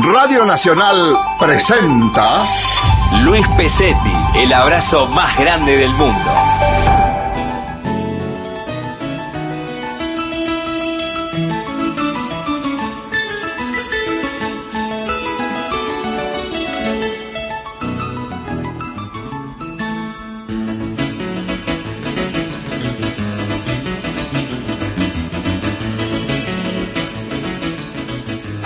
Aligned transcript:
Radio 0.00 0.46
Nacional 0.46 1.18
presenta 1.38 2.46
Luis 3.20 3.46
Pesetti, 3.58 4.16
el 4.34 4.50
abrazo 4.54 5.06
más 5.06 5.36
grande 5.38 5.76
del 5.76 5.90
mundo. 5.90 6.61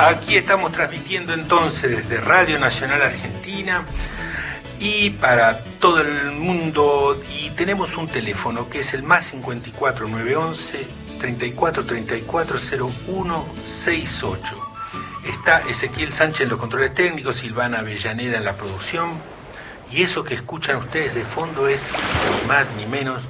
Aquí 0.07 0.37
estamos 0.37 0.71
transmitiendo 0.71 1.35
entonces 1.35 1.91
desde 1.91 2.21
Radio 2.21 2.61
Nacional 2.61 3.03
Argentina 3.03 3.85
y 4.79 5.11
para 5.11 5.65
todo 5.81 6.01
el 6.01 6.31
mundo 6.31 7.21
y 7.29 7.51
tenemos 7.51 7.97
un 7.97 8.07
teléfono 8.07 8.71
que 8.71 8.79
es 8.79 8.95
el 8.95 9.03
más 9.03 9.27
54 9.27 10.07
911 10.07 10.87
34 11.19 11.87
34 11.87 12.59
0168. 12.61 14.73
Está 15.25 15.63
Ezequiel 15.69 16.13
Sánchez 16.13 16.43
en 16.43 16.51
los 16.51 16.61
controles 16.61 16.95
técnicos, 16.95 17.39
Silvana 17.39 17.81
Avellaneda 17.81 18.37
en 18.37 18.45
la 18.45 18.55
producción 18.55 19.15
y 19.91 20.03
eso 20.03 20.23
que 20.23 20.35
escuchan 20.35 20.77
ustedes 20.77 21.17
de 21.17 21.25
fondo 21.25 21.67
es 21.67 21.91
ni 21.91 22.47
más 22.47 22.71
ni 22.77 22.87
menos 22.87 23.25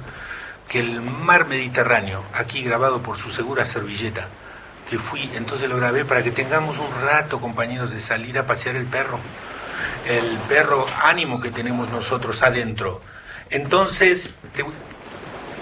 que 0.67 0.81
el 0.81 1.01
mar 1.01 1.47
Mediterráneo, 1.47 2.23
aquí 2.35 2.61
grabado 2.61 3.01
por 3.01 3.17
su 3.17 3.31
segura 3.31 3.65
servilleta 3.65 4.27
que 4.89 4.97
fui, 4.99 5.29
entonces 5.35 5.69
lo 5.69 5.77
grabé 5.77 6.05
para 6.05 6.23
que 6.23 6.31
tengamos 6.31 6.77
un 6.77 7.01
rato, 7.01 7.39
compañeros, 7.39 7.91
de 7.91 8.01
salir 8.01 8.37
a 8.39 8.47
pasear 8.47 8.75
el 8.75 8.85
perro, 8.85 9.19
el 10.05 10.37
perro 10.47 10.85
ánimo 11.03 11.41
que 11.41 11.51
tenemos 11.51 11.89
nosotros 11.89 12.41
adentro. 12.41 13.01
Entonces, 13.49 14.33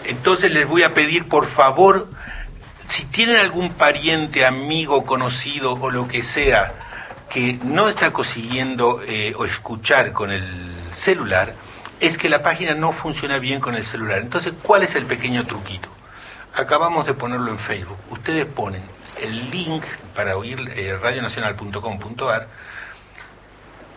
entonces 0.05 0.51
les 0.51 0.67
voy 0.67 0.83
a 0.83 0.93
pedir, 0.93 1.27
por 1.27 1.47
favor, 1.47 2.07
si 2.87 3.05
tienen 3.05 3.37
algún 3.37 3.73
pariente, 3.73 4.45
amigo, 4.45 5.05
conocido 5.05 5.73
o 5.73 5.89
lo 5.89 6.07
que 6.07 6.21
sea, 6.21 6.73
que 7.29 7.59
no 7.63 7.89
está 7.89 8.13
consiguiendo 8.13 9.01
eh, 9.07 9.33
o 9.37 9.45
escuchar 9.45 10.13
con 10.13 10.31
el 10.31 10.71
celular, 10.93 11.55
es 11.99 12.17
que 12.17 12.29
la 12.29 12.43
página 12.43 12.75
no 12.75 12.93
funciona 12.93 13.39
bien 13.39 13.59
con 13.59 13.75
el 13.75 13.85
celular. 13.85 14.19
Entonces, 14.19 14.53
¿cuál 14.61 14.83
es 14.83 14.95
el 14.95 15.05
pequeño 15.05 15.45
truquito? 15.45 15.89
Acabamos 16.53 17.05
de 17.05 17.13
ponerlo 17.13 17.51
en 17.51 17.59
Facebook. 17.59 17.97
Ustedes 18.11 18.45
ponen 18.45 18.94
el 19.21 19.49
link 19.49 19.83
para 20.15 20.37
oír 20.37 20.59
eh, 20.75 20.97
radionacional.com.ar 21.01 22.47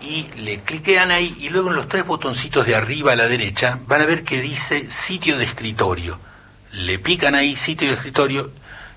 y 0.01 0.29
le 0.37 0.61
cliquean 0.61 1.11
ahí 1.11 1.37
y 1.41 1.49
luego 1.49 1.71
en 1.71 1.77
los 1.77 1.89
tres 1.89 2.07
botoncitos 2.07 2.67
de 2.67 2.77
arriba 2.77 3.13
a 3.13 3.17
la 3.17 3.27
derecha 3.27 3.79
van 3.87 4.01
a 4.01 4.07
ver 4.07 4.25
que 4.25 4.41
dice 4.41 4.91
sitio 4.91 5.39
de 5.39 5.45
escritorio. 5.45 6.19
Le 6.73 6.99
pican 6.99 7.35
ahí 7.35 7.57
sitio 7.57 7.89
de 7.89 7.95
escritorio 7.95 8.53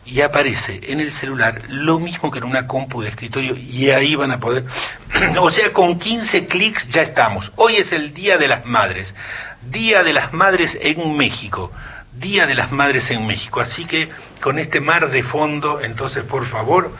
y 0.05 0.21
aparece 0.21 0.81
en 0.91 0.99
el 0.99 1.11
celular 1.11 1.61
lo 1.69 1.99
mismo 1.99 2.31
que 2.31 2.39
en 2.39 2.43
una 2.43 2.67
compu 2.67 3.01
de 3.01 3.09
escritorio 3.09 3.55
y 3.55 3.91
ahí 3.91 4.15
van 4.15 4.31
a 4.31 4.39
poder, 4.39 4.65
o 5.39 5.51
sea, 5.51 5.71
con 5.73 5.99
15 5.99 6.47
clics 6.47 6.89
ya 6.89 7.01
estamos. 7.01 7.51
Hoy 7.55 7.75
es 7.75 7.91
el 7.91 8.13
Día 8.13 8.37
de 8.37 8.47
las 8.47 8.65
Madres, 8.65 9.15
Día 9.61 10.03
de 10.03 10.13
las 10.13 10.33
Madres 10.33 10.77
en 10.81 11.17
México, 11.17 11.71
Día 12.13 12.47
de 12.47 12.55
las 12.55 12.71
Madres 12.71 13.11
en 13.11 13.25
México, 13.27 13.61
así 13.61 13.85
que 13.85 14.09
con 14.41 14.59
este 14.59 14.81
mar 14.81 15.09
de 15.09 15.23
fondo, 15.23 15.79
entonces 15.81 16.23
por 16.23 16.45
favor, 16.45 16.91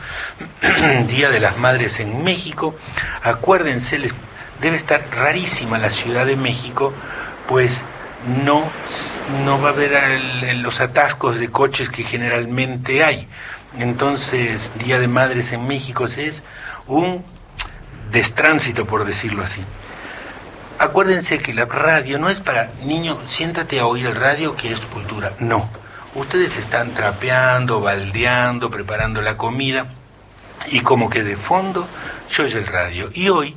Día 1.08 1.28
de 1.28 1.40
las 1.40 1.58
Madres 1.58 2.00
en 2.00 2.24
México, 2.24 2.74
acuérdense, 3.22 3.98
debe 4.60 4.76
estar 4.76 5.04
rarísima 5.10 5.78
la 5.78 5.90
Ciudad 5.90 6.24
de 6.24 6.36
México, 6.36 6.94
pues 7.48 7.82
no, 8.44 8.70
no 9.44 9.60
va 9.60 9.70
a 9.70 9.72
haber 9.72 10.54
los 10.56 10.80
atascos 10.80 11.38
de 11.38 11.50
coches 11.50 11.90
que 11.90 12.04
generalmente 12.04 13.02
hay. 13.04 13.28
Entonces, 13.78 14.70
Día 14.78 14.98
de 15.00 15.08
Madres 15.08 15.52
en 15.52 15.66
México 15.66 16.06
es 16.06 16.42
un 16.86 17.24
destránsito, 18.12 18.86
por 18.86 19.04
decirlo 19.04 19.42
así. 19.42 19.62
Acuérdense 20.78 21.40
que 21.40 21.54
la 21.54 21.64
radio 21.64 22.18
no 22.18 22.28
es 22.28 22.40
para 22.40 22.70
niño, 22.84 23.18
siéntate 23.28 23.80
a 23.80 23.86
oír 23.86 24.06
el 24.06 24.14
radio 24.14 24.56
que 24.56 24.72
es 24.72 24.80
cultura. 24.80 25.32
No 25.40 25.81
ustedes 26.14 26.56
están 26.56 26.92
trapeando, 26.92 27.80
baldeando, 27.80 28.70
preparando 28.70 29.22
la 29.22 29.36
comida 29.36 29.86
y 30.70 30.80
como 30.80 31.10
que 31.10 31.22
de 31.22 31.36
fondo 31.36 31.88
yo 32.30 32.44
oye 32.44 32.58
el 32.58 32.66
radio. 32.66 33.10
Y 33.14 33.28
hoy 33.28 33.56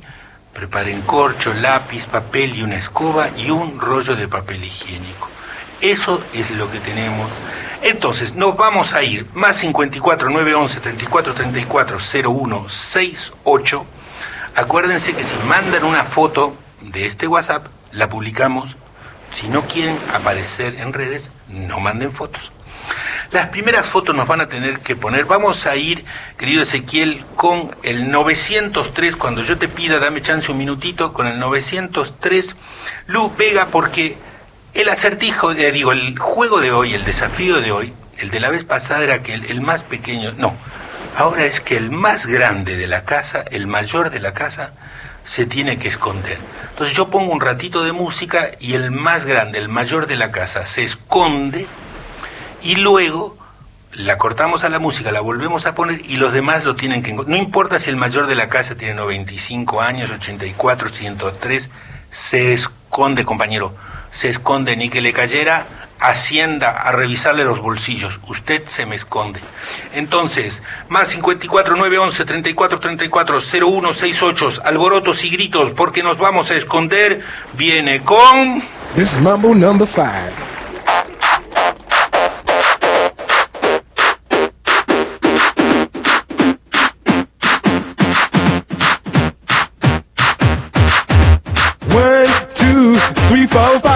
preparen 0.52 1.02
corcho, 1.02 1.52
lápiz, 1.54 2.06
papel 2.06 2.56
y 2.56 2.62
una 2.62 2.76
escoba 2.76 3.28
y 3.36 3.50
un 3.50 3.78
rollo 3.78 4.16
de 4.16 4.28
papel 4.28 4.64
higiénico. 4.64 5.28
Eso 5.80 6.24
es 6.32 6.50
lo 6.52 6.70
que 6.70 6.80
tenemos. 6.80 7.30
Entonces, 7.82 8.34
nos 8.34 8.56
vamos 8.56 8.94
a 8.94 9.02
ir 9.02 9.26
más 9.34 9.56
54 9.56 10.30
911 10.30 10.80
34 10.80 11.34
34 11.34 11.98
01 12.24 12.68
68. 12.68 13.86
Acuérdense 14.54 15.14
que 15.14 15.22
si 15.22 15.36
mandan 15.46 15.84
una 15.84 16.04
foto 16.04 16.56
de 16.80 17.06
este 17.06 17.26
WhatsApp, 17.28 17.66
la 17.92 18.08
publicamos. 18.08 18.76
Si 19.38 19.48
no 19.48 19.66
quieren 19.66 19.98
aparecer 20.14 20.76
en 20.80 20.94
redes, 20.94 21.28
no 21.48 21.78
manden 21.78 22.10
fotos. 22.10 22.52
Las 23.32 23.48
primeras 23.48 23.86
fotos 23.86 24.16
nos 24.16 24.26
van 24.26 24.40
a 24.40 24.48
tener 24.48 24.78
que 24.78 24.96
poner. 24.96 25.26
Vamos 25.26 25.66
a 25.66 25.76
ir, 25.76 26.06
querido 26.38 26.62
Ezequiel, 26.62 27.22
con 27.36 27.76
el 27.82 28.10
903. 28.10 29.14
Cuando 29.16 29.42
yo 29.42 29.58
te 29.58 29.68
pida, 29.68 29.98
dame 29.98 30.22
chance 30.22 30.50
un 30.50 30.56
minutito, 30.56 31.12
con 31.12 31.26
el 31.26 31.38
903. 31.38 32.56
Lu 33.08 33.30
Vega, 33.36 33.66
porque 33.66 34.16
el 34.72 34.88
acertijo, 34.88 35.52
eh, 35.52 35.70
digo, 35.70 35.92
el 35.92 36.18
juego 36.18 36.62
de 36.62 36.72
hoy, 36.72 36.94
el 36.94 37.04
desafío 37.04 37.60
de 37.60 37.72
hoy, 37.72 37.92
el 38.16 38.30
de 38.30 38.40
la 38.40 38.48
vez 38.48 38.64
pasada 38.64 39.04
era 39.04 39.22
que 39.22 39.34
el, 39.34 39.44
el 39.50 39.60
más 39.60 39.82
pequeño, 39.82 40.32
no, 40.38 40.56
ahora 41.14 41.44
es 41.44 41.60
que 41.60 41.76
el 41.76 41.90
más 41.90 42.24
grande 42.26 42.78
de 42.78 42.86
la 42.86 43.04
casa, 43.04 43.44
el 43.50 43.66
mayor 43.66 44.08
de 44.08 44.20
la 44.20 44.32
casa, 44.32 44.72
se 45.26 45.44
tiene 45.44 45.78
que 45.78 45.88
esconder. 45.88 46.38
Entonces 46.70 46.96
yo 46.96 47.08
pongo 47.08 47.32
un 47.32 47.40
ratito 47.40 47.84
de 47.84 47.92
música 47.92 48.52
y 48.60 48.72
el 48.72 48.90
más 48.90 49.26
grande, 49.26 49.58
el 49.58 49.68
mayor 49.68 50.06
de 50.06 50.16
la 50.16 50.30
casa, 50.30 50.64
se 50.64 50.84
esconde 50.84 51.66
y 52.62 52.76
luego 52.76 53.36
la 53.92 54.18
cortamos 54.18 54.62
a 54.62 54.68
la 54.68 54.78
música, 54.78 55.10
la 55.10 55.20
volvemos 55.20 55.66
a 55.66 55.74
poner 55.74 56.00
y 56.04 56.16
los 56.16 56.32
demás 56.32 56.64
lo 56.64 56.76
tienen 56.76 57.02
que 57.02 57.12
No 57.12 57.36
importa 57.36 57.80
si 57.80 57.90
el 57.90 57.96
mayor 57.96 58.26
de 58.26 58.34
la 58.34 58.48
casa 58.48 58.76
tiene 58.76 58.94
95 58.94 59.80
años, 59.80 60.10
84, 60.10 60.90
103, 60.90 61.70
se 62.10 62.52
esconde, 62.52 63.24
compañero, 63.24 63.74
se 64.12 64.28
esconde, 64.28 64.76
ni 64.76 64.90
que 64.90 65.00
le 65.00 65.12
cayera 65.12 65.66
Hacienda 65.98 66.70
a 66.70 66.92
revisarle 66.92 67.44
los 67.44 67.60
bolsillos. 67.60 68.18
Usted 68.28 68.66
se 68.68 68.86
me 68.86 68.96
esconde. 68.96 69.40
Entonces, 69.94 70.62
más 70.88 71.08
54 71.08 71.76
911 71.76 72.24
34 72.24 72.80
34 72.80 73.38
01 73.62 73.92
68, 73.92 74.48
alborotos 74.64 75.24
y 75.24 75.30
gritos, 75.30 75.70
porque 75.70 76.02
nos 76.02 76.18
vamos 76.18 76.50
a 76.50 76.54
esconder, 76.54 77.22
viene 77.54 78.02
con. 78.02 78.62
This 78.94 79.12
is 79.12 79.20
Mambo 79.20 79.54
number 79.54 79.86
five. 79.86 80.32
Three, 93.28 93.46
four, 93.48 93.80
five, 93.80 93.95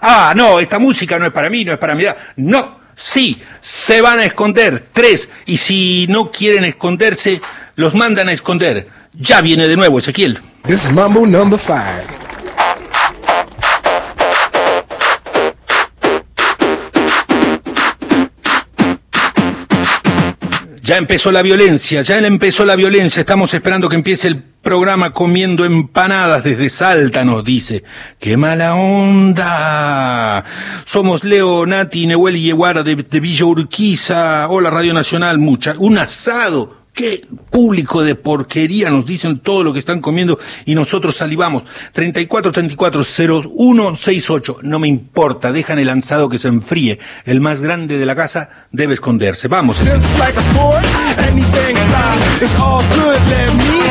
Ah, 0.00 0.32
no, 0.36 0.60
esta 0.60 0.78
música 0.78 1.18
no 1.18 1.26
es 1.26 1.32
para 1.32 1.50
mí, 1.50 1.64
no 1.64 1.72
es 1.72 1.78
para 1.78 1.94
mi 1.94 2.04
edad. 2.04 2.16
No, 2.36 2.80
sí, 2.94 3.40
se 3.60 4.00
van 4.00 4.18
a 4.18 4.24
esconder. 4.24 4.88
Tres, 4.92 5.28
y 5.46 5.56
si 5.56 6.06
no 6.08 6.30
quieren 6.30 6.64
esconderse, 6.64 7.40
los 7.76 7.94
mandan 7.94 8.28
a 8.28 8.32
esconder. 8.32 8.88
Ya 9.14 9.40
viene 9.40 9.68
de 9.68 9.76
nuevo, 9.76 9.98
Ezequiel. 9.98 10.40
This 10.64 10.84
is 10.84 10.92
Mambo 10.92 11.26
number 11.26 11.58
five. 11.58 12.27
Ya 20.88 20.96
empezó 20.96 21.30
la 21.30 21.42
violencia, 21.42 22.00
ya 22.00 22.16
empezó 22.16 22.64
la 22.64 22.74
violencia. 22.74 23.20
Estamos 23.20 23.52
esperando 23.52 23.90
que 23.90 23.96
empiece 23.96 24.26
el 24.26 24.42
programa 24.42 25.10
comiendo 25.10 25.66
empanadas 25.66 26.42
desde 26.42 26.70
Salta, 26.70 27.26
nos 27.26 27.44
dice. 27.44 27.84
¡Qué 28.18 28.38
mala 28.38 28.74
onda! 28.74 30.46
Somos 30.86 31.24
Leo, 31.24 31.66
Nati, 31.66 32.06
Nehuel 32.06 32.36
y 32.36 32.42
Yeguara 32.44 32.84
de, 32.84 32.96
de 32.96 33.20
Villa 33.20 33.44
Urquiza. 33.44 34.48
Hola 34.48 34.70
Radio 34.70 34.94
Nacional, 34.94 35.36
mucha. 35.38 35.74
Un 35.76 35.98
asado 35.98 36.86
qué 36.98 37.24
público 37.50 38.02
de 38.02 38.16
porquería 38.16 38.90
nos 38.90 39.06
dicen 39.06 39.38
todo 39.38 39.62
lo 39.62 39.72
que 39.72 39.78
están 39.78 40.00
comiendo 40.00 40.40
y 40.64 40.74
nosotros 40.74 41.14
salivamos. 41.14 41.62
34 41.92 42.50
34 42.50 43.02
01 43.54 43.94
68. 43.94 44.56
No 44.62 44.80
me 44.80 44.88
importa, 44.88 45.52
dejan 45.52 45.78
el 45.78 45.86
lanzado 45.86 46.28
que 46.28 46.38
se 46.38 46.48
enfríe. 46.48 46.98
El 47.24 47.40
más 47.40 47.60
grande 47.60 47.98
de 47.98 48.06
la 48.06 48.16
casa 48.16 48.50
debe 48.72 48.94
esconderse. 48.94 49.46
Vamos. 49.46 49.78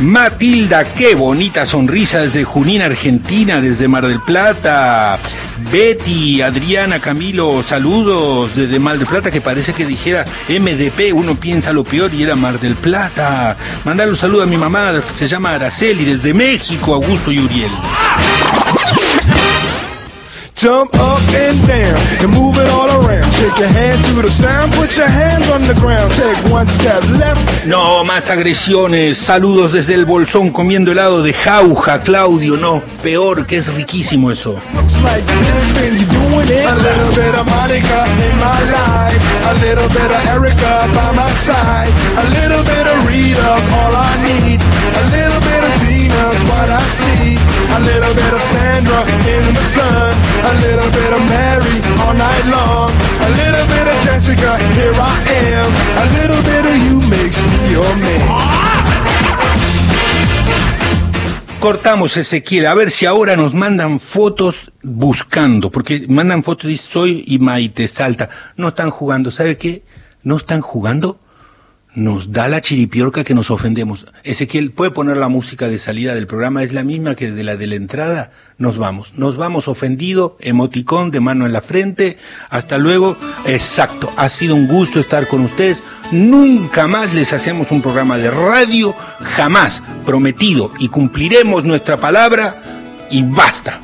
Matilda, 0.00 0.84
qué 0.94 1.14
bonita 1.14 1.66
sonrisa 1.66 2.22
desde 2.22 2.42
Junín, 2.42 2.80
Argentina, 2.80 3.60
desde 3.60 3.86
Mar 3.86 4.06
del 4.06 4.20
Plata. 4.20 5.18
Betty, 5.70 6.40
Adriana, 6.40 7.00
Camilo, 7.00 7.62
saludos 7.62 8.50
desde 8.56 8.78
Mar 8.78 8.96
del 8.96 9.06
Plata, 9.06 9.30
que 9.30 9.42
parece 9.42 9.74
que 9.74 9.84
dijera 9.84 10.24
MDP, 10.48 11.12
uno 11.12 11.34
piensa 11.36 11.74
lo 11.74 11.84
peor 11.84 12.14
y 12.14 12.22
era 12.22 12.34
Mar 12.34 12.58
del 12.58 12.76
Plata. 12.76 13.58
Mandar 13.84 14.08
un 14.08 14.16
saludo 14.16 14.42
a 14.42 14.46
mi 14.46 14.56
mamá, 14.56 15.02
se 15.14 15.28
llama 15.28 15.54
Araceli, 15.54 16.06
desde 16.06 16.32
México, 16.32 16.94
Augusto 16.94 17.30
y 17.30 17.38
Uriel. 17.38 17.70
Jump 20.60 20.94
up 20.96 21.22
and 21.32 21.66
down 21.66 21.96
and 22.22 22.30
move 22.34 22.58
it 22.58 22.68
all 22.68 22.90
around. 22.90 23.32
Shake 23.32 23.58
your 23.58 23.68
hand 23.68 24.04
to 24.04 24.20
the 24.20 24.28
sound, 24.28 24.70
put 24.74 24.94
your 24.94 25.06
hands 25.06 25.48
on 25.48 25.62
the 25.62 25.72
ground. 25.80 26.12
Take 26.12 26.52
one 26.52 26.68
step 26.68 27.02
left. 27.18 27.64
No, 27.64 28.04
más 28.04 28.28
agresiones. 28.28 29.16
Saludos 29.16 29.72
desde 29.72 29.94
el 29.94 30.04
bolsón 30.04 30.50
comiendo 30.50 30.92
helado 30.92 31.22
de 31.22 31.32
jauja, 31.32 32.02
Claudio. 32.02 32.58
No, 32.58 32.82
peor, 33.02 33.46
que 33.46 33.56
es 33.56 33.72
riquísimo 33.72 34.30
eso. 34.30 34.60
A 45.00 45.04
little 45.16 45.40
bit 45.48 45.62
of 45.68 45.72
Tina's 45.80 46.40
what 46.50 46.68
I 46.68 46.84
see. 47.00 47.40
A 47.76 47.80
little 47.80 48.14
bit 48.14 48.32
of 48.36 48.42
Sandra 48.52 49.00
in 49.34 49.44
the 49.54 49.64
sun. 49.74 50.12
A 50.50 50.54
little 50.64 50.90
bit 50.98 51.10
of 51.16 51.22
Mary 51.28 51.76
all 52.02 52.14
night 52.14 52.46
long. 52.56 52.90
A 53.26 53.30
little 53.40 53.66
bit 53.74 53.86
of 53.92 53.96
Jessica, 54.04 54.58
here 54.76 54.94
I 54.94 55.16
am. 55.56 55.68
A 56.02 56.06
little 56.18 56.42
bit 56.50 56.64
of 56.70 56.76
you 56.84 56.96
makes 57.08 57.38
me 57.50 57.72
your 57.72 57.92
man. 58.04 58.70
Cortamos 61.60 62.16
Ezequiel, 62.16 62.66
a 62.66 62.74
ver 62.74 62.90
si 62.90 63.04
ahora 63.04 63.36
nos 63.36 63.52
mandan 63.52 64.00
fotos 64.00 64.72
buscando, 64.82 65.70
porque 65.70 66.06
mandan 66.08 66.42
fotos 66.42 66.70
y 66.70 66.78
soy 66.78 67.22
y 67.26 67.38
Maite 67.38 67.86
Salta. 67.86 68.30
No 68.56 68.68
están 68.68 68.90
jugando, 68.90 69.30
¿sabe 69.30 69.58
qué? 69.58 69.82
No 70.22 70.38
están 70.38 70.62
jugando. 70.62 71.18
Nos 71.94 72.30
da 72.30 72.46
la 72.46 72.60
chiripiorca 72.60 73.24
que 73.24 73.34
nos 73.34 73.50
ofendemos. 73.50 74.06
Ezequiel, 74.22 74.70
¿puede 74.70 74.92
poner 74.92 75.16
la 75.16 75.28
música 75.28 75.68
de 75.68 75.80
salida 75.80 76.14
del 76.14 76.28
programa? 76.28 76.62
¿Es 76.62 76.72
la 76.72 76.84
misma 76.84 77.16
que 77.16 77.32
de 77.32 77.42
la 77.42 77.56
de 77.56 77.66
la 77.66 77.74
entrada? 77.74 78.30
Nos 78.58 78.78
vamos. 78.78 79.12
Nos 79.16 79.36
vamos 79.36 79.66
ofendido, 79.66 80.36
emoticón 80.40 81.10
de 81.10 81.18
mano 81.18 81.46
en 81.46 81.52
la 81.52 81.62
frente. 81.62 82.16
Hasta 82.48 82.78
luego. 82.78 83.16
Exacto. 83.44 84.12
Ha 84.16 84.28
sido 84.28 84.54
un 84.54 84.68
gusto 84.68 85.00
estar 85.00 85.26
con 85.26 85.44
ustedes. 85.44 85.82
Nunca 86.12 86.86
más 86.86 87.12
les 87.12 87.32
hacemos 87.32 87.72
un 87.72 87.82
programa 87.82 88.18
de 88.18 88.30
radio. 88.30 88.94
Jamás. 89.36 89.82
Prometido. 90.06 90.72
Y 90.78 90.88
cumpliremos 90.88 91.64
nuestra 91.64 91.96
palabra. 91.96 93.08
Y 93.10 93.24
basta. 93.24 93.80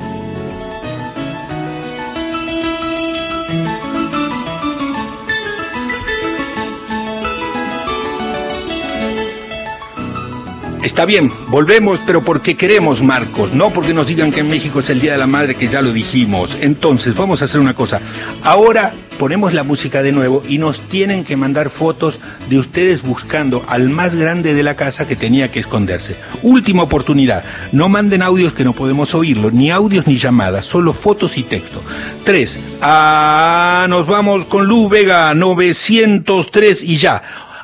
Está 10.87 11.03
bien, 11.03 11.33
volvemos, 11.49 11.99
pero 12.07 12.23
porque 12.23 12.55
queremos, 12.55 13.03
Marcos, 13.03 13.51
no 13.51 13.71
porque 13.71 13.93
nos 13.93 14.07
digan 14.07 14.31
que 14.31 14.39
en 14.39 14.47
México 14.47 14.79
es 14.79 14.89
el 14.89 15.01
Día 15.01 15.11
de 15.11 15.17
la 15.17 15.27
Madre, 15.27 15.55
que 15.55 15.67
ya 15.67 15.81
lo 15.81 15.91
dijimos. 15.91 16.57
Entonces, 16.61 17.13
vamos 17.13 17.41
a 17.41 17.45
hacer 17.45 17.59
una 17.59 17.73
cosa. 17.73 17.99
Ahora 18.41 18.93
ponemos 19.19 19.53
la 19.53 19.63
música 19.63 20.01
de 20.01 20.13
nuevo 20.13 20.43
y 20.47 20.59
nos 20.59 20.79
tienen 20.87 21.25
que 21.25 21.35
mandar 21.35 21.71
fotos 21.71 22.19
de 22.49 22.57
ustedes 22.57 23.01
buscando 23.01 23.65
al 23.67 23.89
más 23.89 24.15
grande 24.15 24.53
de 24.53 24.63
la 24.63 24.77
casa 24.77 25.05
que 25.05 25.17
tenía 25.17 25.51
que 25.51 25.59
esconderse. 25.59 26.15
Última 26.41 26.83
oportunidad. 26.83 27.43
No 27.73 27.89
manden 27.89 28.21
audios 28.21 28.53
que 28.53 28.63
no 28.63 28.71
podemos 28.71 29.13
oírlo, 29.13 29.51
ni 29.51 29.69
audios 29.69 30.07
ni 30.07 30.15
llamadas, 30.15 30.65
solo 30.65 30.93
fotos 30.93 31.37
y 31.37 31.43
texto. 31.43 31.83
Tres. 32.23 32.59
Ah, 32.79 33.87
nos 33.89 34.07
vamos 34.07 34.45
con 34.45 34.65
Lu 34.65 34.87
Vega 34.87 35.33
903 35.33 36.81
y 36.81 36.95
ya. 36.95 37.21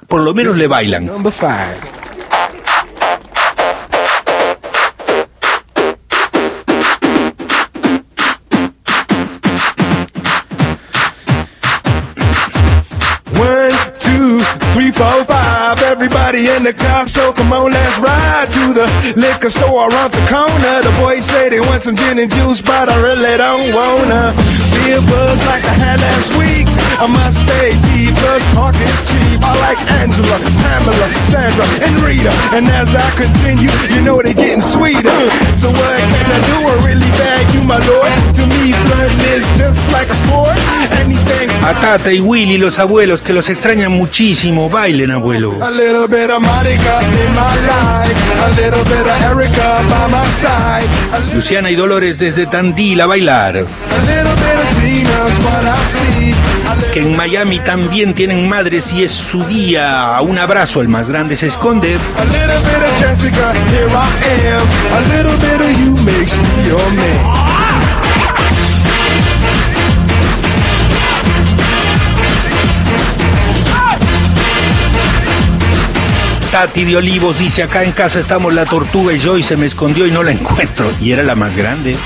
Por 0.09 0.23
lo 0.23 0.33
menos 0.33 0.57
le 0.57 0.67
bailan. 0.67 1.05
Number 1.05 1.31
five. 1.31 2.02
Everybody 16.03 16.49
in 16.49 16.63
the 16.63 16.73
car, 16.73 17.07
so 17.07 17.31
come 17.31 17.53
on, 17.53 17.71
let's 17.71 17.97
ride 17.97 18.51
to 18.51 18.73
the 18.75 18.91
liquor 19.15 19.49
store 19.49 19.87
around 19.87 20.11
the 20.11 20.19
corner. 20.27 20.83
The 20.83 20.91
boys 20.99 21.23
say 21.23 21.47
they 21.47 21.61
want 21.61 21.83
some 21.83 21.95
gin 21.95 22.19
and 22.19 22.29
juice, 22.29 22.59
but 22.59 22.91
I 22.91 22.99
really 22.99 23.37
don't 23.39 23.71
wanna 23.71 24.35
be 24.75 24.91
a 24.91 25.01
buzz 25.07 25.39
like 25.47 25.63
I 25.63 25.71
had 25.71 26.03
last 26.03 26.35
week. 26.35 26.67
I 26.99 27.07
must 27.07 27.47
stay 27.47 27.71
deep, 27.87 28.11
cause 28.19 28.43
talk 28.51 28.75
is 28.75 28.99
cheap. 29.07 29.39
I 29.39 29.55
like 29.63 29.79
Angela, 30.03 30.43
Pamela, 30.59 31.07
Sandra, 31.23 31.63
and 31.87 31.95
Rita. 32.03 32.35
And 32.51 32.67
as 32.67 32.91
I 32.91 33.07
continue, 33.15 33.71
you 33.87 34.03
know 34.03 34.19
they're 34.21 34.35
getting 34.35 34.59
sweeter. 34.59 35.07
So 35.55 35.71
what 35.71 35.99
can 36.03 36.27
I 36.35 36.39
do? 36.51 36.57
I 36.67 36.75
really 36.83 37.11
bag 37.15 37.47
you, 37.55 37.63
my 37.63 37.79
lord. 37.87 38.11
To 38.35 38.43
me, 38.43 38.75
flirting 38.91 39.23
is 39.31 39.47
just 39.55 39.87
like 39.95 40.11
a 40.11 40.17
sport. 40.27 40.59
Anything 40.99 41.49
A 41.63 41.73
Tata 41.79 42.11
y 42.11 42.19
Willy, 42.19 42.57
los 42.57 42.77
abuelos, 42.77 43.21
que 43.21 43.31
los 43.31 43.47
extrañan 43.47 43.91
muchísimo. 43.91 44.69
Bailen, 44.69 45.11
abuelo. 45.11 45.55
A 45.93 45.95
little 45.95 46.07
bit 46.07 46.31
of 46.31 46.41
Monica 46.41 47.01
in 47.23 47.35
my 47.35 47.55
life, 47.67 48.17
a 48.41 48.49
little 48.59 48.83
bit 48.85 49.05
of 49.05 49.21
Erica 49.29 49.85
by 49.91 50.07
my 50.07 50.25
side, 50.31 50.89
a, 51.13 51.19
Luciana 51.35 51.69
y 51.69 51.75
Dolores 51.75 52.17
desde 52.17 52.47
Tandil 52.47 52.99
a 52.99 53.05
bailar. 53.05 53.57
a 53.57 53.59
little 53.59 54.33
bit 54.33 54.53
of 55.05 55.45
what 55.45 55.63
I 55.63 55.77
see. 55.85 56.33
A 56.67 56.75
little 56.77 56.93
Que 56.93 56.99
en 57.01 57.15
Miami 57.15 57.59
también 57.59 58.15
tienen 58.15 58.49
madres 58.49 58.91
y 58.91 59.03
es 59.03 59.11
su 59.11 59.43
día. 59.43 60.17
Un 60.21 60.39
abrazo, 60.39 60.81
el 60.81 60.87
más 60.87 61.09
grande 61.09 61.37
se 61.37 61.45
esconde. 61.45 61.95
A 61.95 62.23
Tati 76.53 76.85
de 76.85 76.97
Olivos 76.97 77.39
dice, 77.39 77.63
acá 77.63 77.83
en 77.83 77.91
casa 77.93 78.19
estamos 78.19 78.53
la 78.53 78.65
tortuga 78.65 79.11
y 79.11 79.17
yo 79.17 79.39
y 79.39 79.41
se 79.41 79.57
me 79.57 79.65
escondió 79.65 80.05
y 80.05 80.11
no 80.11 80.21
la 80.21 80.33
encuentro. 80.33 80.85
Y 81.01 81.11
era 81.11 81.23
la 81.23 81.33
más 81.33 81.55
grande. 81.55 81.97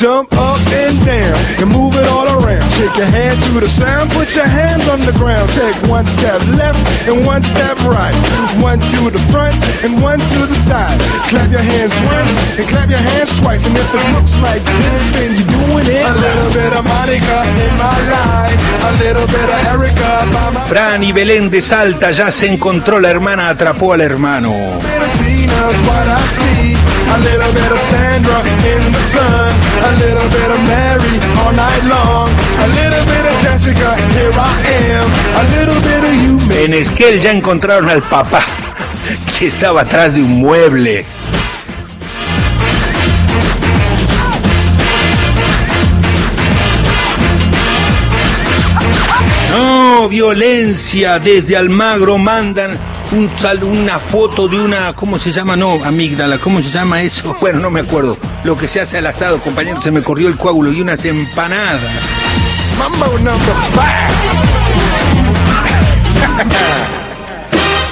Jump 0.00 0.32
up 0.32 0.56
and 0.72 0.96
down 1.04 1.36
and 1.60 1.68
move 1.68 1.92
it 1.94 2.08
all 2.08 2.24
around. 2.24 2.64
Shake 2.72 2.96
your 2.96 3.04
hand 3.12 3.36
to 3.42 3.60
the 3.60 3.68
sound, 3.68 4.10
put 4.12 4.34
your 4.34 4.48
hands 4.48 4.88
on 4.88 4.98
the 5.04 5.12
ground. 5.12 5.50
Take 5.52 5.76
one 5.92 6.06
step 6.06 6.40
left 6.56 6.80
and 7.04 7.26
one 7.26 7.42
step 7.42 7.76
right. 7.84 8.16
One 8.64 8.80
to 8.80 9.10
the 9.12 9.20
front 9.28 9.52
and 9.84 10.00
one 10.00 10.18
to 10.18 10.38
the 10.48 10.56
side. 10.56 10.96
Clap 11.28 11.52
your 11.52 11.60
hands 11.60 11.92
once 12.08 12.32
and 12.56 12.64
clap 12.66 12.88
your 12.88 13.04
hands 13.12 13.28
twice. 13.38 13.66
And 13.66 13.76
if 13.76 13.92
it 13.92 14.06
looks 14.16 14.40
like 14.40 14.64
this, 14.64 15.02
then 15.12 15.36
you're 15.36 15.52
doing 15.68 15.84
it. 15.92 16.00
A 16.00 16.16
little 16.16 16.48
bit 16.48 16.72
of 16.72 16.82
Monica 16.88 17.44
in 17.60 17.72
my 17.76 17.98
life, 18.08 18.56
a 18.88 18.92
little 19.04 19.28
bit 19.28 19.48
of 19.52 19.60
Erica 19.68 20.24
by 20.32 20.48
my 20.48 20.64
Fran 20.64 21.02
y 21.02 21.12
Belén 21.12 21.50
de 21.50 21.60
Salta 21.60 22.10
ya 22.10 22.32
se 22.32 22.46
encontró 22.46 23.00
la 23.00 23.10
hermana, 23.10 23.50
atrapó 23.50 23.92
al 23.92 24.00
hermano. 24.00 24.80
A 27.14 27.18
little 27.18 27.52
bit 27.52 27.70
of 27.72 27.78
Sandra 27.78 28.38
in 28.72 28.92
the 28.92 29.02
sun. 29.14 29.52
A 29.88 29.92
little 29.98 30.28
bit 30.30 30.50
of 30.54 30.60
Mary 30.66 31.14
all 31.40 31.52
night 31.52 31.84
long. 31.84 32.30
A 32.64 32.68
little 32.80 33.04
bit 33.04 33.24
of 33.30 33.34
Jessica, 33.42 33.96
here 34.14 34.32
I 34.34 34.56
am. 34.92 35.06
A 35.40 35.44
little 35.56 35.80
bit 35.82 36.02
of 36.04 36.14
you, 36.22 36.38
En. 36.54 36.72
Esquel 36.72 37.20
ya 37.20 37.32
encontraron 37.32 37.88
al 37.88 38.02
papá, 38.02 38.42
que 39.38 39.46
estaba 39.46 39.82
atrás 39.82 40.14
de 40.14 40.22
un 40.22 40.38
mueble. 40.38 41.04
No, 49.50 50.08
violencia. 50.08 51.18
Desde 51.18 51.56
Almagro 51.56 52.18
mandan 52.18 52.78
un 53.12 53.28
sal- 53.38 53.64
una 53.64 53.98
foto 53.98 54.46
de 54.48 54.60
una, 54.60 54.92
¿cómo 54.94 55.18
se 55.18 55.32
llama? 55.32 55.56
No, 55.56 55.78
amígdala, 55.84 56.38
¿cómo 56.38 56.62
se 56.62 56.70
llama 56.70 57.02
eso? 57.02 57.36
Bueno, 57.40 57.58
no 57.60 57.70
me 57.70 57.80
acuerdo. 57.80 58.16
Lo 58.44 58.56
que 58.56 58.68
se 58.68 58.80
hace 58.80 58.98
al 58.98 59.06
asado, 59.06 59.40
compañero, 59.40 59.80
se 59.82 59.90
me 59.90 60.02
corrió 60.02 60.28
el 60.28 60.36
coágulo 60.36 60.72
y 60.72 60.80
unas 60.80 61.04
empanadas. 61.04 61.80
Mambo 62.78 63.06
number 63.18 63.54
five. 63.72 64.10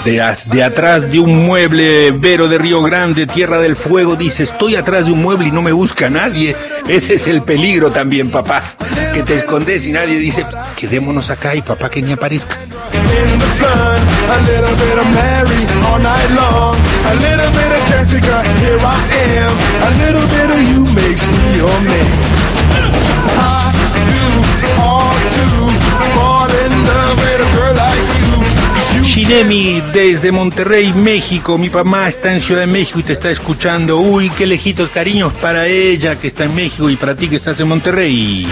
De, 0.04 0.22
de 0.46 0.62
atrás 0.62 1.10
de 1.10 1.18
un 1.20 1.44
mueble, 1.44 2.12
Vero 2.12 2.48
de 2.48 2.56
Río 2.56 2.80
Grande, 2.82 3.26
Tierra 3.26 3.58
del 3.58 3.76
Fuego, 3.76 4.16
dice, 4.16 4.44
estoy 4.44 4.74
atrás 4.76 5.04
de 5.04 5.12
un 5.12 5.20
mueble 5.20 5.48
y 5.48 5.50
no 5.50 5.60
me 5.60 5.72
busca 5.72 6.08
nadie. 6.08 6.56
Ese 6.88 7.14
es 7.14 7.26
el 7.26 7.42
peligro 7.42 7.90
también, 7.90 8.30
papás, 8.30 8.76
que 9.12 9.22
te 9.22 9.36
escondes 9.36 9.86
y 9.86 9.92
nadie 9.92 10.18
dice, 10.18 10.44
quedémonos 10.76 11.28
acá 11.30 11.54
y 11.54 11.60
papá 11.60 11.90
que 11.90 12.00
ni 12.00 12.12
aparezca. 12.12 12.56
Shinemi 29.18 29.82
desde 29.92 30.30
Monterrey, 30.30 30.92
México. 30.92 31.58
Mi 31.58 31.68
mamá 31.68 32.08
está 32.08 32.32
en 32.32 32.40
Ciudad 32.40 32.60
de 32.60 32.68
México 32.68 33.00
y 33.00 33.02
te 33.02 33.14
está 33.14 33.32
escuchando. 33.32 33.98
Uy, 33.98 34.30
qué 34.30 34.46
lejitos 34.46 34.90
cariños 34.90 35.32
para 35.32 35.66
ella 35.66 36.14
que 36.14 36.28
está 36.28 36.44
en 36.44 36.54
México 36.54 36.88
y 36.88 36.94
para 36.94 37.16
ti 37.16 37.26
que 37.26 37.34
estás 37.34 37.58
en 37.58 37.66
Monterrey. 37.66 38.46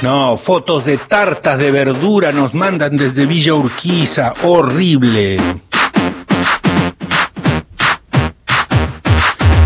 No, 0.00 0.38
fotos 0.38 0.84
de 0.84 0.96
tartas 0.96 1.58
de 1.58 1.72
verdura 1.72 2.30
nos 2.30 2.54
mandan 2.54 2.96
desde 2.96 3.26
Villa 3.26 3.54
Urquiza. 3.54 4.32
Horrible. 4.44 5.38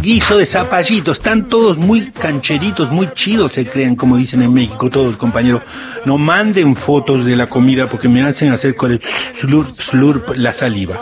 Guiso 0.02 0.37
de 0.37 0.47
zapallito. 0.47 1.12
Están 1.12 1.49
todos 1.49 1.78
muy 1.78 2.11
cancheritos, 2.11 2.90
muy 2.90 3.09
chidos, 3.14 3.52
se 3.52 3.64
creen, 3.64 3.94
como 3.94 4.16
dicen 4.16 4.42
en 4.42 4.52
México 4.52 4.90
todos, 4.90 5.16
compañeros. 5.16 5.62
No 6.04 6.18
manden 6.18 6.75
fotos 6.75 7.25
de 7.25 7.37
la 7.37 7.47
comida 7.47 7.88
porque 7.88 8.09
me 8.09 8.21
hacen 8.21 8.50
hacer 8.50 8.75
con 8.75 8.90
el 8.90 9.00
slurp, 9.38 9.80
slurp 9.80 10.30
la 10.35 10.52
saliva. 10.54 11.00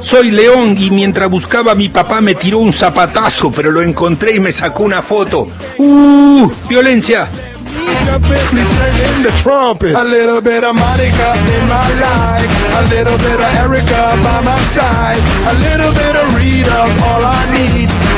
Soy 0.00 0.30
León 0.30 0.76
y 0.78 0.90
mientras 0.90 1.28
buscaba 1.28 1.72
a 1.72 1.74
mi 1.74 1.88
papá 1.88 2.20
me 2.20 2.34
tiró 2.34 2.58
un 2.58 2.72
zapatazo, 2.72 3.50
pero 3.50 3.70
lo 3.70 3.82
encontré 3.82 4.34
y 4.36 4.40
me 4.40 4.52
sacó 4.52 4.82
una 4.84 5.02
foto. 5.02 5.48
¡Uh! 5.78 6.50
¡Violencia! 6.68 7.28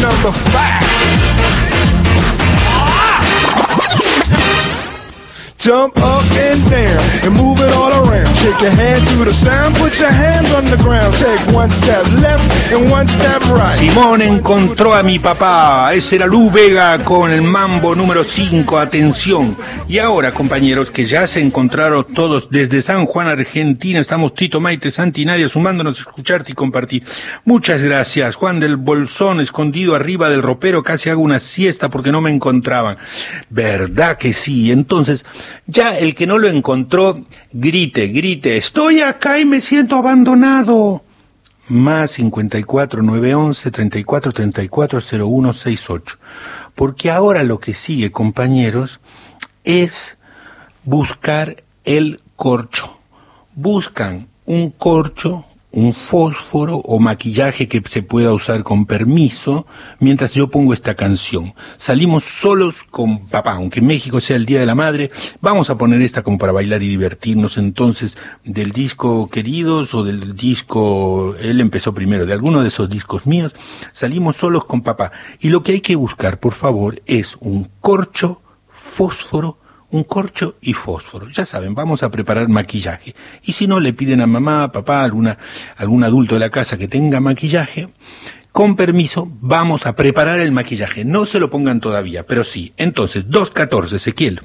Number 0.00 0.32
five. 0.32 0.63
Jump 5.64 5.96
up 5.96 6.22
and 6.36 6.60
down 6.70 7.00
and 7.24 7.34
move 7.34 7.58
it 7.58 7.72
all 7.72 7.90
around. 7.90 8.34
Shake 8.36 8.60
your 8.60 8.70
hand 8.72 9.02
to 9.06 9.24
the 9.24 9.32
sound, 9.32 9.74
put 9.76 9.98
your 9.98 10.10
hands 10.10 10.52
on 10.52 10.66
the 10.66 10.76
ground. 10.76 11.14
Take 11.14 11.40
one 11.56 11.70
step 11.70 12.04
left 12.20 12.44
and 12.70 12.92
one 12.92 13.08
step 13.08 13.40
right. 13.46 13.74
Simón 13.78 14.20
encontró 14.20 14.92
a 14.92 15.02
mi 15.02 15.18
papá. 15.18 15.90
Ese 15.94 16.16
era 16.16 16.26
Lu 16.26 16.50
Vega 16.50 17.02
con 17.02 17.32
el 17.32 17.40
mambo 17.40 17.94
número 17.94 18.24
5. 18.24 18.78
Atención. 18.78 19.56
Y 19.88 20.00
ahora, 20.00 20.32
compañeros, 20.32 20.90
que 20.90 21.06
ya 21.06 21.26
se 21.26 21.40
encontraron 21.40 22.12
todos 22.12 22.50
desde 22.50 22.82
San 22.82 23.06
Juan, 23.06 23.28
Argentina, 23.28 24.00
estamos 24.00 24.34
Tito, 24.34 24.60
Maite, 24.60 24.90
Santi 24.90 25.24
Nadia 25.24 25.48
sumándonos 25.48 25.96
a 25.96 26.02
escucharte 26.02 26.52
y 26.52 26.54
compartir. 26.54 27.04
Muchas 27.46 27.82
gracias. 27.82 28.34
Juan 28.36 28.60
del 28.60 28.76
Bolsón, 28.76 29.40
escondido 29.40 29.94
arriba 29.94 30.28
del 30.28 30.42
ropero, 30.42 30.82
casi 30.82 31.08
hago 31.08 31.22
una 31.22 31.40
siesta 31.40 31.88
porque 31.88 32.12
no 32.12 32.20
me 32.20 32.28
encontraban. 32.28 32.98
¿Verdad 33.48 34.18
que 34.18 34.34
sí? 34.34 34.70
Entonces, 34.70 35.24
ya 35.66 35.98
el 35.98 36.14
que 36.14 36.26
no 36.26 36.38
lo 36.38 36.48
encontró, 36.48 37.24
grite, 37.52 38.08
grite, 38.08 38.56
estoy 38.56 39.00
acá 39.00 39.38
y 39.38 39.44
me 39.44 39.60
siento 39.60 39.96
abandonado 39.96 41.04
más 41.68 42.12
54 42.12 43.02
911 43.02 43.70
34 43.70 44.32
34 44.32 45.00
01 45.00 45.52
68. 45.52 46.18
Porque 46.74 47.10
ahora 47.10 47.42
lo 47.42 47.60
que 47.60 47.74
sigue, 47.74 48.12
compañeros, 48.12 49.00
es 49.64 50.16
buscar 50.84 51.62
el 51.84 52.20
corcho. 52.36 52.98
Buscan 53.54 54.28
un 54.44 54.70
corcho, 54.70 55.46
un 55.74 55.92
fósforo 55.92 56.76
o 56.84 57.00
maquillaje 57.00 57.66
que 57.66 57.82
se 57.84 58.02
pueda 58.02 58.32
usar 58.32 58.62
con 58.62 58.86
permiso 58.86 59.66
mientras 59.98 60.34
yo 60.34 60.48
pongo 60.48 60.72
esta 60.72 60.94
canción. 60.94 61.54
Salimos 61.78 62.24
solos 62.24 62.84
con 62.84 63.26
papá, 63.26 63.54
aunque 63.54 63.80
México 63.80 64.20
sea 64.20 64.36
el 64.36 64.46
Día 64.46 64.60
de 64.60 64.66
la 64.66 64.76
Madre, 64.76 65.10
vamos 65.40 65.70
a 65.70 65.76
poner 65.76 66.00
esta 66.02 66.22
como 66.22 66.38
para 66.38 66.52
bailar 66.52 66.82
y 66.82 66.88
divertirnos 66.88 67.58
entonces 67.58 68.16
del 68.44 68.70
disco 68.70 69.28
Queridos 69.28 69.94
o 69.94 70.04
del 70.04 70.36
disco, 70.36 71.34
él 71.40 71.60
empezó 71.60 71.92
primero, 71.92 72.24
de 72.24 72.32
alguno 72.32 72.62
de 72.62 72.68
esos 72.68 72.88
discos 72.88 73.26
míos, 73.26 73.52
salimos 73.92 74.36
solos 74.36 74.64
con 74.66 74.82
papá. 74.82 75.10
Y 75.40 75.48
lo 75.48 75.64
que 75.64 75.72
hay 75.72 75.80
que 75.80 75.96
buscar, 75.96 76.38
por 76.38 76.52
favor, 76.52 77.02
es 77.06 77.36
un 77.40 77.68
corcho, 77.80 78.40
fósforo, 78.68 79.58
un 79.94 80.02
corcho 80.02 80.56
y 80.60 80.72
fósforo. 80.72 81.28
Ya 81.30 81.46
saben, 81.46 81.76
vamos 81.76 82.02
a 82.02 82.10
preparar 82.10 82.48
maquillaje. 82.48 83.14
Y 83.44 83.52
si 83.52 83.68
no, 83.68 83.78
le 83.78 83.92
piden 83.92 84.20
a 84.20 84.26
mamá, 84.26 84.72
papá, 84.72 85.04
alguna, 85.04 85.38
algún 85.76 86.02
adulto 86.02 86.34
de 86.34 86.40
la 86.40 86.50
casa 86.50 86.76
que 86.76 86.88
tenga 86.88 87.20
maquillaje, 87.20 87.90
con 88.50 88.74
permiso, 88.74 89.28
vamos 89.40 89.86
a 89.86 89.94
preparar 89.94 90.40
el 90.40 90.50
maquillaje. 90.50 91.04
No 91.04 91.26
se 91.26 91.38
lo 91.38 91.48
pongan 91.48 91.80
todavía, 91.80 92.26
pero 92.26 92.42
sí. 92.42 92.72
Entonces, 92.76 93.28
2.14, 93.28 93.94
Ezequiel. 93.94 94.42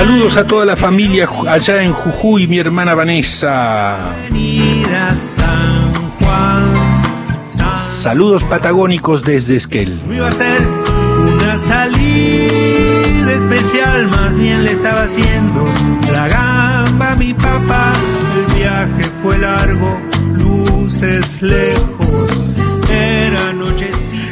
Saludos 0.00 0.38
a 0.38 0.46
toda 0.46 0.64
la 0.64 0.76
familia 0.76 1.28
allá 1.46 1.82
en 1.82 1.92
Jujuy, 1.92 2.46
mi 2.46 2.56
hermana 2.56 2.94
Vanessa. 2.94 4.16
Saludos 7.76 8.42
patagónicos 8.44 9.22
desde 9.22 9.56
Esquel. 9.56 10.00
Iba 10.10 10.28
a 10.28 10.32
ser 10.32 10.66
una 10.66 11.58
salida 11.58 13.30
especial, 13.30 14.08
más 14.08 14.34
bien 14.36 14.64
le 14.64 14.72
estaba 14.72 15.02
haciendo 15.02 15.70
la 16.10 16.28
gamba 16.28 17.12
a 17.12 17.16
mi 17.16 17.34
papá. 17.34 17.92
El 18.34 18.54
viaje 18.56 19.12
fue 19.22 19.36
largo, 19.36 20.00
luces 20.38 21.42
lejos. 21.42 22.49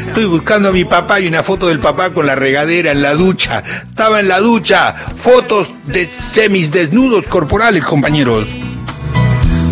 Estoy 0.09 0.25
buscando 0.25 0.71
a 0.71 0.73
mi 0.73 0.85
papá 0.85 1.21
y 1.21 1.29
una 1.29 1.43
foto 1.43 1.69
del 1.69 1.79
papá 1.81 2.11
con 2.11 2.27
la 2.27 2.35
regadera 2.35 2.91
en 2.93 3.03
la 3.03 3.15
ducha. 3.15 3.62
Estaba 3.87 4.21
en 4.21 4.29
la 4.29 4.41
ducha. 4.41 4.95
Fotos 5.17 5.71
de 5.85 6.07
semis 6.07 6.73
desnudos 6.73 7.27
corporales, 7.27 7.85
compañeros. 7.85 8.49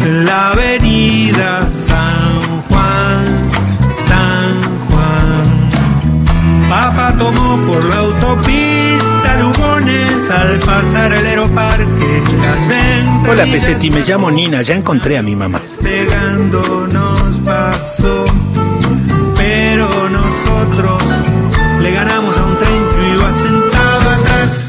La 0.04 0.50
avenida 0.50 1.64
San 1.66 2.62
Juan, 2.68 3.50
San 4.06 4.62
Juan. 4.90 5.70
Papá 6.68 7.14
tomó 7.18 7.56
por 7.66 7.84
la 7.84 7.96
autopista 7.96 9.40
Lugones 9.40 10.30
al 10.30 10.58
pasar 10.60 11.12
el 11.14 11.26
aeroparque. 11.26 12.22
Las 12.42 13.28
Hola, 13.28 13.44
Pesetti, 13.44 13.90
me 13.90 14.02
llamo 14.02 14.30
Nina. 14.30 14.62
Ya 14.62 14.74
encontré 14.74 15.18
a 15.18 15.22
mi 15.22 15.34
mamá. 15.34 15.60
Pegando 15.82 16.86
nos 16.86 17.36
pasó, 17.38 18.26
nosotros 20.70 21.02
le 21.80 21.90
ganamos 21.92 22.36
a 22.36 22.44
un 22.44 22.58
tren 22.58 22.88
que 22.90 23.14
iba 23.14 23.32
sentado 23.32 24.10
atrás. 24.10 24.64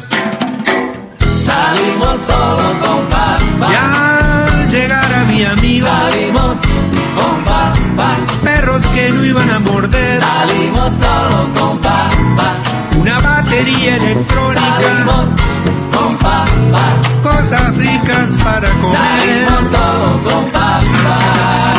Salimos 1.45 2.21
solo 2.21 2.79
con 2.81 3.05
papá. 3.07 3.37
Ya 3.71 4.45
al 4.45 4.69
llegar 4.69 5.13
a 5.13 5.23
mi 5.25 5.43
amigo, 5.43 5.87
Salimos 5.87 6.57
con 7.15 7.43
papá. 7.43 8.15
perros 8.43 8.85
que 8.93 9.09
no 9.11 9.25
iban 9.25 9.49
a 9.49 9.59
morder, 9.59 10.19
Salimos 10.21 10.93
solo 10.93 11.49
con 11.55 11.77
papá. 11.79 12.53
una 12.99 13.19
batería 13.19 13.95
electrónica, 13.95 14.61
Salimos 14.81 15.29
con 15.95 16.17
papá. 16.17 16.45
cosas 17.23 17.75
ricas 17.77 18.29
para 18.43 18.69
comer. 18.81 18.99
Salimos 19.19 19.71
solo 19.71 20.19
con 20.23 20.45
papá. 20.51 21.76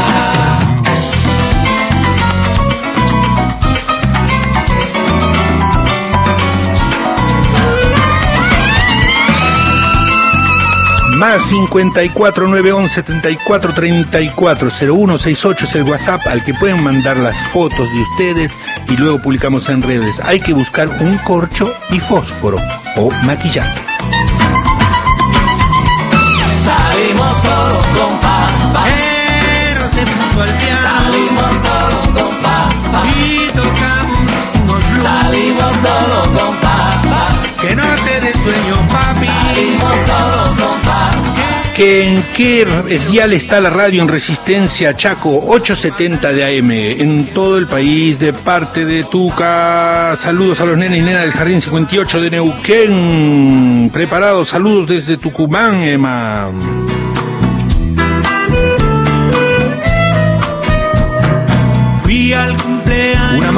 Más 11.18 11.42
54 11.46 12.46
911 12.46 12.94
74 12.94 13.74
34 13.74 14.70
0168 14.70 15.64
es 15.64 15.74
el 15.74 15.82
WhatsApp 15.82 16.20
al 16.28 16.44
que 16.44 16.54
pueden 16.54 16.80
mandar 16.84 17.16
las 17.18 17.36
fotos 17.48 17.88
de 17.90 18.02
ustedes 18.02 18.52
y 18.88 18.96
luego 18.96 19.20
publicamos 19.20 19.68
en 19.68 19.82
redes. 19.82 20.20
Hay 20.20 20.38
que 20.38 20.54
buscar 20.54 20.86
un 20.88 21.18
corcho 21.18 21.74
y 21.90 21.98
fósforo 21.98 22.58
o 22.94 23.10
maquillaje. 23.24 23.80
Salimos 26.64 27.42
solo 27.42 27.80
con 27.80 28.18
papá. 28.20 28.84
Pero 28.84 29.80
se 29.90 30.06
puso 30.06 30.42
al 30.42 30.56
piano 30.56 30.88
Salimos 31.00 31.54
solo 31.66 32.00
con 32.14 32.36
papá. 32.36 33.02
y 33.16 33.50
tocamos 33.56 34.18
unos 34.62 34.90
blues. 34.90 35.02
Salimos 35.02 35.74
solo 35.82 36.22
con 36.38 36.56
papá. 36.60 37.28
Que 37.60 37.74
no 37.74 37.82
te 37.82 38.20
dé 38.20 38.32
sueño, 38.34 38.86
papi. 38.92 39.26
Salimos 39.26 39.94
solo. 40.06 40.37
Que 41.78 42.10
en 42.10 42.24
qué 42.34 42.66
dial 43.08 43.32
está 43.32 43.60
la 43.60 43.70
radio 43.70 44.02
en 44.02 44.08
Resistencia 44.08 44.96
Chaco 44.96 45.30
870 45.30 46.32
de 46.32 46.58
AM 46.58 46.70
en 46.72 47.26
todo 47.26 47.56
el 47.56 47.68
país 47.68 48.18
de 48.18 48.32
parte 48.32 48.84
de 48.84 49.04
Tuca. 49.04 50.16
Saludos 50.16 50.60
a 50.60 50.64
los 50.64 50.76
nenes 50.76 50.98
y 50.98 51.02
nenas 51.02 51.22
del 51.22 51.30
Jardín 51.30 51.60
58 51.60 52.20
de 52.20 52.30
Neuquén. 52.32 53.90
Preparados, 53.92 54.48
saludos 54.48 54.88
desde 54.88 55.18
Tucumán, 55.18 55.84
Emma. 55.84 56.50
Fui 62.02 62.32
al 62.32 62.56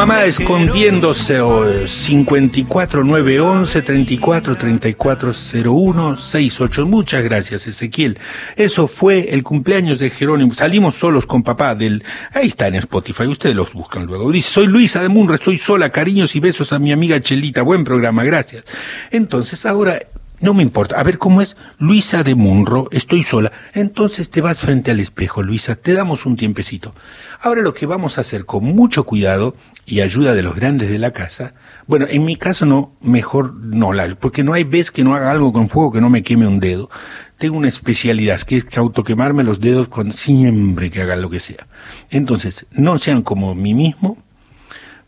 mamá 0.00 0.24
escondiéndose 0.24 1.42
o 1.42 1.86
54 1.86 3.04
911 3.04 3.82
34 3.82 4.56
34 4.56 5.34
01 5.62 6.16
68. 6.16 6.86
Muchas 6.86 7.22
gracias, 7.22 7.66
Ezequiel. 7.66 8.18
Eso 8.56 8.88
fue 8.88 9.34
el 9.34 9.42
cumpleaños 9.42 9.98
de 9.98 10.08
Jerónimo. 10.08 10.54
Salimos 10.54 10.94
solos 10.94 11.26
con 11.26 11.42
papá 11.42 11.74
del. 11.74 12.02
Ahí 12.32 12.48
está 12.48 12.68
en 12.68 12.76
Spotify, 12.76 13.26
ustedes 13.26 13.54
los 13.54 13.74
buscan 13.74 14.06
luego. 14.06 14.32
Dice: 14.32 14.48
Soy 14.48 14.68
Luisa 14.68 15.02
de 15.02 15.10
Munra, 15.10 15.34
estoy 15.34 15.58
sola. 15.58 15.90
Cariños 15.90 16.34
y 16.34 16.40
besos 16.40 16.72
a 16.72 16.78
mi 16.78 16.92
amiga 16.92 17.20
Chelita. 17.20 17.60
Buen 17.60 17.84
programa, 17.84 18.24
gracias. 18.24 18.64
Entonces, 19.10 19.66
ahora. 19.66 19.98
No 20.40 20.55
me 20.55 20.62
importa. 20.62 20.98
A 20.98 21.03
ver 21.03 21.18
cómo 21.18 21.42
es. 21.42 21.57
Luisa 21.79 22.22
de 22.22 22.35
Munro, 22.35 22.88
estoy 22.92 23.24
sola. 23.24 23.53
Entonces 23.74 24.31
te 24.31 24.40
vas 24.40 24.61
frente 24.61 24.90
al 24.90 24.98
espejo, 24.98 25.42
Luisa. 25.42 25.76
Te 25.76 25.92
damos 25.92 26.24
un 26.24 26.37
tiempecito. 26.37 26.94
Ahora 27.40 27.61
lo 27.61 27.74
que 27.74 27.85
vamos 27.85 28.16
a 28.16 28.22
hacer 28.22 28.46
con 28.46 28.64
mucho 28.64 29.05
cuidado 29.05 29.55
y 29.85 30.00
ayuda 30.00 30.33
de 30.33 30.42
los 30.42 30.57
grandes 30.57 30.88
de 30.88 30.98
la 30.98 31.12
casa. 31.12 31.55
Bueno, 31.87 32.07
en 32.09 32.24
mi 32.24 32.37
caso 32.37 32.64
no, 32.64 32.94
mejor 33.03 33.55
no 33.55 33.92
la, 33.92 34.09
porque 34.14 34.42
no 34.42 34.55
hay 34.55 34.64
vez 34.64 34.90
que 34.90 35.05
no 35.05 35.14
haga 35.14 35.31
algo 35.31 35.53
con 35.53 35.68
fuego 35.68 35.92
que 35.92 36.00
no 36.00 36.09
me 36.09 36.22
queme 36.22 36.46
un 36.46 36.59
dedo. 36.59 36.88
Tengo 37.37 37.59
una 37.59 37.68
especialidad 37.68 38.40
que 38.40 38.57
es 38.57 38.64
que 38.64 38.79
autoquemarme 38.79 39.44
los 39.44 39.61
dedos 39.61 39.88
con 39.88 40.12
siempre 40.12 40.90
que 40.90 41.03
haga 41.03 41.16
lo 41.16 41.29
que 41.29 41.40
sea. 41.40 41.66
Entonces, 42.11 42.66
no 42.70 42.98
sean 42.98 43.22
como 43.22 43.55
mí 43.55 43.74
mismo, 43.74 44.16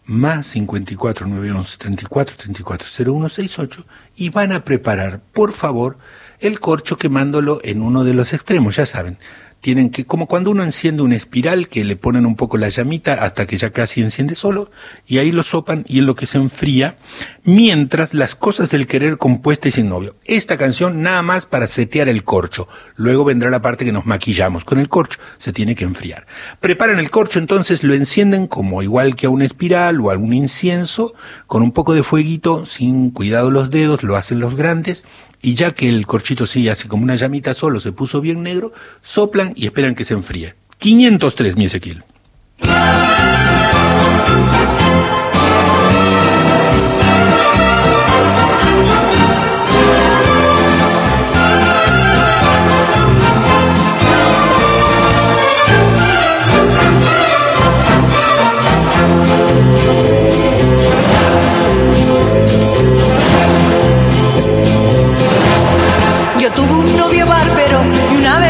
más 0.05 0.49
54 0.49 1.27
911 1.27 1.77
34 1.79 2.37
34 2.37 2.89
0168 2.89 3.87
y 4.17 4.31
van 4.31 4.53
a 4.53 4.65
preparar, 4.65 5.21
por 5.33 5.53
favor, 5.53 5.99
el 6.41 6.61
corcho 6.61 6.99
quemándolo 6.99 7.61
en 7.63 7.83
uno 7.83 8.05
de 8.05 8.15
los 8.15 8.33
extremos, 8.33 8.77
ya 8.77 8.87
saben. 8.87 9.19
Tienen 9.63 9.91
que, 9.91 10.05
como 10.05 10.27
cuando 10.27 10.51
uno 10.51 10.65
enciende 10.65 11.05
una 11.05 11.15
espiral, 11.15 11.69
que 11.69 11.85
le 11.85 11.95
ponen 11.95 12.27
un 12.27 12.35
poco 12.35 12.59
la 12.59 12.69
llamita 12.69 13.15
hasta 13.25 13.47
que 13.47 13.57
ya 13.57 13.71
casi 13.71 14.01
enciende 14.01 14.35
solo, 14.35 14.73
y 15.07 15.19
ahí 15.19 15.31
lo 15.31 15.45
sopan 15.45 15.85
y 15.87 16.01
en 16.01 16.07
lo 16.07 16.17
que 16.17 16.27
se 16.27 16.37
enfría, 16.37 16.99
mientras 17.45 18.13
las 18.13 18.35
cosas 18.35 18.71
del 18.71 18.89
querer 18.89 19.19
compuesta 19.19 19.69
y 19.69 19.71
sin 19.71 19.89
novio. 19.89 20.17
Esta 20.25 20.57
canción 20.57 21.01
nada 21.01 21.23
más 21.23 21.47
para 21.47 21.69
setear 21.69 22.09
el 22.09 22.25
corcho. 22.25 22.67
Luego 22.97 23.25
vendrá 23.25 23.51
la 23.51 23.63
parte 23.63 23.85
que 23.85 23.93
nos 23.93 24.05
maquillamos 24.05 24.65
con 24.65 24.81
el 24.81 24.89
corcho. 24.89 25.21
Se 25.39 25.53
tiene 25.53 25.77
que 25.77 25.85
enfriar. 25.85 26.27
Preparan 26.59 26.99
el 26.99 27.13
corcho, 27.13 27.39
entonces 27.39 27.85
lo 27.85 27.95
encienden 27.95 28.49
como 28.49 28.83
igual 28.83 29.15
que 29.15 29.27
a 29.27 29.31
una 29.31 29.45
espiral 29.45 30.01
o 30.01 30.11
algún 30.11 30.35
incienso, 30.35 31.15
con 31.47 31.63
un 31.63 31.71
poco 31.71 31.95
de 31.95 32.03
fueguito, 32.03 32.67
sin 32.67 33.13
cuidado 33.13 33.53
los 33.53 33.71
dedos, 33.71 34.03
lo 34.03 34.17
hacen 34.17 34.41
los 34.41 34.57
grandes, 34.57 35.05
y 35.43 35.55
ya 35.55 35.73
que 35.73 35.89
el 35.89 36.07
corchito 36.07 36.47
sigue 36.47 36.71
así 36.71 36.89
como 36.89 37.03
una 37.03 37.17
llamita 37.17 37.53
solo, 37.53 37.81
se 37.81 37.93
puso 37.93 38.21
bien 38.21 38.43
negro, 38.43 38.73
soplan 39.03 39.53
y 39.57 39.67
esperan 39.67 39.95
que 39.95 40.05
se 40.05 40.15
enfríe. 40.15 40.55
503, 40.79 41.57
mi 41.57 41.67
Ezequiel. 41.67 42.05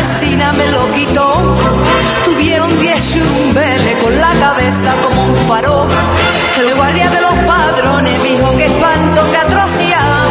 Vecina 0.02 0.52
me 0.52 0.68
lo 0.68 0.90
quitó. 0.92 1.56
Tuvieron 2.24 2.78
diez 2.80 3.12
churumbeles 3.12 3.96
con 4.02 4.20
la 4.20 4.32
cabeza 4.40 4.94
como 5.02 5.24
un 5.26 5.36
farol. 5.46 5.88
El 6.58 6.74
guardia 6.74 7.10
de 7.10 7.20
los 7.20 7.38
padrones 7.40 8.22
dijo 8.22 8.56
que 8.56 8.66
espanto, 8.66 9.30
que 9.30 9.36
atrocidad. 9.36 10.28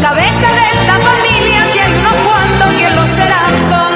Cabeza 0.00 0.48
de 0.58 0.80
esta 0.80 0.98
familia, 1.08 1.66
si 1.72 1.78
hay 1.78 1.94
unos 1.94 2.14
cuantos 2.26 2.68
que 2.78 2.90
lo 2.90 3.02
con 3.70 3.92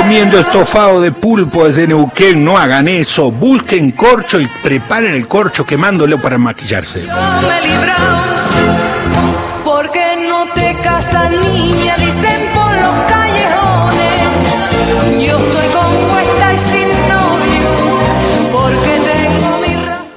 comiendo 0.00 0.38
estofado 0.38 1.00
de 1.00 1.10
pulpo 1.12 1.66
desde 1.66 1.86
Neuquén, 1.86 2.44
no 2.44 2.58
hagan 2.58 2.88
eso. 2.88 3.30
Busquen 3.30 3.92
corcho 3.92 4.40
y 4.40 4.46
preparen 4.62 5.14
el 5.14 5.26
corcho 5.26 5.64
quemándolo 5.64 6.20
para 6.20 6.38
maquillarse. 6.38 7.06
Yo 7.06 7.48
me 7.48 7.60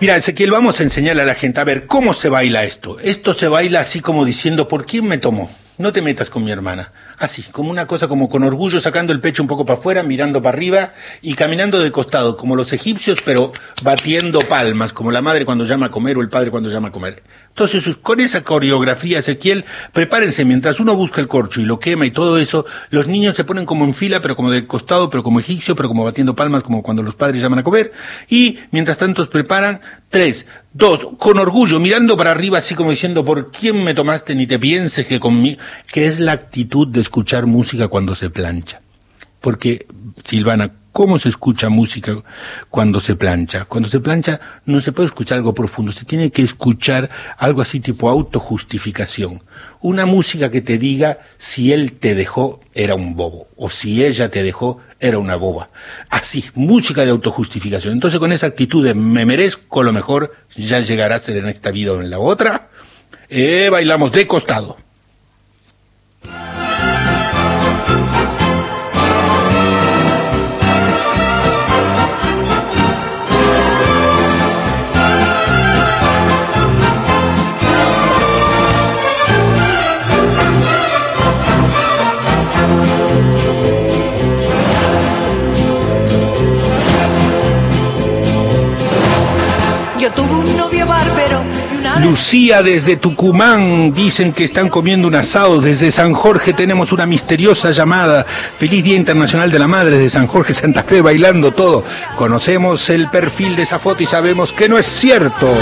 Mira, 0.03 0.17
Ezequiel, 0.17 0.51
vamos 0.51 0.81
a 0.81 0.83
enseñarle 0.83 1.21
a 1.21 1.25
la 1.25 1.33
gente 1.33 1.61
a 1.61 1.63
ver 1.63 1.85
cómo 1.85 2.13
se 2.13 2.27
baila 2.27 2.65
esto. 2.65 2.99
Esto 2.99 3.33
se 3.33 3.47
baila 3.47 3.79
así 3.79 4.01
como 4.01 4.25
diciendo, 4.25 4.67
¿por 4.67 4.85
quién 4.85 5.07
me 5.07 5.17
tomó? 5.17 5.49
No 5.77 5.93
te 5.93 6.01
metas 6.01 6.29
con 6.29 6.43
mi 6.43 6.51
hermana. 6.51 6.91
Así, 7.17 7.41
como 7.43 7.71
una 7.71 7.87
cosa 7.87 8.09
como 8.09 8.29
con 8.29 8.43
orgullo, 8.43 8.81
sacando 8.81 9.13
el 9.13 9.21
pecho 9.21 9.41
un 9.41 9.47
poco 9.47 9.65
para 9.65 9.79
afuera, 9.79 10.03
mirando 10.03 10.41
para 10.41 10.57
arriba 10.57 10.93
y 11.21 11.35
caminando 11.35 11.79
de 11.79 11.93
costado, 11.93 12.35
como 12.35 12.57
los 12.57 12.73
egipcios, 12.73 13.19
pero 13.23 13.53
batiendo 13.81 14.41
palmas, 14.41 14.91
como 14.91 15.09
la 15.09 15.21
madre 15.21 15.45
cuando 15.45 15.63
llama 15.63 15.85
a 15.85 15.91
comer 15.91 16.17
o 16.17 16.21
el 16.21 16.27
padre 16.27 16.51
cuando 16.51 16.69
llama 16.69 16.89
a 16.89 16.91
comer. 16.91 17.23
Entonces, 17.55 17.97
con 18.01 18.19
esa 18.19 18.43
coreografía, 18.43 19.19
Ezequiel, 19.19 19.63
prepárense, 19.91 20.43
mientras 20.43 20.79
uno 20.79 20.95
busca 20.95 21.21
el 21.21 21.27
corcho 21.27 21.61
y 21.61 21.65
lo 21.65 21.79
quema 21.79 22.07
y 22.07 22.09
todo 22.09 22.39
eso, 22.39 22.65
los 22.89 23.05
niños 23.05 23.35
se 23.35 23.43
ponen 23.43 23.67
como 23.67 23.85
en 23.85 23.93
fila, 23.93 24.21
pero 24.23 24.35
como 24.35 24.49
de 24.49 24.65
costado, 24.65 25.11
pero 25.11 25.21
como 25.21 25.39
egipcio, 25.39 25.75
pero 25.75 25.87
como 25.87 26.03
batiendo 26.03 26.35
palmas, 26.35 26.63
como 26.63 26.81
cuando 26.81 27.03
los 27.03 27.13
padres 27.13 27.43
llaman 27.43 27.59
a 27.59 27.63
comer. 27.63 27.91
Y 28.27 28.57
mientras 28.71 28.97
tanto 28.97 29.29
preparan, 29.29 29.81
tres, 30.09 30.47
dos, 30.73 31.09
con 31.19 31.37
orgullo, 31.37 31.79
mirando 31.79 32.17
para 32.17 32.31
arriba, 32.31 32.57
así 32.57 32.73
como 32.73 32.89
diciendo, 32.89 33.23
¿por 33.23 33.51
quién 33.51 33.83
me 33.83 33.93
tomaste? 33.93 34.33
Ni 34.33 34.47
te 34.47 34.57
pienses 34.57 35.05
que 35.05 35.19
conmigo, 35.19 35.61
que 35.91 36.07
es 36.07 36.19
la 36.19 36.31
actitud 36.31 36.87
de 36.87 37.01
escuchar 37.01 37.45
música 37.45 37.87
cuando 37.87 38.15
se 38.15 38.31
plancha. 38.31 38.81
Porque, 39.41 39.85
Silvana, 40.23 40.71
¿cómo 40.93 41.19
se 41.19 41.27
escucha 41.27 41.67
música 41.67 42.15
cuando 42.69 43.01
se 43.01 43.15
plancha? 43.15 43.65
Cuando 43.65 43.89
se 43.89 43.99
plancha 43.99 44.39
no 44.65 44.79
se 44.79 44.93
puede 44.93 45.07
escuchar 45.07 45.39
algo 45.39 45.53
profundo, 45.53 45.91
se 45.91 46.05
tiene 46.05 46.31
que 46.31 46.43
escuchar 46.43 47.09
algo 47.37 47.61
así 47.61 47.81
tipo 47.81 48.09
autojustificación. 48.09 49.43
Una 49.81 50.05
música 50.05 50.49
que 50.49 50.61
te 50.61 50.77
diga 50.77 51.19
si 51.37 51.73
él 51.73 51.93
te 51.93 52.15
dejó 52.15 52.61
era 52.73 52.95
un 52.95 53.15
bobo 53.15 53.47
o 53.57 53.69
si 53.69 54.05
ella 54.05 54.29
te 54.29 54.43
dejó 54.43 54.79
era 54.99 55.17
una 55.17 55.35
boba. 55.35 55.69
Así, 56.09 56.45
música 56.53 57.03
de 57.03 57.11
autojustificación. 57.11 57.93
Entonces 57.93 58.19
con 58.19 58.31
esa 58.31 58.47
actitud 58.47 58.85
de 58.85 58.93
me 58.93 59.25
merezco 59.25 59.83
lo 59.83 59.91
mejor, 59.91 60.31
ya 60.55 60.79
llegará 60.79 61.15
a 61.15 61.19
ser 61.19 61.35
en 61.37 61.47
esta 61.47 61.71
vida 61.71 61.91
o 61.91 62.01
en 62.01 62.09
la 62.09 62.19
otra, 62.19 62.69
eh, 63.29 63.69
bailamos 63.69 64.11
de 64.11 64.27
costado. 64.27 64.77
Lucía 92.13 92.61
desde 92.61 92.95
Tucumán, 92.95 93.91
dicen 93.91 94.33
que 94.33 94.43
están 94.43 94.69
comiendo 94.69 95.07
un 95.07 95.15
asado. 95.15 95.59
Desde 95.59 95.91
San 95.91 96.13
Jorge 96.13 96.53
tenemos 96.53 96.91
una 96.91 97.07
misteriosa 97.07 97.71
llamada. 97.71 98.23
Feliz 98.23 98.83
Día 98.83 98.95
Internacional 98.95 99.51
de 99.51 99.57
la 99.57 99.67
Madre 99.67 99.97
de 99.97 100.11
San 100.11 100.27
Jorge 100.27 100.53
Santa 100.53 100.83
Fe, 100.83 101.01
bailando 101.01 101.53
todo. 101.53 101.83
Conocemos 102.15 102.87
el 102.91 103.09
perfil 103.09 103.55
de 103.55 103.63
esa 103.63 103.79
foto 103.79 104.03
y 104.03 104.05
sabemos 104.05 104.53
que 104.53 104.69
no 104.69 104.77
es 104.77 104.85
cierto. 104.85 105.57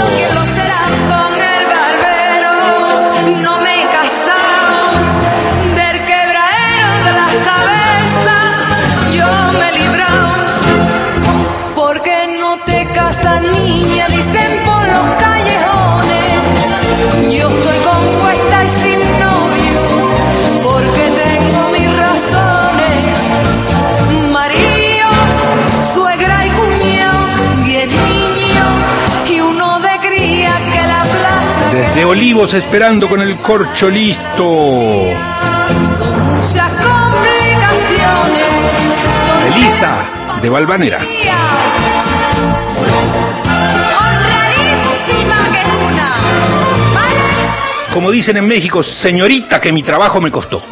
Olivos 32.12 32.52
esperando 32.52 33.08
con 33.08 33.22
el 33.22 33.38
corcho 33.38 33.88
listo. 33.88 34.44
muchas 34.44 36.74
complicaciones. 36.74 39.56
Elisa 39.56 40.10
de 40.42 40.50
Valvanera. 40.50 40.98
Como 47.94 48.10
dicen 48.10 48.36
en 48.36 48.46
México, 48.46 48.82
señorita 48.82 49.58
que 49.58 49.72
mi 49.72 49.82
trabajo 49.82 50.20
me 50.20 50.30
costó. 50.30 50.62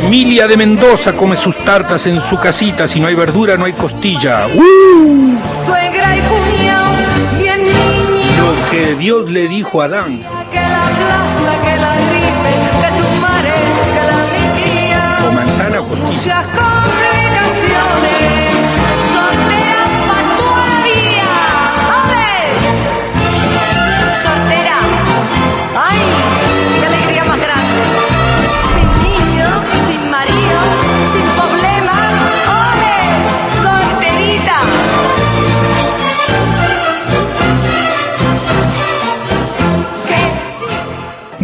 Emilia 0.00 0.48
de 0.48 0.56
Mendoza 0.56 1.12
come 1.12 1.36
sus 1.36 1.54
tartas 1.58 2.06
en 2.06 2.22
su 2.22 2.38
casita. 2.38 2.88
Si 2.88 3.00
no 3.00 3.08
hay 3.08 3.14
verdura, 3.14 3.58
no 3.58 3.66
hay 3.66 3.74
costilla. 3.74 4.46
¡Uh! 4.46 5.38
Suegra 5.66 6.16
y 6.16 6.20
cuñado, 6.22 6.92
bien 7.36 7.58
niño. 7.58 8.42
Lo 8.42 8.70
que 8.70 8.94
Dios 8.96 9.30
le 9.30 9.46
dijo 9.46 9.82
a 9.82 9.84
Adán. 9.84 10.22
Que 10.50 10.58
la 10.58 10.88
plaza, 10.96 11.60
que 11.62 11.76
la 11.76 11.94
gripe, 11.96 12.52
que 12.80 13.02
tu 13.02 13.08
madre, 13.20 13.52
que 13.94 14.02
la. 14.06 15.28
O 15.28 15.32
manzana 15.32 15.80
o 15.80 15.88
costilla. 15.88 16.79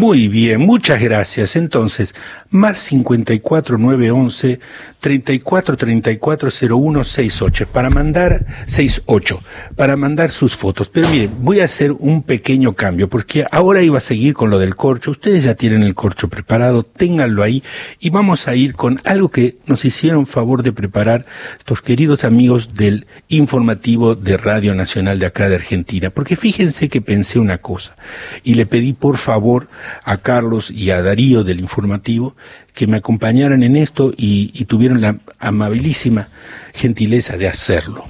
Muy 0.06 0.28
bien, 0.28 0.60
muchas 0.60 1.02
gracias. 1.02 1.56
Entonces, 1.56 2.14
más 2.50 2.78
54 2.78 3.76
911 3.76 4.60
34 5.06 5.76
34 5.76 6.50
01 6.68 7.04
68 7.04 7.68
para 7.68 7.90
mandar 7.90 8.44
68 8.66 9.40
para 9.76 9.96
mandar 9.96 10.32
sus 10.32 10.56
fotos. 10.56 10.88
Pero 10.88 11.08
miren, 11.10 11.30
voy 11.42 11.60
a 11.60 11.66
hacer 11.66 11.92
un 11.92 12.24
pequeño 12.24 12.72
cambio 12.72 13.08
porque 13.08 13.46
ahora 13.52 13.82
iba 13.82 13.98
a 13.98 14.00
seguir 14.00 14.34
con 14.34 14.50
lo 14.50 14.58
del 14.58 14.74
corcho. 14.74 15.12
Ustedes 15.12 15.44
ya 15.44 15.54
tienen 15.54 15.84
el 15.84 15.94
corcho 15.94 16.26
preparado, 16.26 16.82
ténganlo 16.82 17.44
ahí 17.44 17.62
y 18.00 18.10
vamos 18.10 18.48
a 18.48 18.56
ir 18.56 18.74
con 18.74 19.00
algo 19.04 19.28
que 19.28 19.58
nos 19.66 19.84
hicieron 19.84 20.26
favor 20.26 20.64
de 20.64 20.72
preparar 20.72 21.24
estos 21.56 21.82
queridos 21.82 22.24
amigos 22.24 22.74
del 22.74 23.06
informativo 23.28 24.16
de 24.16 24.36
Radio 24.36 24.74
Nacional 24.74 25.20
de 25.20 25.26
acá 25.26 25.48
de 25.48 25.54
Argentina. 25.54 26.10
Porque 26.10 26.34
fíjense 26.34 26.88
que 26.88 27.00
pensé 27.00 27.38
una 27.38 27.58
cosa 27.58 27.94
y 28.42 28.54
le 28.54 28.66
pedí 28.66 28.92
por 28.92 29.18
favor 29.18 29.68
a 30.02 30.16
Carlos 30.16 30.72
y 30.72 30.90
a 30.90 31.00
Darío 31.00 31.44
del 31.44 31.60
informativo 31.60 32.34
que 32.76 32.86
me 32.86 32.98
acompañaran 32.98 33.62
en 33.62 33.74
esto 33.74 34.12
y, 34.16 34.50
y 34.54 34.66
tuvieron 34.66 35.00
la 35.00 35.18
amabilísima 35.38 36.28
gentileza 36.74 37.38
de 37.38 37.48
hacerlo. 37.48 38.04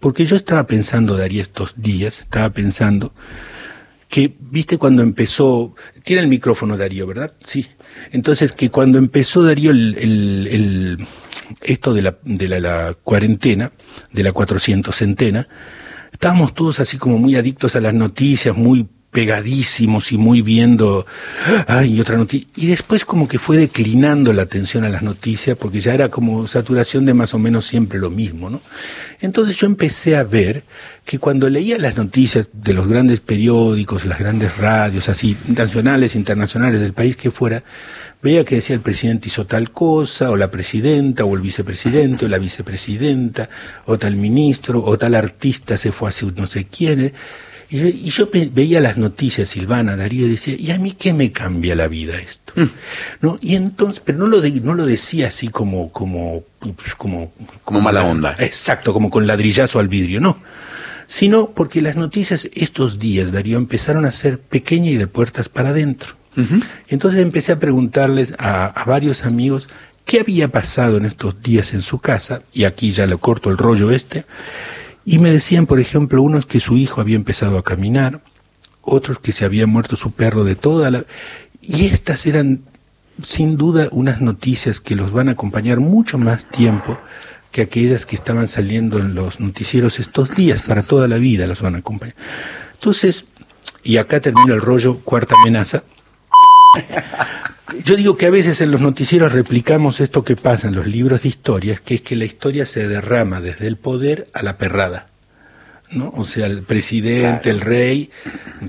Porque 0.00 0.26
yo 0.26 0.34
estaba 0.34 0.66
pensando, 0.66 1.16
Darío, 1.16 1.40
estos 1.40 1.74
días, 1.76 2.20
estaba 2.22 2.50
pensando 2.50 3.14
que, 4.08 4.34
viste, 4.40 4.76
cuando 4.76 5.02
empezó, 5.02 5.76
tiene 6.02 6.22
el 6.22 6.28
micrófono 6.28 6.76
Darío, 6.76 7.06
¿verdad? 7.06 7.32
Sí. 7.44 7.68
Entonces, 8.10 8.50
que 8.50 8.70
cuando 8.70 8.98
empezó 8.98 9.44
Darío 9.44 9.70
el, 9.70 9.96
el, 9.98 10.48
el- 10.50 11.06
esto 11.62 11.94
de 11.94 12.02
la, 12.02 12.18
de 12.24 12.48
la, 12.48 12.58
la 12.60 12.94
cuarentena, 13.04 13.70
de 14.12 14.22
la 14.24 14.32
cuatrocientos 14.32 14.96
centena, 14.96 15.46
estábamos 16.12 16.54
todos 16.54 16.80
así 16.80 16.98
como 16.98 17.18
muy 17.18 17.36
adictos 17.36 17.76
a 17.76 17.80
las 17.80 17.94
noticias, 17.94 18.56
muy 18.56 18.88
pegadísimos 19.10 20.12
y 20.12 20.18
muy 20.18 20.42
viendo, 20.42 21.06
ay, 21.66 22.00
otra 22.00 22.16
noticia. 22.16 22.46
Y 22.56 22.66
después 22.66 23.04
como 23.04 23.26
que 23.26 23.38
fue 23.38 23.56
declinando 23.56 24.32
la 24.32 24.42
atención 24.42 24.84
a 24.84 24.90
las 24.90 25.02
noticias 25.02 25.56
porque 25.56 25.80
ya 25.80 25.94
era 25.94 26.10
como 26.10 26.46
saturación 26.46 27.06
de 27.06 27.14
más 27.14 27.32
o 27.32 27.38
menos 27.38 27.66
siempre 27.66 27.98
lo 27.98 28.10
mismo, 28.10 28.50
¿no? 28.50 28.60
Entonces 29.20 29.56
yo 29.56 29.66
empecé 29.66 30.16
a 30.16 30.24
ver 30.24 30.62
que 31.04 31.18
cuando 31.18 31.48
leía 31.48 31.78
las 31.78 31.96
noticias 31.96 32.48
de 32.52 32.74
los 32.74 32.86
grandes 32.86 33.20
periódicos, 33.20 34.04
las 34.04 34.18
grandes 34.18 34.56
radios, 34.58 35.08
así, 35.08 35.36
nacionales, 35.48 36.14
internacionales 36.14 36.80
del 36.80 36.92
país 36.92 37.16
que 37.16 37.30
fuera, 37.30 37.64
veía 38.22 38.44
que 38.44 38.56
decía 38.56 38.76
el 38.76 38.82
presidente 38.82 39.28
hizo 39.28 39.46
tal 39.46 39.70
cosa, 39.72 40.30
o 40.30 40.36
la 40.36 40.50
presidenta, 40.50 41.24
o 41.24 41.34
el 41.34 41.40
vicepresidente, 41.40 42.26
o 42.26 42.28
la 42.28 42.38
vicepresidenta, 42.38 43.48
o 43.86 43.98
tal 43.98 44.16
ministro, 44.16 44.84
o 44.84 44.98
tal 44.98 45.14
artista 45.14 45.78
se 45.78 45.92
fue 45.92 46.10
hace 46.10 46.26
no 46.36 46.46
sé 46.46 46.66
quién. 46.66 47.14
Y, 47.70 47.78
yo- 47.78 47.88
y 47.88 48.10
yo 48.10 48.30
veía 48.52 48.80
las 48.80 48.96
noticias, 48.96 49.50
Silvana, 49.50 49.94
Darío, 49.96 50.26
y 50.26 50.30
decía, 50.30 50.56
¿y 50.58 50.70
a 50.70 50.78
mí 50.78 50.92
qué 50.92 51.12
me 51.12 51.32
cambia 51.32 51.74
la 51.74 51.88
vida 51.88 52.18
esto? 52.18 52.52
¿No? 53.20 53.38
Y 53.42 53.56
entonces, 53.56 54.02
pero 54.04 54.18
no 54.18 54.26
lo, 54.26 54.40
de- 54.40 54.60
no 54.62 54.74
lo 54.74 54.86
decía 54.86 55.28
así 55.28 55.48
como, 55.48 55.92
como, 55.92 56.42
pues, 56.60 56.94
como, 56.96 57.32
Como 57.64 57.80
mala 57.80 58.04
onda. 58.04 58.34
Exacto, 58.38 58.92
como 58.92 59.10
con 59.10 59.26
ladrillazo 59.26 59.78
al 59.78 59.88
vidrio, 59.88 60.20
no. 60.20 60.38
Sino 61.06 61.50
porque 61.50 61.80
las 61.82 61.96
noticias 61.96 62.48
estos 62.54 62.98
días, 62.98 63.32
Darío, 63.32 63.56
empezaron 63.58 64.04
a 64.04 64.12
ser 64.12 64.38
pequeñas 64.40 64.92
y 64.92 64.96
de 64.96 65.06
puertas 65.06 65.48
para 65.48 65.70
adentro. 65.70 66.16
Entonces 66.88 67.20
empecé 67.20 67.50
a 67.52 67.58
preguntarles 67.58 68.32
a, 68.38 68.66
a 68.66 68.84
varios 68.84 69.24
amigos 69.24 69.68
qué 70.04 70.20
había 70.20 70.48
pasado 70.48 70.96
en 70.96 71.04
estos 71.04 71.42
días 71.42 71.74
en 71.74 71.82
su 71.82 71.98
casa, 71.98 72.42
y 72.52 72.62
aquí 72.64 72.92
ya 72.92 73.06
le 73.06 73.16
corto 73.16 73.50
el 73.50 73.58
rollo 73.58 73.90
este, 73.90 74.24
y 75.08 75.18
me 75.18 75.30
decían, 75.30 75.64
por 75.64 75.80
ejemplo, 75.80 76.22
unos 76.22 76.44
que 76.44 76.60
su 76.60 76.76
hijo 76.76 77.00
había 77.00 77.16
empezado 77.16 77.56
a 77.56 77.64
caminar, 77.64 78.20
otros 78.82 79.18
que 79.18 79.32
se 79.32 79.46
había 79.46 79.66
muerto 79.66 79.96
su 79.96 80.10
perro 80.10 80.44
de 80.44 80.54
toda 80.54 80.90
la... 80.90 81.06
Y 81.62 81.86
estas 81.86 82.26
eran, 82.26 82.60
sin 83.22 83.56
duda, 83.56 83.88
unas 83.90 84.20
noticias 84.20 84.82
que 84.82 84.96
los 84.96 85.10
van 85.10 85.30
a 85.30 85.32
acompañar 85.32 85.80
mucho 85.80 86.18
más 86.18 86.44
tiempo 86.50 86.98
que 87.52 87.62
aquellas 87.62 88.04
que 88.04 88.16
estaban 88.16 88.48
saliendo 88.48 88.98
en 88.98 89.14
los 89.14 89.40
noticieros 89.40 89.98
estos 89.98 90.36
días, 90.36 90.60
para 90.60 90.82
toda 90.82 91.08
la 91.08 91.16
vida 91.16 91.46
las 91.46 91.62
van 91.62 91.76
a 91.76 91.78
acompañar. 91.78 92.14
Entonces, 92.74 93.24
y 93.82 93.96
acá 93.96 94.20
termina 94.20 94.52
el 94.52 94.60
rollo, 94.60 94.98
cuarta 95.04 95.34
amenaza. 95.40 95.84
Yo 97.84 97.96
digo 97.96 98.16
que 98.16 98.26
a 98.26 98.30
veces 98.30 98.60
en 98.62 98.70
los 98.70 98.80
noticieros 98.80 99.32
replicamos 99.32 100.00
esto 100.00 100.24
que 100.24 100.36
pasa 100.36 100.68
en 100.68 100.74
los 100.74 100.86
libros 100.86 101.22
de 101.22 101.28
historias, 101.28 101.80
que 101.80 101.96
es 101.96 102.00
que 102.00 102.16
la 102.16 102.24
historia 102.24 102.64
se 102.64 102.88
derrama 102.88 103.40
desde 103.40 103.66
el 103.66 103.76
poder 103.76 104.28
a 104.32 104.42
la 104.42 104.56
perrada. 104.56 105.08
¿no? 105.90 106.10
O 106.16 106.24
sea, 106.24 106.46
el 106.46 106.62
presidente, 106.62 107.50
el 107.50 107.60
rey, 107.60 108.10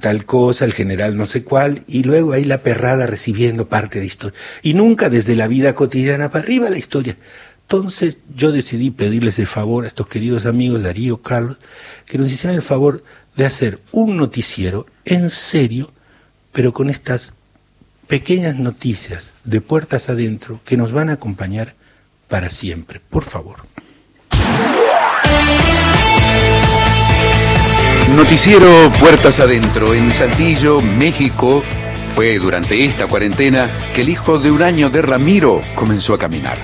tal 0.02 0.26
cosa, 0.26 0.66
el 0.66 0.74
general 0.74 1.16
no 1.16 1.28
sé 1.28 1.44
cuál, 1.44 1.84
y 1.88 2.04
luego 2.04 2.34
ahí 2.34 2.44
la 2.44 2.62
perrada 2.62 3.08
recibiendo 3.08 3.70
parte 3.70 4.00
de 4.00 4.06
historia. 4.06 4.38
Y 4.64 4.74
nunca 4.74 5.10
desde 5.10 5.36
la 5.36 5.48
vida 5.48 5.76
cotidiana 5.76 6.30
para 6.30 6.44
arriba 6.44 6.70
la 6.70 6.78
historia. 6.78 7.16
Entonces 7.62 8.18
yo 8.36 8.52
decidí 8.52 8.92
pedirles 8.92 9.40
el 9.40 9.48
favor 9.48 9.86
a 9.86 9.88
estos 9.88 10.08
queridos 10.08 10.46
amigos 10.46 10.84
Darío, 10.84 11.22
Carlos, 11.22 11.58
que 12.06 12.18
nos 12.18 12.32
hicieran 12.32 12.56
el 12.56 12.64
favor 12.64 13.04
de 13.38 13.46
hacer 13.46 13.80
un 13.92 14.18
noticiero 14.18 14.88
en 15.06 15.30
serio, 15.30 15.92
pero 16.52 16.74
con 16.74 16.90
estas 16.90 17.32
pequeñas 18.10 18.58
noticias 18.58 19.34
de 19.44 19.62
puertas 19.62 20.10
adentro 20.10 20.62
que 20.66 20.76
nos 20.76 20.92
van 20.92 21.10
a 21.10 21.14
acompañar 21.14 21.76
para 22.28 22.50
siempre. 22.50 23.00
Por 23.00 23.24
favor. 23.24 23.58
Noticiero 28.16 28.92
Puertas 29.00 29.40
Adentro 29.40 29.94
en 29.94 30.10
Saltillo, 30.10 30.82
México. 30.82 31.64
Fue 32.16 32.40
durante 32.40 32.84
esta 32.84 33.06
cuarentena 33.06 33.70
que 33.94 34.02
el 34.02 34.10
hijo 34.10 34.40
de 34.40 34.50
un 34.50 34.64
año 34.64 34.90
de 34.90 35.04
Ramiro 35.04 35.62
comenzó 35.76 36.16
a 36.16 36.20
caminar. 36.20 36.58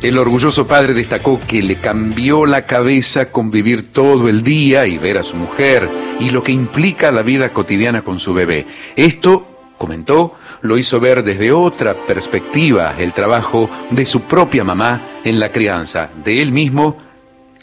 El 0.00 0.16
orgulloso 0.16 0.66
padre 0.66 0.94
destacó 0.94 1.38
que 1.38 1.62
le 1.62 1.76
cambió 1.76 2.46
la 2.46 2.64
cabeza 2.64 3.30
convivir 3.30 3.92
todo 3.92 4.30
el 4.30 4.42
día 4.42 4.86
y 4.86 4.96
ver 4.96 5.18
a 5.18 5.22
su 5.22 5.36
mujer 5.36 5.86
y 6.18 6.30
lo 6.30 6.42
que 6.42 6.52
implica 6.52 7.12
la 7.12 7.20
vida 7.20 7.52
cotidiana 7.52 8.02
con 8.02 8.18
su 8.18 8.32
bebé. 8.32 8.64
Esto, 8.96 9.74
comentó, 9.76 10.34
lo 10.62 10.76
hizo 10.78 11.00
ver 11.00 11.22
desde 11.22 11.52
otra 11.52 11.94
perspectiva 11.94 12.94
el 12.98 13.12
trabajo 13.12 13.70
de 13.90 14.06
su 14.06 14.22
propia 14.22 14.64
mamá 14.64 15.20
en 15.24 15.38
la 15.38 15.50
crianza 15.50 16.10
de 16.24 16.42
él 16.42 16.52
mismo 16.52 16.98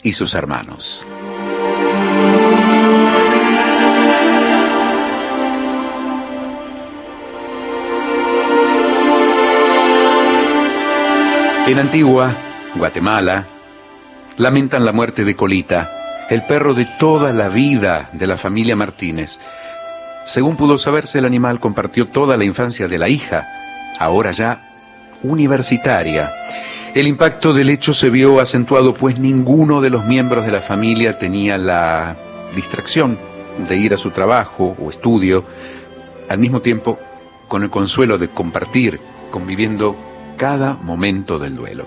y 0.02 0.12
sus 0.12 0.34
hermanos. 0.34 1.06
En 11.66 11.80
Antigua, 11.80 12.32
Guatemala, 12.76 13.44
lamentan 14.36 14.84
la 14.84 14.92
muerte 14.92 15.24
de 15.24 15.34
Colita, 15.34 15.90
el 16.30 16.42
perro 16.42 16.74
de 16.74 16.86
toda 17.00 17.32
la 17.32 17.48
vida 17.48 18.08
de 18.12 18.28
la 18.28 18.36
familia 18.36 18.76
Martínez. 18.76 19.40
Según 20.26 20.56
pudo 20.56 20.76
saberse, 20.76 21.20
el 21.20 21.24
animal 21.24 21.60
compartió 21.60 22.08
toda 22.08 22.36
la 22.36 22.44
infancia 22.44 22.88
de 22.88 22.98
la 22.98 23.08
hija, 23.08 23.46
ahora 24.00 24.32
ya 24.32 24.58
universitaria. 25.22 26.30
El 26.94 27.06
impacto 27.06 27.52
del 27.52 27.70
hecho 27.70 27.94
se 27.94 28.10
vio 28.10 28.40
acentuado 28.40 28.92
pues 28.92 29.20
ninguno 29.20 29.80
de 29.80 29.90
los 29.90 30.04
miembros 30.04 30.44
de 30.44 30.52
la 30.52 30.60
familia 30.60 31.16
tenía 31.18 31.58
la 31.58 32.16
distracción 32.56 33.16
de 33.68 33.76
ir 33.76 33.94
a 33.94 33.96
su 33.96 34.10
trabajo 34.10 34.74
o 34.82 34.90
estudio, 34.90 35.44
al 36.28 36.38
mismo 36.38 36.60
tiempo 36.60 36.98
con 37.46 37.62
el 37.62 37.70
consuelo 37.70 38.18
de 38.18 38.28
compartir, 38.28 38.98
conviviendo 39.30 39.94
cada 40.36 40.74
momento 40.74 41.38
del 41.38 41.54
duelo. 41.54 41.86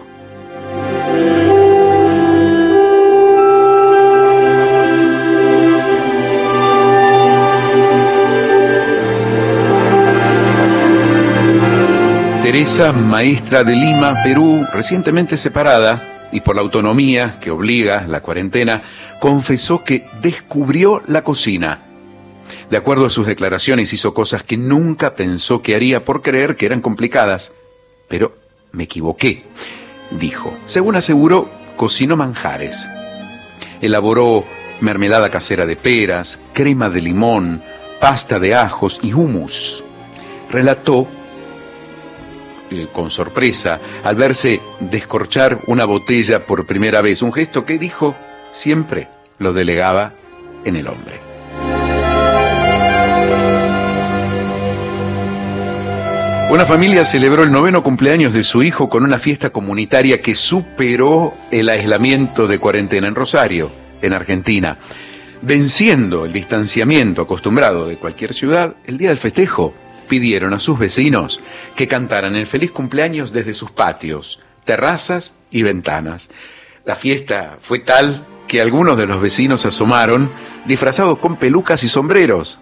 Teresa, 12.49 12.91
maestra 12.91 13.63
de 13.63 13.75
Lima, 13.75 14.15
Perú, 14.23 14.65
recientemente 14.73 15.37
separada 15.37 16.29
y 16.31 16.41
por 16.41 16.55
la 16.55 16.63
autonomía 16.63 17.39
que 17.39 17.51
obliga 17.51 18.07
la 18.07 18.21
cuarentena, 18.21 18.81
confesó 19.19 19.83
que 19.83 20.07
descubrió 20.23 21.03
la 21.05 21.23
cocina. 21.23 21.83
De 22.71 22.75
acuerdo 22.75 23.05
a 23.05 23.11
sus 23.11 23.27
declaraciones, 23.27 23.93
hizo 23.93 24.15
cosas 24.15 24.41
que 24.41 24.57
nunca 24.57 25.13
pensó 25.13 25.61
que 25.61 25.75
haría 25.75 26.03
por 26.03 26.23
creer 26.23 26.55
que 26.55 26.65
eran 26.65 26.81
complicadas. 26.81 27.51
Pero 28.07 28.35
me 28.71 28.85
equivoqué, 28.85 29.43
dijo. 30.09 30.57
Según 30.65 30.95
aseguró, 30.95 31.51
cocinó 31.75 32.17
manjares. 32.17 32.89
Elaboró 33.79 34.43
mermelada 34.81 35.29
casera 35.29 35.67
de 35.67 35.75
peras, 35.75 36.39
crema 36.53 36.89
de 36.89 37.01
limón, 37.03 37.61
pasta 38.01 38.39
de 38.39 38.55
ajos 38.55 38.99
y 39.03 39.13
hummus. 39.13 39.83
Relató 40.49 41.07
eh, 42.71 42.87
con 42.91 43.11
sorpresa 43.11 43.79
al 44.03 44.15
verse 44.15 44.61
descorchar 44.79 45.59
una 45.67 45.85
botella 45.85 46.45
por 46.45 46.65
primera 46.65 47.01
vez, 47.01 47.21
un 47.21 47.33
gesto 47.33 47.65
que 47.65 47.77
dijo 47.77 48.15
siempre 48.53 49.07
lo 49.37 49.53
delegaba 49.53 50.13
en 50.65 50.75
el 50.75 50.87
hombre. 50.87 51.29
Una 56.51 56.65
familia 56.65 57.05
celebró 57.05 57.43
el 57.43 57.51
noveno 57.51 57.83
cumpleaños 57.83 58.33
de 58.33 58.43
su 58.43 58.63
hijo 58.63 58.89
con 58.89 59.03
una 59.03 59.19
fiesta 59.19 59.51
comunitaria 59.51 60.19
que 60.19 60.33
superó 60.33 61.35
el 61.51 61.69
aislamiento 61.69 62.47
de 62.47 62.57
cuarentena 62.57 63.07
en 63.07 63.13
Rosario, 63.13 63.69
en 64.01 64.13
Argentina. 64.13 64.77
Venciendo 65.43 66.25
el 66.25 66.33
distanciamiento 66.33 67.21
acostumbrado 67.21 67.87
de 67.87 67.97
cualquier 67.97 68.33
ciudad, 68.33 68.75
el 68.87 68.97
día 68.97 69.09
del 69.09 69.19
festejo 69.19 69.75
pidieron 70.09 70.53
a 70.53 70.59
sus 70.59 70.77
vecinos 70.77 71.39
que 71.77 71.87
cantaran 71.87 72.35
el 72.35 72.47
feliz 72.47 72.71
cumpleaños 72.71 73.31
desde 73.31 73.53
sus 73.53 73.71
patios, 73.71 74.41
terrazas 74.65 75.35
y 75.49 75.63
ventanas. 75.63 76.29
La 76.83 76.97
fiesta 76.97 77.57
fue 77.61 77.79
tal 77.79 78.25
que 78.49 78.59
algunos 78.59 78.97
de 78.97 79.05
los 79.05 79.21
vecinos 79.21 79.65
asomaron 79.65 80.31
disfrazados 80.65 81.19
con 81.19 81.37
pelucas 81.37 81.83
y 81.83 81.89
sombreros 81.89 82.59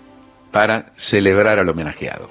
para 0.51 0.91
celebrar 0.95 1.57
al 1.57 1.69
homenajeado. 1.69 2.29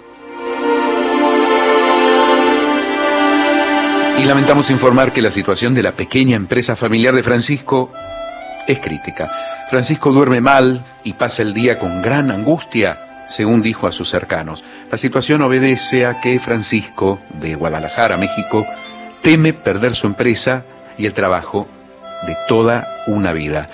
Y 4.18 4.24
lamentamos 4.24 4.70
informar 4.70 5.12
que 5.12 5.22
la 5.22 5.30
situación 5.30 5.74
de 5.74 5.82
la 5.82 5.92
pequeña 5.92 6.36
empresa 6.36 6.76
familiar 6.76 7.14
de 7.14 7.22
Francisco 7.22 7.90
es 8.66 8.78
crítica. 8.78 9.30
Francisco 9.70 10.12
duerme 10.12 10.40
mal 10.40 10.84
y 11.04 11.14
pasa 11.14 11.42
el 11.42 11.52
día 11.52 11.78
con 11.78 12.00
gran 12.02 12.30
angustia 12.30 13.05
según 13.28 13.62
dijo 13.62 13.86
a 13.86 13.92
sus 13.92 14.08
cercanos. 14.08 14.64
La 14.90 14.98
situación 14.98 15.42
obedece 15.42 16.06
a 16.06 16.20
que 16.20 16.38
Francisco, 16.38 17.18
de 17.40 17.54
Guadalajara, 17.54 18.16
México, 18.16 18.66
teme 19.22 19.52
perder 19.52 19.94
su 19.94 20.06
empresa 20.06 20.64
y 20.98 21.06
el 21.06 21.14
trabajo 21.14 21.66
de 22.26 22.36
toda 22.48 22.86
una 23.06 23.32
vida, 23.32 23.68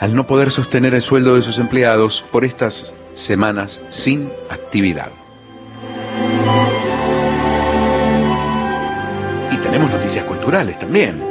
al 0.00 0.14
no 0.14 0.26
poder 0.26 0.50
sostener 0.50 0.94
el 0.94 1.02
sueldo 1.02 1.34
de 1.34 1.42
sus 1.42 1.58
empleados 1.58 2.24
por 2.30 2.44
estas 2.44 2.94
semanas 3.14 3.80
sin 3.90 4.30
actividad. 4.50 5.10
Y 9.50 9.56
tenemos 9.56 9.90
noticias 9.90 10.24
culturales 10.24 10.78
también. 10.78 11.22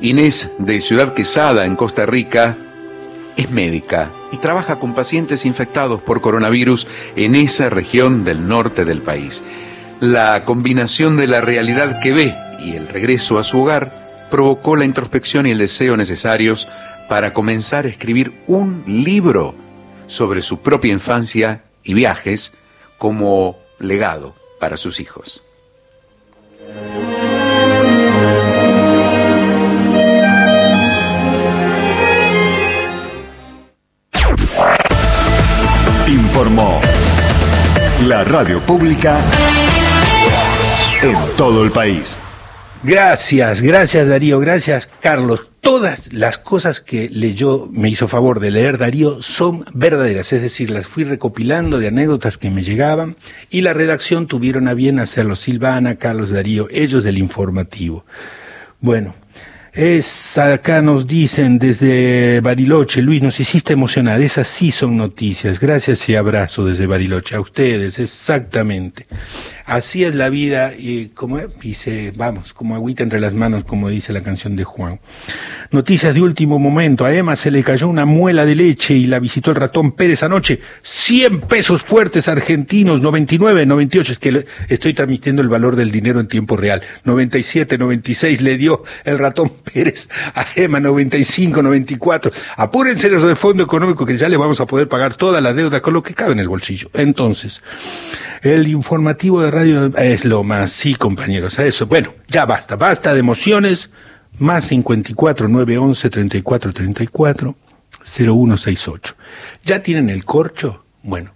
Inés, 0.00 0.52
de 0.58 0.80
Ciudad 0.80 1.14
Quesada, 1.14 1.64
en 1.64 1.76
Costa 1.76 2.06
Rica, 2.06 2.56
es 3.38 3.50
médica 3.50 4.10
y 4.32 4.36
trabaja 4.36 4.78
con 4.78 4.94
pacientes 4.94 5.46
infectados 5.46 6.02
por 6.02 6.20
coronavirus 6.20 6.86
en 7.16 7.36
esa 7.36 7.70
región 7.70 8.24
del 8.24 8.46
norte 8.46 8.84
del 8.84 9.00
país. 9.00 9.42
La 10.00 10.44
combinación 10.44 11.16
de 11.16 11.28
la 11.28 11.40
realidad 11.40 12.00
que 12.02 12.12
ve 12.12 12.34
y 12.60 12.74
el 12.74 12.88
regreso 12.88 13.38
a 13.38 13.44
su 13.44 13.62
hogar 13.62 14.26
provocó 14.30 14.76
la 14.76 14.84
introspección 14.84 15.46
y 15.46 15.52
el 15.52 15.58
deseo 15.58 15.96
necesarios 15.96 16.68
para 17.08 17.32
comenzar 17.32 17.86
a 17.86 17.88
escribir 17.88 18.32
un 18.48 18.82
libro 18.86 19.54
sobre 20.08 20.42
su 20.42 20.60
propia 20.60 20.92
infancia 20.92 21.62
y 21.84 21.94
viajes 21.94 22.52
como 22.98 23.56
legado 23.78 24.34
para 24.58 24.76
sus 24.76 24.98
hijos. 24.98 25.44
Informó 36.38 36.80
la 38.06 38.22
radio 38.22 38.60
pública 38.60 39.20
en 41.02 41.16
todo 41.36 41.64
el 41.64 41.72
país. 41.72 42.16
Gracias, 42.84 43.60
gracias 43.60 44.06
Darío, 44.06 44.38
gracias 44.38 44.88
Carlos. 45.00 45.50
Todas 45.60 46.12
las 46.12 46.38
cosas 46.38 46.80
que 46.80 47.08
leyó, 47.08 47.66
me 47.72 47.88
hizo 47.88 48.06
favor 48.06 48.38
de 48.38 48.52
leer 48.52 48.78
Darío, 48.78 49.20
son 49.20 49.64
verdaderas, 49.74 50.32
es 50.32 50.40
decir, 50.40 50.70
las 50.70 50.86
fui 50.86 51.02
recopilando 51.02 51.80
de 51.80 51.88
anécdotas 51.88 52.38
que 52.38 52.52
me 52.52 52.62
llegaban 52.62 53.16
y 53.50 53.62
la 53.62 53.74
redacción 53.74 54.28
tuvieron 54.28 54.68
a 54.68 54.74
bien 54.74 55.00
hacerlo 55.00 55.34
Silvana, 55.34 55.96
Carlos 55.96 56.30
Darío, 56.30 56.68
ellos 56.70 57.02
del 57.02 57.18
informativo. 57.18 58.04
Bueno, 58.78 59.16
es, 59.72 60.38
acá 60.38 60.82
nos 60.82 61.06
dicen 61.06 61.58
desde 61.58 62.40
Bariloche, 62.40 63.02
Luis, 63.02 63.22
nos 63.22 63.38
hiciste 63.38 63.72
emocionar, 63.72 64.20
esas 64.20 64.48
sí 64.48 64.70
son 64.70 64.96
noticias, 64.96 65.60
gracias 65.60 66.08
y 66.08 66.16
abrazo 66.16 66.64
desde 66.64 66.86
Bariloche, 66.86 67.36
a 67.36 67.40
ustedes, 67.40 67.98
exactamente. 67.98 69.06
Así 69.64 70.02
es 70.02 70.14
la 70.14 70.30
vida 70.30 70.72
y 70.76 71.08
como 71.08 71.38
dice, 71.60 72.12
vamos, 72.16 72.54
como 72.54 72.74
agüita 72.74 73.02
entre 73.02 73.20
las 73.20 73.34
manos, 73.34 73.64
como 73.64 73.90
dice 73.90 74.14
la 74.14 74.22
canción 74.22 74.56
de 74.56 74.64
Juan. 74.64 74.98
Noticias 75.70 76.14
de 76.14 76.22
último 76.22 76.58
momento, 76.58 77.04
a 77.04 77.14
Emma 77.14 77.36
se 77.36 77.50
le 77.50 77.62
cayó 77.62 77.86
una 77.88 78.06
muela 78.06 78.46
de 78.46 78.54
leche 78.54 78.94
y 78.94 79.06
la 79.06 79.18
visitó 79.18 79.50
el 79.50 79.56
ratón 79.56 79.92
Pérez 79.92 80.22
anoche, 80.22 80.60
100 80.80 81.42
pesos 81.42 81.82
fuertes 81.82 82.28
argentinos, 82.28 83.02
99, 83.02 83.66
98, 83.66 84.12
es 84.12 84.18
que 84.18 84.46
estoy 84.68 84.94
transmitiendo 84.94 85.42
el 85.42 85.48
valor 85.48 85.76
del 85.76 85.90
dinero 85.90 86.20
en 86.20 86.28
tiempo 86.28 86.56
real, 86.56 86.80
97, 87.04 87.76
96 87.76 88.40
le 88.40 88.56
dio 88.56 88.82
el 89.04 89.18
ratón 89.18 89.52
Pérez 89.72 90.08
a 90.34 90.46
Emma, 90.54 90.80
95, 90.80 91.62
94. 91.62 92.32
Apúrense 92.56 93.08
los 93.08 93.22
del 93.22 93.36
Fondo 93.36 93.64
Económico 93.64 94.06
que 94.06 94.16
ya 94.16 94.28
le 94.28 94.36
vamos 94.36 94.60
a 94.60 94.66
poder 94.66 94.88
pagar 94.88 95.14
todas 95.14 95.42
las 95.42 95.54
deudas 95.54 95.80
con 95.80 95.94
lo 95.94 96.02
que 96.02 96.14
cabe 96.14 96.32
en 96.32 96.38
el 96.38 96.48
bolsillo. 96.48 96.90
Entonces, 96.94 97.62
el 98.42 98.68
informativo 98.68 99.40
de 99.42 99.50
radio 99.50 99.86
es 99.96 100.24
lo 100.24 100.44
más, 100.44 100.70
sí, 100.70 100.94
compañeros, 100.94 101.58
a 101.58 101.66
eso. 101.66 101.86
Bueno, 101.86 102.14
ya 102.28 102.46
basta, 102.46 102.76
basta 102.76 103.14
de 103.14 103.20
emociones. 103.20 103.90
Más 104.38 104.66
54 104.66 105.48
911 105.48 106.10
34 106.10 106.72
34 106.72 107.56
0168. 108.04 109.16
¿Ya 109.64 109.82
tienen 109.82 110.10
el 110.10 110.24
corcho? 110.24 110.84
Bueno, 111.02 111.32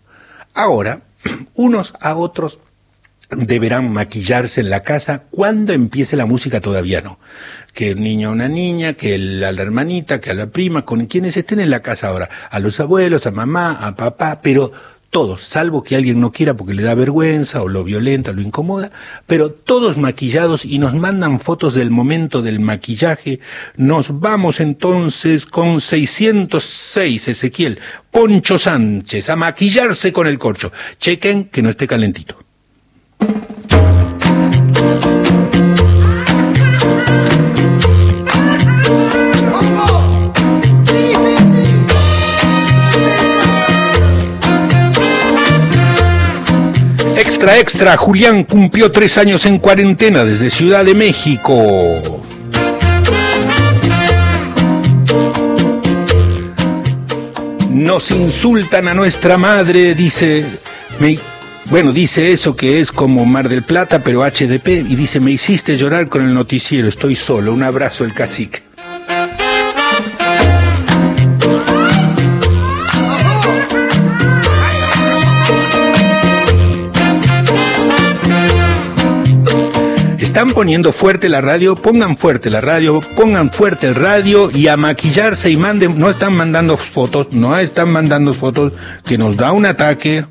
ahora, 0.54 1.02
unos 1.54 1.94
a 2.00 2.14
otros 2.14 2.60
deberán 3.36 3.92
maquillarse 3.92 4.60
en 4.60 4.70
la 4.70 4.80
casa 4.82 5.24
cuando 5.30 5.72
empiece 5.72 6.16
la 6.16 6.26
música 6.26 6.60
todavía 6.60 7.00
no. 7.00 7.18
Que 7.74 7.90
el 7.90 8.02
niño 8.02 8.28
a 8.28 8.32
una 8.32 8.48
niña, 8.48 8.94
que 8.94 9.14
el- 9.14 9.42
a 9.44 9.52
la 9.52 9.62
hermanita, 9.62 10.20
que 10.20 10.30
a 10.30 10.34
la 10.34 10.46
prima, 10.50 10.84
con 10.84 11.06
quienes 11.06 11.36
estén 11.36 11.60
en 11.60 11.70
la 11.70 11.80
casa 11.80 12.08
ahora, 12.08 12.28
a 12.50 12.58
los 12.60 12.80
abuelos, 12.80 13.26
a 13.26 13.30
mamá, 13.30 13.72
a 13.80 13.96
papá, 13.96 14.40
pero 14.42 14.72
todos, 15.10 15.42
salvo 15.42 15.82
que 15.82 15.94
alguien 15.94 16.20
no 16.20 16.32
quiera 16.32 16.54
porque 16.56 16.72
le 16.72 16.82
da 16.82 16.94
vergüenza 16.94 17.60
o 17.62 17.68
lo 17.68 17.84
violenta, 17.84 18.32
lo 18.32 18.40
incomoda, 18.40 18.90
pero 19.26 19.50
todos 19.52 19.98
maquillados 19.98 20.64
y 20.64 20.78
nos 20.78 20.94
mandan 20.94 21.38
fotos 21.38 21.74
del 21.74 21.90
momento 21.90 22.40
del 22.40 22.60
maquillaje. 22.60 23.38
Nos 23.76 24.20
vamos 24.20 24.58
entonces 24.60 25.44
con 25.44 25.82
606, 25.82 27.28
Ezequiel, 27.28 27.78
Poncho 28.10 28.58
Sánchez, 28.58 29.28
a 29.28 29.36
maquillarse 29.36 30.12
con 30.14 30.26
el 30.26 30.38
corcho. 30.38 30.72
Chequen 30.98 31.44
que 31.44 31.62
no 31.62 31.68
esté 31.70 31.86
calentito. 31.86 32.38
Extra, 47.42 47.58
extra, 47.58 47.96
Julián 47.96 48.44
cumplió 48.44 48.92
tres 48.92 49.18
años 49.18 49.46
en 49.46 49.58
cuarentena 49.58 50.24
desde 50.24 50.48
Ciudad 50.48 50.84
de 50.84 50.94
México. 50.94 52.22
Nos 57.68 58.12
insultan 58.12 58.86
a 58.86 58.94
nuestra 58.94 59.38
madre, 59.38 59.96
dice, 59.96 60.46
bueno, 61.72 61.94
dice 61.94 62.34
eso 62.34 62.54
que 62.54 62.80
es 62.80 62.92
como 62.92 63.24
Mar 63.24 63.48
del 63.48 63.62
Plata, 63.62 64.04
pero 64.04 64.20
HDP, 64.20 64.68
y 64.68 64.94
dice, 64.94 65.20
me 65.20 65.30
hiciste 65.30 65.78
llorar 65.78 66.10
con 66.10 66.20
el 66.20 66.34
noticiero, 66.34 66.86
estoy 66.86 67.16
solo, 67.16 67.50
un 67.50 67.62
abrazo 67.62 68.04
el 68.04 68.12
cacique. 68.12 68.62
Están 80.18 80.50
poniendo 80.50 80.92
fuerte 80.92 81.30
la 81.30 81.40
radio, 81.40 81.74
pongan 81.74 82.18
fuerte 82.18 82.50
la 82.50 82.60
radio, 82.60 83.00
pongan 83.16 83.50
fuerte 83.50 83.86
el 83.86 83.94
radio 83.94 84.50
y 84.50 84.68
a 84.68 84.76
maquillarse 84.76 85.48
y 85.48 85.56
manden, 85.56 85.98
no 85.98 86.10
están 86.10 86.36
mandando 86.36 86.76
fotos, 86.76 87.28
no 87.32 87.58
están 87.58 87.88
mandando 87.88 88.34
fotos 88.34 88.74
que 89.06 89.16
nos 89.16 89.38
da 89.38 89.52
un 89.52 89.64
ataque. 89.64 90.26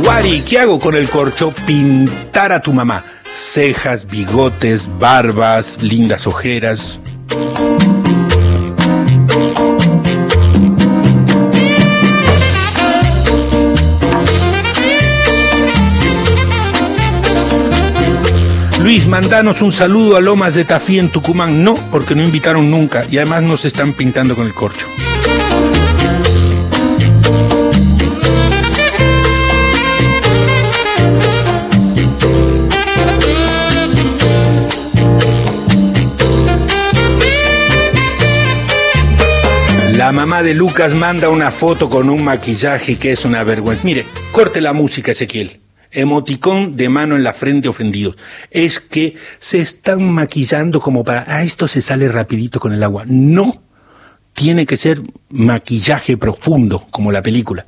Wari, 0.00 0.40
¿qué 0.40 0.58
hago 0.58 0.80
con 0.80 0.96
el 0.96 1.10
corcho? 1.10 1.52
Pintar 1.66 2.50
a 2.52 2.62
tu 2.62 2.72
mamá. 2.72 3.04
Cejas, 3.34 4.06
bigotes, 4.06 4.88
barbas, 4.98 5.82
lindas 5.82 6.26
ojeras. 6.26 6.98
Luis, 18.80 19.06
mandanos 19.06 19.60
un 19.60 19.72
saludo 19.72 20.16
a 20.16 20.20
Lomas 20.20 20.54
de 20.54 20.64
Tafí 20.64 20.98
en 20.98 21.10
Tucumán. 21.10 21.62
No, 21.62 21.74
porque 21.90 22.14
no 22.14 22.24
invitaron 22.24 22.70
nunca 22.70 23.06
y 23.10 23.18
además 23.18 23.42
nos 23.42 23.64
están 23.66 23.92
pintando 23.92 24.34
con 24.34 24.46
el 24.46 24.54
corcho. 24.54 24.86
La 40.02 40.10
mamá 40.10 40.42
de 40.42 40.52
Lucas 40.52 40.94
manda 40.94 41.28
una 41.28 41.52
foto 41.52 41.88
con 41.88 42.10
un 42.10 42.24
maquillaje 42.24 42.96
que 42.98 43.12
es 43.12 43.24
una 43.24 43.44
vergüenza. 43.44 43.84
Mire, 43.84 44.04
corte 44.32 44.60
la 44.60 44.72
música, 44.72 45.12
Ezequiel. 45.12 45.60
Emoticón 45.92 46.74
de 46.74 46.88
mano 46.88 47.14
en 47.14 47.22
la 47.22 47.32
frente 47.32 47.68
ofendido. 47.68 48.16
Es 48.50 48.80
que 48.80 49.14
se 49.38 49.58
están 49.58 50.02
maquillando 50.02 50.80
como 50.80 51.04
para, 51.04 51.22
ah, 51.28 51.44
esto 51.44 51.68
se 51.68 51.82
sale 51.82 52.08
rapidito 52.08 52.58
con 52.58 52.72
el 52.72 52.82
agua. 52.82 53.04
No. 53.06 53.62
tiene 54.34 54.66
que 54.66 54.76
ser 54.76 55.02
maquillaje 55.28 56.16
profundo, 56.16 56.84
como 56.90 57.12
la 57.12 57.22
película. 57.22 57.66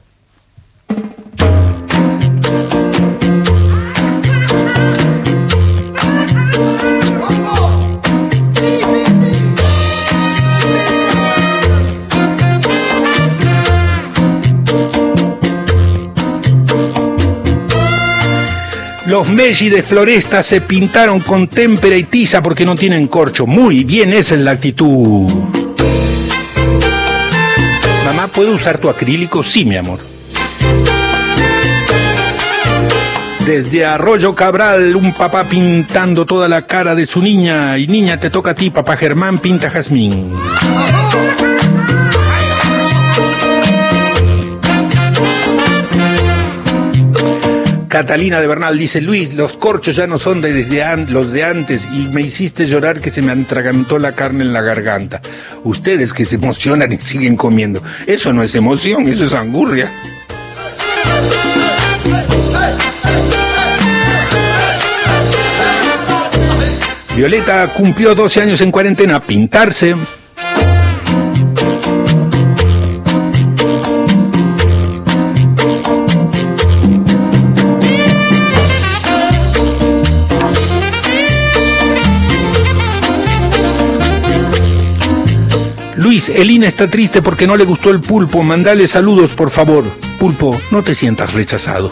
Los 19.25 19.33
Meggi 19.33 19.71
de 19.71 19.83
Floresta 19.83 20.43
se 20.43 20.61
pintaron 20.61 21.21
con 21.21 21.49
témpera 21.49 21.97
y 21.97 22.03
tiza 22.03 22.43
porque 22.43 22.67
no 22.67 22.77
tienen 22.77 23.07
corcho. 23.07 23.47
Muy 23.47 23.83
bien, 23.83 24.13
esa 24.13 24.35
es 24.35 24.41
la 24.41 24.51
actitud. 24.51 25.27
Mamá, 28.05 28.29
¿puedo 28.29 28.55
usar 28.55 28.77
tu 28.77 28.91
acrílico? 28.91 29.43
Sí, 29.43 29.65
mi 29.65 29.79
amor. 29.79 30.01
Desde 33.47 33.87
Arroyo 33.87 34.35
Cabral, 34.35 34.95
un 34.95 35.15
papá 35.15 35.45
pintando 35.45 36.27
toda 36.27 36.47
la 36.47 36.67
cara 36.67 36.95
de 36.95 37.07
su 37.07 37.23
niña. 37.23 37.79
Y 37.79 37.87
niña, 37.87 38.21
te 38.21 38.29
toca 38.29 38.51
a 38.51 38.55
ti, 38.55 38.69
papá 38.69 38.99
Germán, 38.99 39.39
pinta 39.39 39.71
jazmín. 39.71 40.35
Catalina 47.95 48.41
de 48.41 48.49
Bernal 48.49 48.77
dice, 48.77 49.01
Luis, 49.01 49.35
los 49.35 49.57
corchos 49.57 49.95
ya 49.95 50.09
no 50.09 50.19
son 50.19 50.41
de 50.41 50.53
desde 50.53 50.97
los 51.13 51.31
de 51.31 51.45
antes 51.45 51.87
y 51.93 52.09
me 52.09 52.23
hiciste 52.23 52.67
llorar 52.67 53.01
que 53.01 53.13
se 53.13 53.23
me 53.23 53.31
atragantó 53.31 54.01
la 54.01 54.17
carne 54.17 54.43
en 54.43 54.53
la 54.53 54.63
garganta. 54.63 55.21
Ustedes 55.63 56.13
que 56.13 56.25
se 56.25 56.35
emocionan 56.35 56.93
y 56.93 56.97
siguen 56.97 57.37
comiendo. 57.37 57.85
Eso 58.09 58.33
no 58.33 58.43
es 58.43 58.57
emoción, 58.57 59.07
eso 59.07 59.27
es 59.27 59.33
angurria. 59.33 59.93
Violeta 67.15 67.73
cumplió 67.77 68.17
12 68.17 68.43
años 68.43 68.61
en 68.61 68.73
cuarentena 68.73 69.23
pintarse. 69.23 69.95
Elina 86.15 86.69
está 86.69 86.89
triste 86.89 87.23
porque 87.23 87.45
no 87.45 87.57
le 87.57 87.65
gustó 87.65 87.91
el 87.91 88.01
pulpo. 88.01 88.45
Mandale 88.45 88.87
saludos, 88.87 89.33
por 89.33 89.51
favor. 89.51 89.85
Pulpo, 90.19 90.61
no 90.71 90.85
te 90.85 90.95
sientas 90.95 91.33
rechazado. 91.33 91.91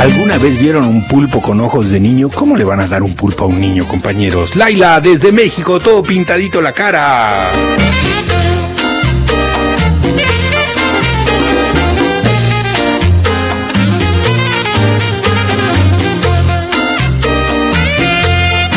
¿Alguna 0.00 0.38
vez 0.38 0.58
vieron 0.58 0.86
un 0.86 1.06
pulpo 1.06 1.42
con 1.42 1.60
ojos 1.60 1.90
de 1.90 2.00
niño? 2.00 2.30
¿Cómo 2.30 2.56
le 2.56 2.64
van 2.64 2.80
a 2.80 2.86
dar 2.86 3.02
un 3.02 3.14
pulpo 3.14 3.44
a 3.44 3.48
un 3.48 3.60
niño, 3.60 3.86
compañeros? 3.86 4.56
Laila, 4.56 4.98
desde 5.02 5.30
México, 5.30 5.78
todo 5.78 6.02
pintadito 6.02 6.62
la 6.62 6.72
cara. 6.72 7.50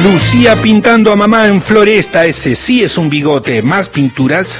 Lucía 0.04 0.62
pintando 0.62 1.14
a 1.14 1.16
mamá 1.16 1.47
en 1.47 1.62
floresta, 1.62 2.26
ese 2.26 2.58
sí 2.58 2.84
es 2.84 2.97
un 2.97 3.10
bigote. 3.10 3.62
¿Más 3.62 3.88
pinturas? 3.88 4.58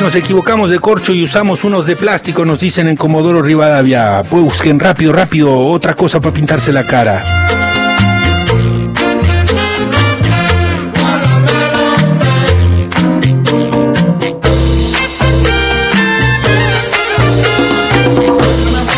Nos 0.00 0.14
equivocamos 0.14 0.70
de 0.70 0.78
corcho 0.78 1.12
y 1.12 1.22
usamos 1.22 1.62
unos 1.62 1.86
de 1.86 1.94
plástico, 1.94 2.44
nos 2.44 2.58
dicen 2.58 2.88
en 2.88 2.96
Comodoro 2.96 3.42
Rivadavia. 3.42 4.22
Busquen 4.22 4.80
rápido, 4.80 5.12
rápido, 5.12 5.58
otra 5.58 5.94
cosa 5.94 6.20
para 6.20 6.34
pintarse 6.34 6.72
la 6.72 6.86
cara. 6.86 7.59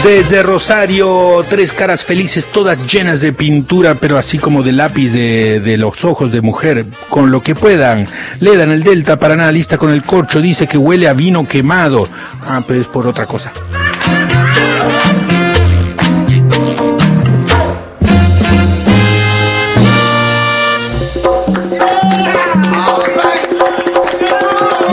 Desde 0.05 0.43
Rosario, 0.43 1.45
tres 1.49 1.73
caras 1.73 2.05
felices, 2.05 2.47
todas 2.47 2.77
llenas 2.93 3.21
de 3.21 3.33
pintura, 3.33 3.95
pero 3.95 4.19
así 4.19 4.37
como 4.37 4.65
de 4.65 4.73
lápiz 4.73 5.11
de, 5.11 5.61
de 5.61 5.79
los 5.79 6.05
ojos 6.05 6.33
de 6.33 6.41
mujer, 6.41 6.87
con 7.09 7.31
lo 7.31 7.41
que 7.41 7.55
puedan. 7.55 8.09
Le 8.41 8.57
dan 8.57 8.73
el 8.73 8.83
Delta 8.83 9.21
Paraná, 9.21 9.53
lista 9.53 9.79
con 9.79 9.93
el 9.93 10.03
corcho, 10.03 10.41
dice 10.41 10.67
que 10.67 10.77
huele 10.77 11.07
a 11.07 11.13
vino 11.13 11.47
quemado. 11.47 12.09
Ah, 12.45 12.65
pues 12.67 12.81
es 12.81 12.87
por 12.89 13.07
otra 13.07 13.27
cosa. 13.27 13.53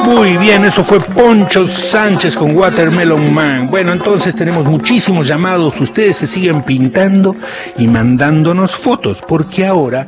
Muy 0.10 0.38
bien, 0.38 0.66
eso 0.66 0.84
fue 0.84 0.99
Poncho 0.99 1.68
Sánchez 1.68 2.36
con 2.36 2.57
Watermelon 2.57 3.32
Man. 3.32 3.70
Bueno, 3.70 3.93
entonces 3.93 4.36
tenemos 4.36 4.66
muchísimos 4.66 5.28
llamados. 5.28 5.80
Ustedes 5.80 6.18
se 6.18 6.26
siguen 6.26 6.64
pintando 6.64 7.36
y 7.78 7.88
mandándonos 7.88 8.76
fotos, 8.76 9.20
porque 9.28 9.68
ahora 9.68 10.07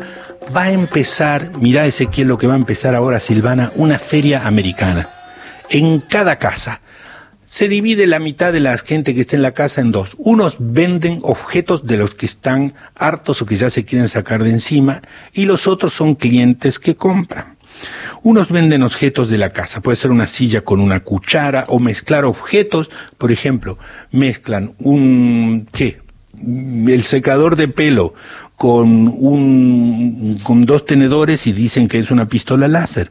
va 0.58 0.64
a 0.64 0.72
empezar, 0.72 1.52
mira 1.60 1.86
Ezequiel 1.86 2.30
lo 2.30 2.40
que 2.40 2.48
va 2.48 2.56
a 2.56 2.58
empezar 2.58 2.96
ahora, 2.96 3.20
Silvana, 3.20 3.72
una 3.76 4.00
feria 4.00 4.48
americana. 4.48 5.08
En 5.70 6.00
cada 6.00 6.38
casa. 6.38 6.82
Se 7.46 7.68
divide 7.68 8.08
la 8.08 8.18
mitad 8.18 8.52
de 8.52 8.60
la 8.60 8.76
gente 8.80 9.14
que 9.14 9.22
está 9.22 9.36
en 9.36 9.44
la 9.44 9.52
casa 9.52 9.82
en 9.82 9.92
dos. 9.92 10.16
Unos 10.18 10.56
venden 10.58 11.20
objetos 11.22 11.86
de 11.86 11.98
los 11.98 12.16
que 12.16 12.26
están 12.26 12.74
hartos 12.96 13.44
o 13.44 13.46
que 13.46 13.58
ya 13.58 13.70
se 13.70 13.86
quieren 13.86 14.10
sacar 14.10 14.44
de 14.44 14.50
encima 14.50 15.04
y 15.32 15.46
los 15.46 15.68
otros 15.68 15.94
son 15.94 16.16
clientes 16.16 16.80
que 16.80 16.96
compran. 16.96 17.61
Unos 18.24 18.50
venden 18.50 18.84
objetos 18.84 19.30
de 19.30 19.38
la 19.38 19.52
casa, 19.52 19.82
puede 19.82 19.98
ser 19.98 20.12
una 20.12 20.28
silla 20.28 20.62
con 20.62 20.80
una 20.80 21.02
cuchara 21.02 21.66
o 21.70 21.80
mezclar 21.80 22.26
objetos, 22.26 22.90
por 23.18 23.32
ejemplo, 23.32 23.78
mezclan 24.12 24.74
un, 24.80 25.68
¿qué? 25.72 26.02
El 26.38 27.04
secador 27.04 27.56
de 27.56 27.68
pelo 27.68 28.14
con 28.62 29.08
un, 29.08 30.40
con 30.44 30.66
dos 30.66 30.86
tenedores 30.86 31.48
y 31.48 31.52
dicen 31.52 31.88
que 31.88 31.98
es 31.98 32.12
una 32.12 32.28
pistola 32.28 32.68
láser. 32.68 33.10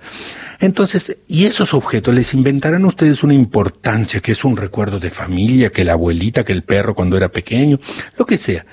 Entonces, 0.60 1.16
y 1.26 1.46
esos 1.46 1.74
objetos 1.74 2.14
les 2.14 2.34
inventarán 2.34 2.84
ustedes 2.84 3.24
una 3.24 3.34
importancia, 3.34 4.20
que 4.20 4.32
es 4.32 4.44
un 4.44 4.56
recuerdo 4.56 5.00
de 5.00 5.10
familia, 5.10 5.72
que 5.72 5.84
la 5.84 5.94
abuelita, 5.94 6.44
que 6.44 6.52
el 6.52 6.62
perro 6.62 6.94
cuando 6.94 7.16
era 7.16 7.30
pequeño, 7.30 7.80
lo 8.16 8.26
que 8.26 8.38
sea. 8.38 8.64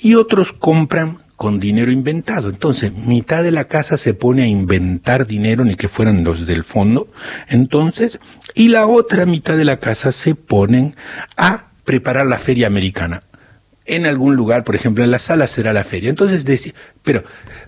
Y 0.00 0.16
otros 0.16 0.52
compran 0.52 1.18
con 1.38 1.60
dinero 1.60 1.92
inventado. 1.92 2.48
Entonces, 2.48 2.92
mitad 2.92 3.44
de 3.44 3.52
la 3.52 3.68
casa 3.68 3.96
se 3.96 4.12
pone 4.12 4.42
a 4.42 4.46
inventar 4.48 5.24
dinero, 5.24 5.64
ni 5.64 5.76
que 5.76 5.88
fueran 5.88 6.24
los 6.24 6.48
del 6.48 6.64
fondo. 6.64 7.12
Entonces, 7.48 8.18
y 8.54 8.68
la 8.68 8.88
otra 8.88 9.24
mitad 9.24 9.56
de 9.56 9.64
la 9.64 9.76
casa 9.78 10.10
se 10.10 10.34
ponen 10.34 10.96
a 11.36 11.68
preparar 11.84 12.26
la 12.26 12.40
feria 12.40 12.66
americana. 12.66 13.22
En 13.86 14.04
algún 14.04 14.34
lugar, 14.36 14.64
por 14.64 14.74
ejemplo, 14.74 15.02
en 15.04 15.10
la 15.12 15.20
sala 15.20 15.46
será 15.46 15.72
la 15.72 15.84
feria. 15.84 16.10
Entonces, 16.10 16.44
deci- 16.44 16.74
pero 17.02 17.22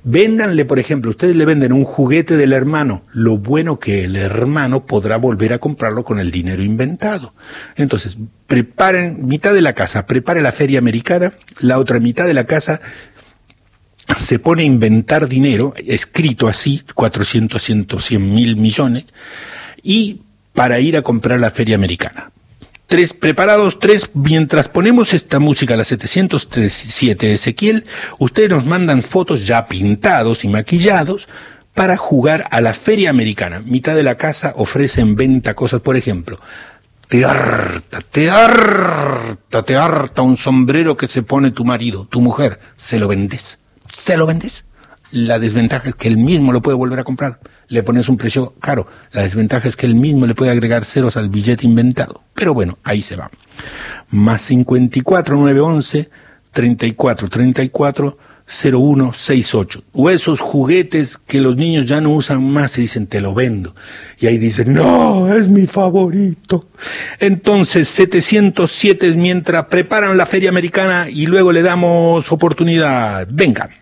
véndanle, 0.04 0.66
por 0.66 0.78
ejemplo, 0.78 1.12
ustedes 1.12 1.34
le 1.36 1.46
venden 1.46 1.72
un 1.72 1.84
juguete 1.84 2.36
del 2.36 2.52
hermano, 2.52 3.04
lo 3.12 3.38
bueno 3.38 3.78
que 3.78 4.04
el 4.04 4.16
hermano 4.16 4.84
podrá 4.84 5.16
volver 5.16 5.54
a 5.54 5.58
comprarlo 5.58 6.04
con 6.04 6.18
el 6.18 6.30
dinero 6.30 6.62
inventado. 6.62 7.34
Entonces, 7.76 8.18
preparen, 8.46 9.26
mitad 9.26 9.54
de 9.54 9.62
la 9.62 9.72
casa, 9.74 10.04
prepare 10.06 10.42
la 10.42 10.52
feria 10.52 10.78
americana, 10.80 11.32
la 11.60 11.78
otra 11.78 12.00
mitad 12.00 12.26
de 12.26 12.34
la 12.34 12.44
casa 12.44 12.82
se 14.18 14.38
pone 14.38 14.62
a 14.62 14.66
inventar 14.66 15.28
dinero, 15.28 15.74
escrito 15.86 16.48
así, 16.48 16.82
400, 16.94 17.62
100, 17.62 17.86
100 18.00 18.34
mil 18.34 18.56
millones, 18.56 19.04
y 19.82 20.22
para 20.52 20.80
ir 20.80 20.96
a 20.96 21.02
comprar 21.02 21.38
la 21.40 21.50
feria 21.50 21.76
americana. 21.76 22.32
Tres 22.86 23.12
preparados, 23.12 23.78
tres, 23.78 24.10
mientras 24.14 24.66
ponemos 24.66 25.14
esta 25.14 25.38
música, 25.38 25.76
la 25.76 25.84
707 25.84 27.26
de 27.26 27.34
Ezequiel, 27.34 27.84
ustedes 28.18 28.50
nos 28.50 28.66
mandan 28.66 29.02
fotos 29.04 29.46
ya 29.46 29.68
pintados 29.68 30.42
y 30.42 30.48
maquillados 30.48 31.28
para 31.72 31.96
jugar 31.96 32.48
a 32.50 32.60
la 32.60 32.74
feria 32.74 33.10
americana. 33.10 33.62
Mitad 33.64 33.94
de 33.94 34.02
la 34.02 34.16
casa 34.16 34.54
ofrece 34.56 35.02
en 35.02 35.14
venta 35.14 35.54
cosas, 35.54 35.80
por 35.82 35.96
ejemplo, 35.96 36.40
te 37.06 37.24
harta, 37.24 38.00
te 38.00 38.28
harta, 38.28 39.62
te 39.62 39.76
harta 39.76 40.22
un 40.22 40.36
sombrero 40.36 40.96
que 40.96 41.06
se 41.06 41.22
pone 41.22 41.52
tu 41.52 41.64
marido, 41.64 42.06
tu 42.06 42.20
mujer, 42.20 42.58
se 42.76 42.98
lo 42.98 43.06
vendes, 43.06 43.59
se 43.92 44.16
lo 44.16 44.26
vendes. 44.26 44.64
La 45.12 45.40
desventaja 45.40 45.88
es 45.88 45.96
que 45.96 46.06
él 46.06 46.16
mismo 46.16 46.52
lo 46.52 46.62
puede 46.62 46.76
volver 46.76 47.00
a 47.00 47.04
comprar. 47.04 47.40
Le 47.66 47.82
pones 47.82 48.08
un 48.08 48.16
precio 48.16 48.54
caro. 48.60 48.86
La 49.12 49.22
desventaja 49.22 49.68
es 49.68 49.74
que 49.74 49.86
él 49.86 49.96
mismo 49.96 50.26
le 50.26 50.36
puede 50.36 50.52
agregar 50.52 50.84
ceros 50.84 51.16
al 51.16 51.28
billete 51.28 51.66
inventado. 51.66 52.22
Pero 52.34 52.54
bueno, 52.54 52.78
ahí 52.84 53.02
se 53.02 53.16
va. 53.16 53.30
Más 54.10 54.42
54 54.42 55.36
911 55.36 56.10
34 56.52 57.28
34 57.28 58.18
0168. 58.50 59.84
O 59.92 60.10
esos 60.10 60.40
juguetes 60.40 61.16
que 61.18 61.40
los 61.40 61.56
niños 61.56 61.86
ya 61.86 62.00
no 62.00 62.10
usan 62.10 62.44
más 62.44 62.76
y 62.78 62.82
dicen, 62.82 63.06
te 63.06 63.20
lo 63.20 63.34
vendo. 63.34 63.74
Y 64.18 64.26
ahí 64.26 64.38
dicen, 64.38 64.74
no, 64.74 65.32
es 65.32 65.48
mi 65.48 65.66
favorito. 65.66 66.68
Entonces, 67.18 67.88
707 67.88 69.08
es 69.08 69.16
mientras 69.16 69.66
preparan 69.66 70.16
la 70.16 70.26
feria 70.26 70.50
americana 70.50 71.08
y 71.08 71.26
luego 71.26 71.52
le 71.52 71.62
damos 71.62 72.30
oportunidad. 72.30 73.26
Vengan. 73.30 73.79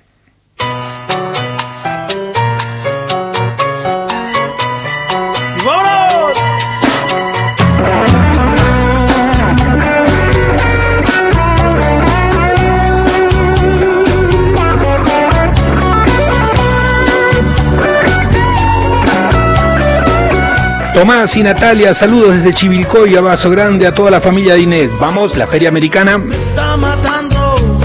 Tomás 20.99 21.37
y 21.37 21.45
Natalia, 21.45 21.95
saludos 21.95 22.35
desde 22.35 22.53
Chivilcoy, 22.53 23.15
abrazo 23.15 23.51
grande 23.51 23.87
a 23.87 23.95
toda 23.95 24.11
la 24.11 24.21
familia 24.21 24.55
de 24.55 24.63
Inés. 24.63 24.91
Vamos, 24.99 25.37
la 25.37 25.47
feria 25.47 25.69
americana. 25.69 26.19
Me 26.19 26.37
está 26.37 26.77
matando, 26.77 27.79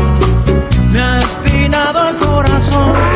me 0.91 0.99
ha 0.99 1.19
espinado 1.19 2.09
el 2.09 2.15
corazón. 2.15 3.12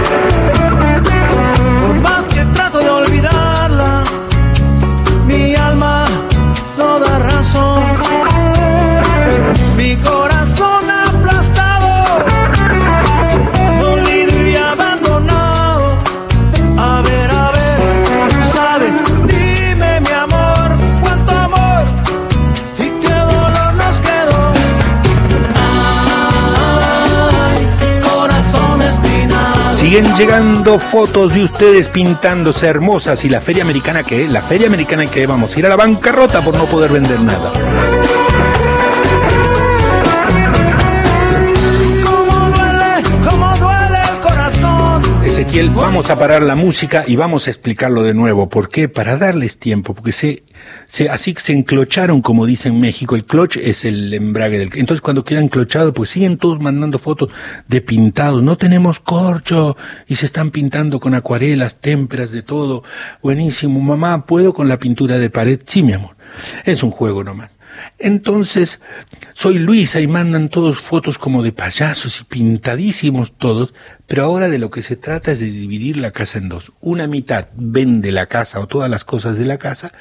Siguen 29.88 30.18
llegando 30.18 30.80
fotos 30.80 31.34
de 31.34 31.46
ustedes 31.46 31.88
pintándose 31.88 32.68
hermosas 32.68 33.24
y 33.24 33.30
la 33.30 33.40
feria 33.40 33.64
americana 33.64 34.04
que 34.04 34.28
la 34.28 34.42
feria 34.42 34.68
americana 34.68 35.06
que 35.06 35.26
vamos 35.26 35.56
a 35.56 35.60
ir 35.60 35.66
a 35.66 35.70
la 35.70 35.78
bancarrota 35.78 36.44
por 36.44 36.58
no 36.58 36.68
poder 36.68 36.92
vender 36.92 37.22
nada. 37.22 37.54
Vamos 45.60 46.12
a 46.12 46.20
parar 46.20 46.44
la 46.44 46.54
música 46.54 47.04
y 47.08 47.16
vamos 47.16 47.48
a 47.48 47.50
explicarlo 47.50 48.04
de 48.04 48.14
nuevo. 48.14 48.48
¿Por 48.48 48.70
qué? 48.70 48.90
Para 48.90 49.18
darles 49.18 49.58
tiempo, 49.58 49.96
porque 49.96 50.12
se, 50.12 50.44
se 50.86 51.10
así 51.10 51.34
que 51.34 51.42
se 51.42 51.54
enclocharon, 51.54 52.22
como 52.22 52.46
dicen 52.46 52.76
en 52.76 52.82
México. 52.82 53.16
El 53.16 53.26
cloch 53.26 53.58
es 53.58 53.84
el 53.84 54.14
embrague 54.14 54.60
del. 54.60 54.70
Entonces, 54.76 55.02
cuando 55.02 55.26
queda 55.26 55.40
enclochado, 55.40 55.96
pues 55.96 56.12
siguen 56.12 56.38
todos 56.38 56.62
mandando 56.62 57.00
fotos 57.00 57.30
de 57.68 57.82
pintados. 57.82 58.44
No 58.44 58.56
tenemos 58.56 59.00
corcho 59.00 59.76
y 60.08 60.18
se 60.18 60.28
están 60.28 60.52
pintando 60.52 61.00
con 61.00 61.16
acuarelas, 61.16 61.78
témperas, 61.82 62.30
de 62.30 62.44
todo. 62.44 62.84
Buenísimo, 63.24 63.80
mamá. 63.80 64.28
¿Puedo 64.28 64.54
con 64.54 64.68
la 64.68 64.78
pintura 64.78 65.18
de 65.18 65.32
pared? 65.32 65.60
Sí, 65.66 65.82
mi 65.82 65.94
amor. 65.94 66.16
Es 66.66 66.84
un 66.84 66.92
juego 66.92 67.24
nomás. 67.24 67.57
Entonces, 68.00 68.80
soy 69.34 69.56
Luisa 69.56 70.00
y 70.02 70.08
mandan 70.08 70.50
todos 70.50 70.80
fotos 70.80 71.18
como 71.18 71.44
de 71.44 71.52
payasos 71.52 72.22
y 72.22 72.24
pintadísimos 72.24 73.38
todos, 73.38 73.74
pero 74.06 74.24
ahora 74.24 74.50
de 74.50 74.60
lo 74.60 74.72
que 74.72 74.82
se 74.82 74.96
trata 74.96 75.32
es 75.32 75.40
de 75.40 75.50
dividir 75.50 75.98
la 75.98 76.12
casa 76.12 76.38
en 76.38 76.50
dos. 76.50 76.74
Una 76.80 77.08
mitad 77.08 77.48
vende 77.56 78.12
la 78.12 78.28
casa 78.28 78.60
o 78.60 78.68
todas 78.68 78.90
las 78.90 79.04
cosas 79.04 79.38
de 79.38 79.46
la 79.46 79.58
casa, 79.58 79.94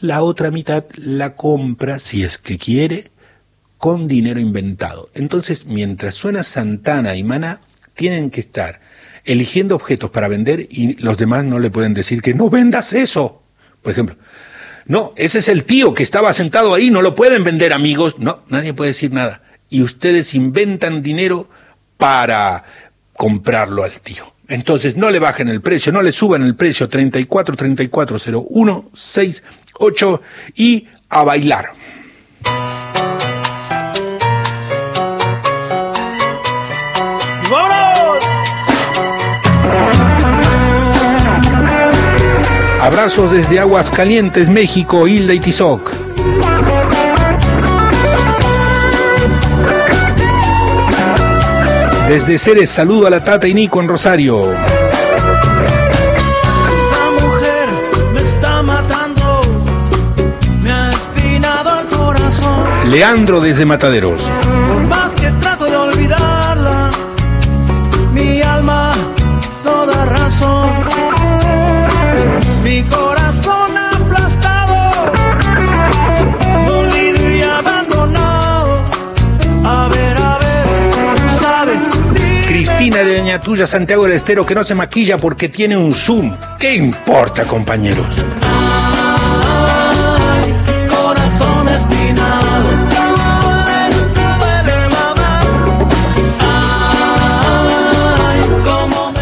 la 0.00 0.22
otra 0.22 0.50
mitad 0.50 0.84
la 0.96 1.36
compra, 1.36 1.98
si 1.98 2.22
es 2.22 2.38
que 2.38 2.58
quiere, 2.58 3.10
con 3.78 4.08
dinero 4.08 4.40
inventado. 4.40 5.10
Entonces, 5.14 5.66
mientras 5.66 6.14
suena 6.14 6.44
Santana 6.44 7.14
y 7.14 7.22
Maná, 7.22 7.60
tienen 7.94 8.30
que 8.30 8.40
estar 8.40 8.80
eligiendo 9.24 9.74
objetos 9.74 10.10
para 10.10 10.28
vender 10.28 10.68
y 10.70 10.94
los 11.02 11.16
demás 11.16 11.44
no 11.44 11.58
le 11.58 11.70
pueden 11.70 11.94
decir 11.94 12.22
que 12.22 12.34
no 12.34 12.50
vendas 12.50 12.92
eso. 12.92 13.42
Por 13.82 13.92
ejemplo, 13.92 14.16
no, 14.88 15.12
ese 15.16 15.40
es 15.40 15.48
el 15.48 15.64
tío 15.64 15.92
que 15.92 16.02
estaba 16.02 16.32
sentado 16.32 16.74
ahí, 16.74 16.90
no 16.90 17.02
lo 17.02 17.14
pueden 17.14 17.44
vender 17.44 17.74
amigos. 17.74 18.18
No, 18.18 18.42
nadie 18.48 18.72
puede 18.72 18.92
decir 18.92 19.12
nada. 19.12 19.42
Y 19.68 19.82
ustedes 19.82 20.34
inventan 20.34 21.02
dinero 21.02 21.50
para 21.98 22.64
comprarlo 23.12 23.84
al 23.84 24.00
tío. 24.00 24.32
Entonces 24.48 24.96
no 24.96 25.10
le 25.10 25.18
bajen 25.18 25.48
el 25.48 25.60
precio, 25.60 25.92
no 25.92 26.00
le 26.00 26.10
suban 26.10 26.42
el 26.42 26.54
precio 26.56 26.88
34 26.88 27.54
34 27.54 28.16
01 28.48 28.90
68 28.94 30.22
y 30.56 30.88
a 31.10 31.22
bailar. 31.22 31.72
Abrazos 42.88 43.30
desde 43.30 43.60
Aguascalientes, 43.60 44.48
México, 44.48 45.06
Hilda 45.06 45.34
y 45.34 45.40
Tizoc. 45.40 45.92
Desde 52.08 52.38
Ceres, 52.38 52.70
saludo 52.70 53.06
a 53.06 53.10
la 53.10 53.22
Tata 53.22 53.46
y 53.46 53.52
Nico 53.52 53.82
en 53.82 53.88
Rosario. 53.88 54.54
Esa 54.54 54.70
mujer 57.20 57.68
me 58.14 58.22
está 58.22 58.62
matando, 58.62 59.42
me 60.62 60.72
ha 60.72 60.90
espinado 60.92 61.80
el 61.80 61.86
corazón. 61.88 62.64
Leandro 62.86 63.42
desde 63.42 63.66
Mataderos. 63.66 64.22
Por 64.66 64.80
más 64.86 65.14
que 65.14 65.30
Tuya, 83.40 83.66
Santiago 83.66 84.04
del 84.04 84.12
Estero, 84.12 84.44
que 84.44 84.54
no 84.54 84.64
se 84.64 84.74
maquilla 84.74 85.18
porque 85.18 85.48
tiene 85.48 85.76
un 85.76 85.94
Zoom. 85.94 86.36
¿Qué 86.58 86.74
importa, 86.74 87.44
compañeros? 87.44 88.06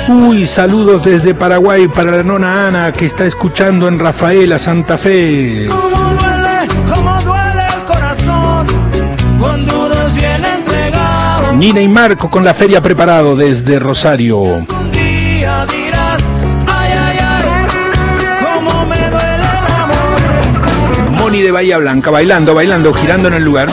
Uy, 0.08 0.46
saludos 0.46 1.04
desde 1.04 1.34
Paraguay 1.34 1.88
para 1.88 2.12
la 2.12 2.22
nona 2.22 2.68
Ana, 2.68 2.92
que 2.92 3.06
está 3.06 3.26
escuchando 3.26 3.88
en 3.88 3.98
Rafaela, 3.98 4.58
Santa 4.58 4.96
Fe. 4.96 5.68
Nina 11.56 11.80
y 11.80 11.88
Marco 11.88 12.30
con 12.30 12.44
la 12.44 12.52
feria 12.52 12.82
preparado 12.82 13.34
desde 13.34 13.78
Rosario. 13.78 14.66
Moni 21.12 21.40
de 21.40 21.50
Bahía 21.50 21.78
Blanca, 21.78 22.10
bailando, 22.10 22.54
bailando, 22.54 22.92
girando 22.92 23.28
en 23.28 23.34
el 23.34 23.42
lugar. 23.42 23.70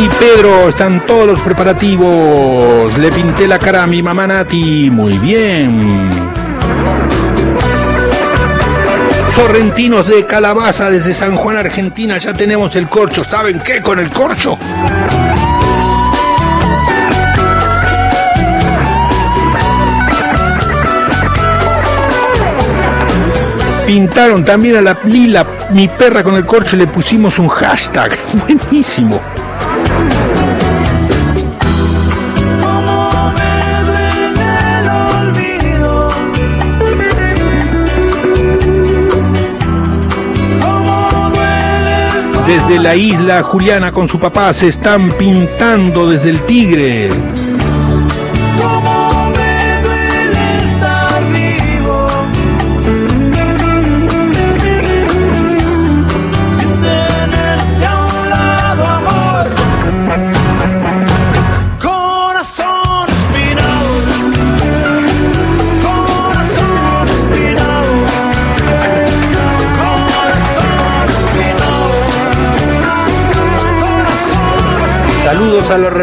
Y 0.00 0.08
Pedro, 0.08 0.70
están 0.70 1.04
todos 1.06 1.26
los 1.26 1.40
preparativos. 1.40 2.96
Le 2.96 3.12
pinté 3.12 3.46
la 3.46 3.58
cara 3.58 3.82
a 3.82 3.86
mi 3.86 4.02
mamá 4.02 4.26
Nati. 4.26 4.88
Muy 4.90 5.18
bien. 5.18 6.08
Sorrentinos 9.34 10.08
de 10.08 10.24
calabaza 10.24 10.90
desde 10.90 11.12
San 11.12 11.36
Juan, 11.36 11.58
Argentina. 11.58 12.16
Ya 12.16 12.32
tenemos 12.32 12.74
el 12.76 12.88
corcho. 12.88 13.24
¿Saben 13.24 13.60
qué 13.60 13.82
con 13.82 13.98
el 13.98 14.08
corcho? 14.08 14.58
Pintaron 23.86 24.44
también 24.44 24.76
a 24.76 24.80
la 24.80 24.96
Lila, 25.04 25.44
mi 25.70 25.88
perra 25.88 26.22
con 26.22 26.36
el 26.36 26.46
corcho, 26.46 26.76
le 26.76 26.86
pusimos 26.86 27.40
un 27.40 27.48
hashtag. 27.48 28.16
Buenísimo. 28.46 29.20
Desde 42.50 42.80
la 42.80 42.96
isla, 42.96 43.42
Juliana 43.44 43.92
con 43.92 44.08
su 44.08 44.18
papá 44.18 44.52
se 44.52 44.66
están 44.66 45.08
pintando 45.12 46.08
desde 46.08 46.30
el 46.30 46.40
Tigre. 46.46 47.08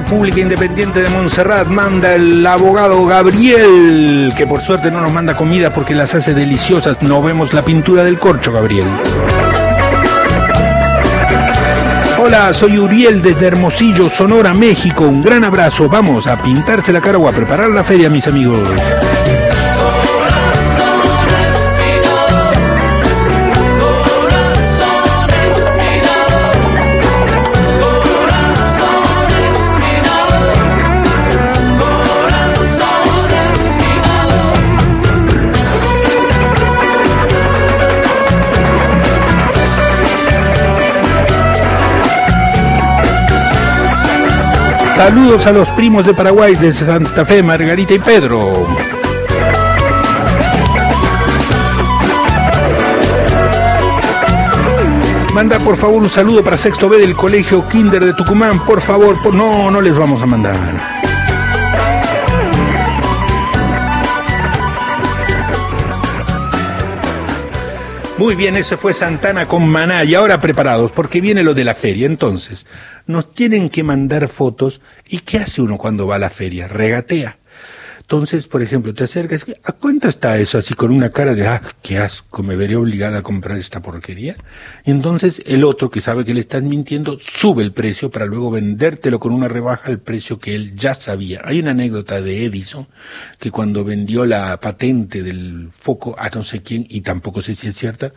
República 0.09 0.39
Independiente 0.39 1.01
de 1.01 1.09
Montserrat. 1.09 1.67
Manda 1.67 2.15
el 2.15 2.47
abogado 2.47 3.05
Gabriel, 3.05 4.33
que 4.37 4.47
por 4.47 4.61
suerte 4.61 4.89
no 4.89 5.01
nos 5.01 5.11
manda 5.11 5.35
comida 5.35 5.73
porque 5.73 5.93
las 5.93 6.15
hace 6.15 6.33
deliciosas. 6.33 7.01
No 7.01 7.21
vemos 7.21 7.53
la 7.53 7.61
pintura 7.61 8.05
del 8.05 8.17
corcho, 8.17 8.53
Gabriel. 8.53 8.87
Hola, 12.19 12.53
soy 12.53 12.77
Uriel 12.77 13.21
desde 13.21 13.47
Hermosillo, 13.47 14.07
Sonora, 14.07 14.53
México. 14.53 15.03
Un 15.03 15.21
gran 15.21 15.43
abrazo. 15.43 15.89
Vamos 15.89 16.25
a 16.25 16.41
pintarse 16.41 16.93
la 16.93 17.01
cara 17.01 17.17
o 17.17 17.27
a 17.27 17.33
preparar 17.33 17.69
la 17.69 17.83
feria, 17.83 18.09
mis 18.09 18.27
amigos. 18.27 18.59
Saludos 44.97 45.45
a 45.45 45.51
los 45.51 45.69
primos 45.69 46.07
de 46.07 46.15
Paraguay 46.15 46.55
de 46.55 46.73
Santa 46.73 47.23
Fe, 47.23 47.43
Margarita 47.43 47.93
y 47.93 47.99
Pedro. 47.99 48.65
Manda 55.35 55.59
por 55.59 55.77
favor 55.77 56.01
un 56.01 56.09
saludo 56.09 56.43
para 56.43 56.57
sexto 56.57 56.89
B 56.89 56.97
del 56.97 57.15
colegio 57.15 57.69
Kinder 57.69 58.03
de 58.03 58.13
Tucumán, 58.15 58.65
por 58.65 58.81
favor, 58.81 59.15
por... 59.21 59.35
no, 59.35 59.69
no 59.69 59.81
les 59.81 59.95
vamos 59.95 60.19
a 60.23 60.25
mandar. 60.25 60.96
Muy 68.17 68.33
bien, 68.33 68.55
ese 68.55 68.77
fue 68.77 68.93
Santana 68.93 69.47
con 69.47 69.69
Maná 69.69 70.03
y 70.03 70.15
ahora 70.15 70.41
preparados 70.41 70.91
porque 70.91 71.21
viene 71.21 71.43
lo 71.43 71.53
de 71.53 71.63
la 71.63 71.75
feria. 71.75 72.07
Entonces, 72.07 72.65
nos 73.05 73.31
tienen 73.31 73.69
que 73.69 73.83
mandar 73.83 74.27
fotos 74.27 74.81
y 75.05 75.19
¿qué 75.19 75.37
hace 75.37 75.61
uno 75.61 75.77
cuando 75.77 76.07
va 76.07 76.15
a 76.15 76.19
la 76.19 76.31
feria? 76.31 76.67
Regatea. 76.67 77.37
Entonces, 78.09 78.47
por 78.47 78.61
ejemplo, 78.61 78.93
te 78.93 79.03
acercas, 79.03 79.45
¿a 79.65 79.73
cuánto 79.73 80.07
está 80.07 80.37
eso? 80.37 80.57
Así 80.57 80.73
con 80.75 80.91
una 80.91 81.09
cara 81.09 81.35
de, 81.35 81.45
ah, 81.45 81.61
qué 81.81 81.97
asco, 81.97 82.41
me 82.41 82.55
veré 82.55 82.77
obligada 82.77 83.17
a 83.17 83.21
comprar 83.21 83.57
esta 83.57 83.81
porquería. 83.81 84.37
Y 84.85 84.91
entonces 84.91 85.41
el 85.45 85.65
otro 85.65 85.89
que 85.91 85.99
sabe 85.99 86.23
que 86.23 86.33
le 86.33 86.39
estás 86.39 86.63
mintiendo 86.63 87.17
sube 87.19 87.63
el 87.63 87.73
precio 87.73 88.09
para 88.09 88.25
luego 88.25 88.49
vendértelo 88.49 89.19
con 89.19 89.33
una 89.33 89.49
rebaja 89.49 89.91
al 89.91 89.99
precio 89.99 90.39
que 90.39 90.55
él 90.55 90.77
ya 90.77 90.95
sabía. 90.95 91.41
Hay 91.43 91.59
una 91.59 91.71
anécdota 91.71 92.21
de 92.21 92.45
Edison 92.45 92.87
que 93.39 93.51
cuando 93.51 93.83
vendió 93.83 94.25
la 94.25 94.57
patente 94.61 95.21
del 95.21 95.71
foco 95.77 96.15
a 96.17 96.29
no 96.29 96.45
sé 96.45 96.61
quién, 96.61 96.87
y 96.89 97.01
tampoco 97.01 97.41
sé 97.41 97.55
si 97.55 97.67
es 97.67 97.75
cierta, 97.75 98.13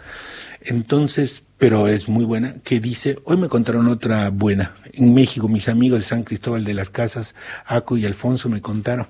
entonces, 0.61 1.43
pero 1.59 1.89
es 1.89 2.09
muy 2.09 2.25
buena, 2.25 2.55
que 2.63 2.79
dice, 2.79 3.19
hoy 3.25 3.39
me 3.39 3.49
contaron 3.49 3.89
otra 3.89 4.31
buena. 4.31 4.77
En 4.93 5.15
México, 5.15 5.49
mis 5.49 5.69
amigos 5.69 5.99
de 5.99 6.05
San 6.05 6.23
Cristóbal 6.23 6.65
de 6.65 6.75
las 6.75 6.91
Casas, 6.91 7.35
Aco 7.67 7.97
y 7.97 8.07
Alfonso, 8.07 8.49
me 8.49 8.61
contaron 8.61 9.09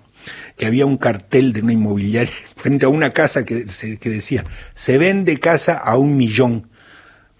que 0.57 0.67
había 0.67 0.87
un 0.87 0.97
cartel 0.97 1.53
de 1.53 1.63
una 1.63 1.73
inmobiliaria 1.73 2.33
frente 2.57 2.87
a 2.87 2.89
una 2.89 3.13
casa 3.13 3.45
que, 3.45 3.65
que 4.01 4.11
decía, 4.11 4.45
se 4.75 4.99
vende 4.99 5.39
casa 5.39 5.77
a 5.77 5.97
un 5.97 6.17
millón, 6.17 6.71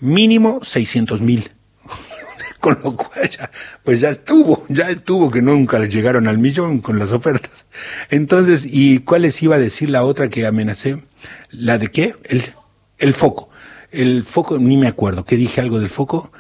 mínimo 0.01 0.65
600 0.65 1.21
mil. 1.21 1.51
Con 2.61 2.79
lo 2.85 2.95
cual 2.95 3.31
pues 3.83 4.01
ya 4.01 4.11
estuvo, 4.11 4.67
ya 4.69 4.91
estuvo 4.91 5.31
que 5.31 5.41
nunca 5.41 5.79
le 5.79 5.89
llegaron 5.89 6.29
al 6.29 6.37
millón 6.37 6.81
con 6.81 6.99
las 6.99 7.11
ofertas. 7.11 7.65
Entonces, 8.11 8.67
¿y 8.67 8.99
cuál 8.99 9.23
les 9.23 9.43
iba 9.43 9.57
a 9.57 9.59
decir 9.59 9.89
la 9.89 10.05
otra 10.05 10.29
que 10.29 10.45
amenacé? 10.45 11.03
¿La 11.51 11.79
de 11.79 11.89
qué? 11.89 12.17
El, 12.25 12.43
el 12.99 13.15
foco. 13.15 13.49
El 13.91 14.25
foco, 14.25 14.59
ni 14.59 14.77
me 14.77 14.89
acuerdo, 14.89 15.25
¿qué 15.25 15.37
dije 15.37 15.63
algo 15.63 15.81
del 15.81 15.89
foco? 15.89 16.33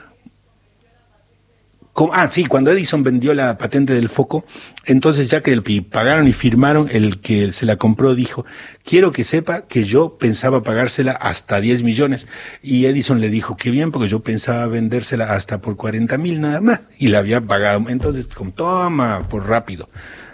Ah, 2.12 2.28
sí, 2.30 2.46
cuando 2.46 2.70
Edison 2.70 3.02
vendió 3.02 3.34
la 3.34 3.58
patente 3.58 3.92
del 3.92 4.08
foco, 4.08 4.44
entonces 4.86 5.28
ya 5.28 5.42
que 5.42 5.52
el, 5.52 5.62
pagaron 5.84 6.26
y 6.28 6.32
firmaron, 6.32 6.88
el 6.90 7.20
que 7.20 7.52
se 7.52 7.66
la 7.66 7.76
compró 7.76 8.14
dijo, 8.14 8.46
quiero 8.84 9.12
que 9.12 9.24
sepa 9.24 9.66
que 9.66 9.84
yo 9.84 10.16
pensaba 10.18 10.62
pagársela 10.62 11.12
hasta 11.12 11.60
10 11.60 11.82
millones. 11.82 12.26
Y 12.62 12.86
Edison 12.86 13.20
le 13.20 13.28
dijo, 13.28 13.56
qué 13.56 13.70
bien, 13.70 13.90
porque 13.92 14.08
yo 14.08 14.20
pensaba 14.20 14.66
vendérsela 14.66 15.34
hasta 15.34 15.60
por 15.60 15.76
40 15.76 16.16
mil 16.18 16.40
nada 16.40 16.60
más. 16.60 16.82
Y 16.98 17.08
la 17.08 17.18
había 17.18 17.40
pagado. 17.40 17.88
Entonces, 17.88 18.26
como, 18.26 18.52
toma, 18.52 19.26
por 19.28 19.48
rápido. 19.48 19.88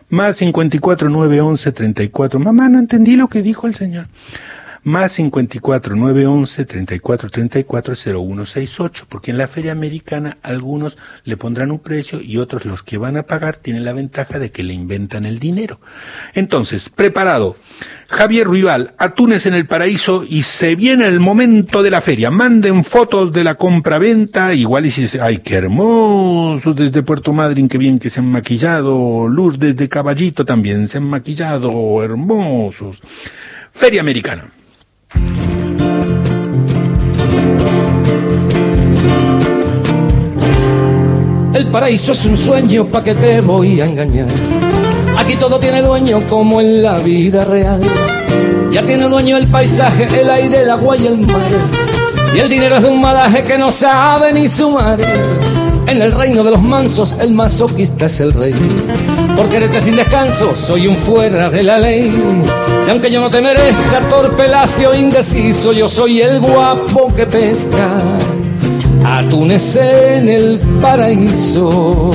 Más 0.09 0.37
54 0.37 1.09
911 1.09 1.73
34. 1.73 2.39
Mamá, 2.39 2.69
no 2.69 2.79
entendí 2.79 3.17
lo 3.17 3.29
que 3.29 3.43
dijo 3.43 3.67
el 3.67 3.75
señor. 3.75 4.07
Más 4.87 5.15
54 5.15 5.97
911 5.97 6.65
34 6.65 7.29
34 7.29 7.97
0168, 7.97 9.07
porque 9.09 9.33
en 9.33 9.39
la 9.39 9.49
feria 9.49 9.73
americana 9.73 10.39
algunos 10.45 10.97
le 11.25 11.37
pondrán 11.37 11.73
un 11.73 11.81
precio 11.81 12.21
y 12.21 12.39
otros 12.39 12.65
los 12.65 12.85
que 12.85 12.97
van 12.97 13.17
a 13.17 13.25
pagar 13.25 13.57
tienen 13.57 13.85
la 13.85 13.93
ventaja 13.93 14.39
de 14.39 14.53
que 14.53 14.63
le 14.63 14.75
inventan 14.75 15.25
el 15.25 15.41
dinero. 15.41 15.81
Entonces, 16.35 16.89
preparado. 16.89 17.57
Javier 18.07 18.47
Ruibal, 18.47 18.95
atunes 18.97 19.47
en 19.47 19.55
el 19.55 19.67
paraíso 19.67 20.23
y 20.25 20.45
se 20.45 20.77
viene 20.77 21.09
el 21.09 21.19
momento 21.19 21.83
de 21.83 21.91
la 21.91 22.01
feria. 22.01 22.31
Manden 22.31 22.85
fotos 22.85 23.33
de 23.33 23.43
la 23.43 23.57
compra-venta, 23.57 24.55
igual 24.55 24.87
y 24.87 24.93
si 24.93 25.19
ay, 25.19 25.39
qué 25.39 25.57
hermosos 25.57 26.77
desde 26.77 27.03
Puerto 27.03 27.33
Madryn, 27.33 27.69
qué 27.69 27.79
bien 27.79 27.99
que 27.99 28.09
se 28.09 28.21
han 28.21 28.31
maquillado. 28.31 29.27
Lourdes 29.27 29.77
de 29.77 29.89
Caballito 29.89 30.45
también 30.45 30.87
se 30.87 30.99
han 30.99 31.11
maquillado, 31.11 32.05
hermosos. 32.05 33.03
Feria 33.73 34.01
Americana. 34.01 34.53
El 41.55 41.69
paraíso 41.69 42.13
es 42.13 42.27
un 42.27 42.37
sueño, 42.37 42.87
¿pa' 42.87 43.03
que 43.03 43.15
te 43.15 43.41
voy 43.41 43.81
a 43.81 43.87
engañar? 43.87 44.29
Aquí 45.17 45.37
todo 45.37 45.59
tiene 45.59 45.81
dueño 45.81 46.21
como 46.29 46.61
en 46.61 46.83
la 46.83 46.99
vida 46.99 47.45
real. 47.45 47.81
Ya 48.71 48.83
tiene 48.83 49.09
dueño 49.09 49.39
el 49.39 49.49
paisaje, 49.49 50.07
el 50.21 50.29
aire, 50.29 50.63
el 50.63 50.71
agua 50.71 50.97
y 50.99 51.07
el 51.07 51.19
mar. 51.19 51.41
Y 52.35 52.39
el 52.39 52.51
dinero 52.51 52.77
es 52.77 52.83
de 52.83 52.89
un 52.91 53.01
malaje 53.01 53.43
que 53.45 53.57
no 53.57 53.71
sabe 53.71 54.35
ni 54.35 54.47
sumar. 54.47 54.99
En 55.87 56.03
el 56.03 56.13
reino 56.13 56.45
de 56.45 56.51
los 56.51 56.61
mansos, 56.61 57.15
el 57.21 57.33
masoquista 57.33 58.05
es 58.05 58.21
el 58.21 58.35
rey. 58.35 58.55
Por 59.37 59.51
quererte 59.51 59.81
sin 59.83 59.97
descanso, 59.97 60.57
soy 60.57 60.87
un 60.87 60.97
fuera 60.97 61.51
de 61.51 61.63
la 61.63 61.79
ley. 61.79 62.11
Y 62.87 62.91
aunque 62.91 63.11
yo 63.11 63.21
no 63.21 63.29
te 63.29 63.43
merezca, 63.43 64.01
torpe, 64.09 64.49
lacio, 64.49 64.95
indeciso, 64.95 65.73
yo 65.75 65.89
soy 65.89 66.23
el 66.23 66.41
guapo 66.41 67.13
que 67.15 67.27
pesca. 67.27 68.03
Atunes 69.05 69.77
en 69.77 70.29
el 70.29 70.59
paraíso. 70.81 72.13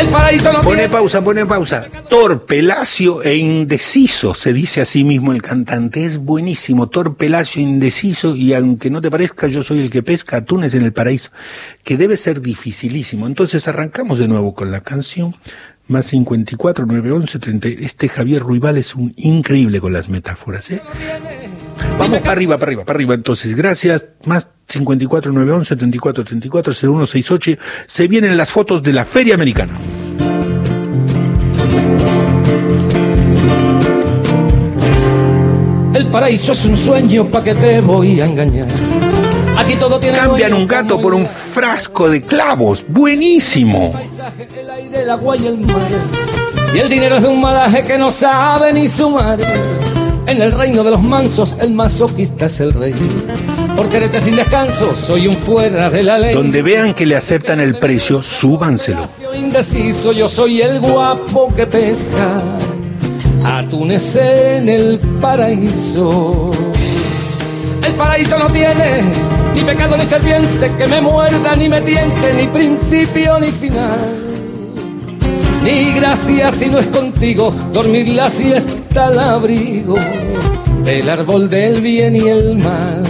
El 0.00 0.08
paraíso 0.08 0.52
no 0.52 0.62
Pone 0.62 0.88
pausa, 0.88 1.22
pone 1.22 1.44
pausa. 1.44 1.86
Torpe, 2.08 2.62
lacio 2.62 3.22
e 3.22 3.36
indeciso, 3.36 4.34
se 4.34 4.52
dice 4.52 4.80
así 4.80 5.04
mismo 5.04 5.32
el 5.32 5.42
cantante. 5.42 6.04
Es 6.04 6.18
buenísimo, 6.18 6.88
torpe, 6.88 7.28
lacio, 7.28 7.60
indeciso, 7.60 8.34
y 8.34 8.54
aunque 8.54 8.90
no 8.90 9.00
te 9.02 9.10
parezca, 9.10 9.46
yo 9.46 9.62
soy 9.62 9.80
el 9.80 9.90
que 9.90 10.02
pesca 10.02 10.38
atunes 10.38 10.74
en 10.74 10.84
el 10.84 10.92
paraíso, 10.92 11.30
que 11.84 11.96
debe 11.96 12.16
ser 12.16 12.40
dificilísimo. 12.40 13.26
Entonces 13.26 13.68
arrancamos 13.68 14.18
de 14.18 14.28
nuevo 14.28 14.54
con 14.54 14.70
la 14.70 14.80
canción. 14.80 15.36
Más 15.90 16.06
54, 16.06 16.86
911, 16.86 17.38
30. 17.40 17.68
Este 17.68 18.08
Javier 18.08 18.42
Ruibal 18.42 18.76
es 18.76 18.94
un 18.94 19.12
increíble 19.16 19.80
con 19.80 19.92
las 19.92 20.08
metáforas, 20.08 20.70
¿eh? 20.70 20.80
Vamos 21.98 22.20
para 22.20 22.30
arriba, 22.30 22.58
para 22.58 22.68
arriba, 22.68 22.84
para 22.84 22.96
arriba. 22.96 23.14
Entonces, 23.14 23.56
gracias. 23.56 24.06
Más 24.24 24.50
54 24.68 25.32
911 25.32 25.74
34 25.74 26.24
34 26.24 26.74
0168. 26.74 27.60
Se 27.86 28.06
vienen 28.06 28.36
las 28.36 28.52
fotos 28.52 28.84
de 28.84 28.92
la 28.92 29.04
Feria 29.04 29.34
Americana. 29.34 29.76
El 35.92 36.06
paraíso 36.06 36.52
es 36.52 36.66
un 36.66 36.76
sueño 36.76 37.26
pa' 37.26 37.42
que 37.42 37.56
te 37.56 37.80
voy 37.80 38.20
a 38.20 38.26
engañar. 38.26 38.68
Aquí 39.60 39.76
todo 39.76 40.00
tiene 40.00 40.16
Cambian 40.16 40.54
un 40.54 40.66
gato 40.66 40.98
por 40.98 41.12
un 41.12 41.26
frasco 41.26 42.08
de 42.08 42.22
clavos. 42.22 42.82
Buenísimo. 42.88 43.92
paisaje, 43.92 44.48
el 44.58 44.70
aire, 44.70 45.02
el 45.02 45.10
agua 45.10 45.36
y 45.36 45.46
el 45.46 45.58
mar. 45.58 45.86
Y 46.74 46.78
el 46.78 46.88
dinero 46.88 47.16
es 47.16 47.22
de 47.24 47.28
un 47.28 47.42
malaje 47.42 47.84
que 47.84 47.98
no 47.98 48.10
sabe 48.10 48.72
ni 48.72 48.88
sumar. 48.88 49.38
En 50.26 50.40
el 50.40 50.52
reino 50.52 50.82
de 50.82 50.90
los 50.90 51.02
mansos, 51.02 51.56
el 51.60 51.72
masoquista 51.72 52.46
es 52.46 52.58
el 52.60 52.72
rey. 52.72 52.94
Por 53.76 53.90
quererte 53.90 54.22
sin 54.22 54.36
descanso, 54.36 54.96
soy 54.96 55.26
un 55.26 55.36
fuera 55.36 55.90
de 55.90 56.04
la 56.04 56.18
ley. 56.18 56.34
Donde 56.34 56.62
vean 56.62 56.94
que 56.94 57.04
le 57.04 57.16
aceptan 57.16 57.60
el 57.60 57.74
precio, 57.74 58.22
súbanselo. 58.22 59.06
indeciso, 59.36 60.12
yo 60.12 60.26
soy 60.26 60.62
el 60.62 60.80
guapo 60.80 61.52
que 61.54 61.66
pesca. 61.66 62.42
Atunes 63.44 64.16
en 64.16 64.70
el 64.70 64.98
paraíso. 65.20 66.50
El 67.86 67.92
paraíso 67.94 68.38
no 68.38 68.46
tiene 68.46 69.02
ni 69.54 69.62
pecado 69.62 69.96
ni 69.96 70.04
serpiente 70.04 70.70
que 70.76 70.86
me 70.86 71.00
muerda 71.00 71.56
ni 71.56 71.68
me 71.68 71.80
tiente, 71.80 72.32
ni 72.36 72.46
principio 72.46 73.38
ni 73.38 73.48
final. 73.48 74.30
Ni 75.64 75.92
gracia 75.92 76.50
si 76.52 76.66
no 76.66 76.78
es 76.78 76.86
contigo, 76.88 77.52
dormir 77.72 78.08
la 78.08 78.30
siesta 78.30 79.06
al 79.06 79.18
abrigo 79.18 79.96
del 80.84 81.08
árbol 81.08 81.50
del 81.50 81.80
bien 81.80 82.16
y 82.16 82.28
el 82.28 82.56
mal, 82.56 83.04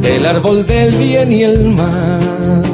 del 0.00 0.26
árbol 0.26 0.66
del 0.66 0.94
bien 0.94 1.32
y 1.32 1.44
el 1.44 1.64
mal. 1.66 2.67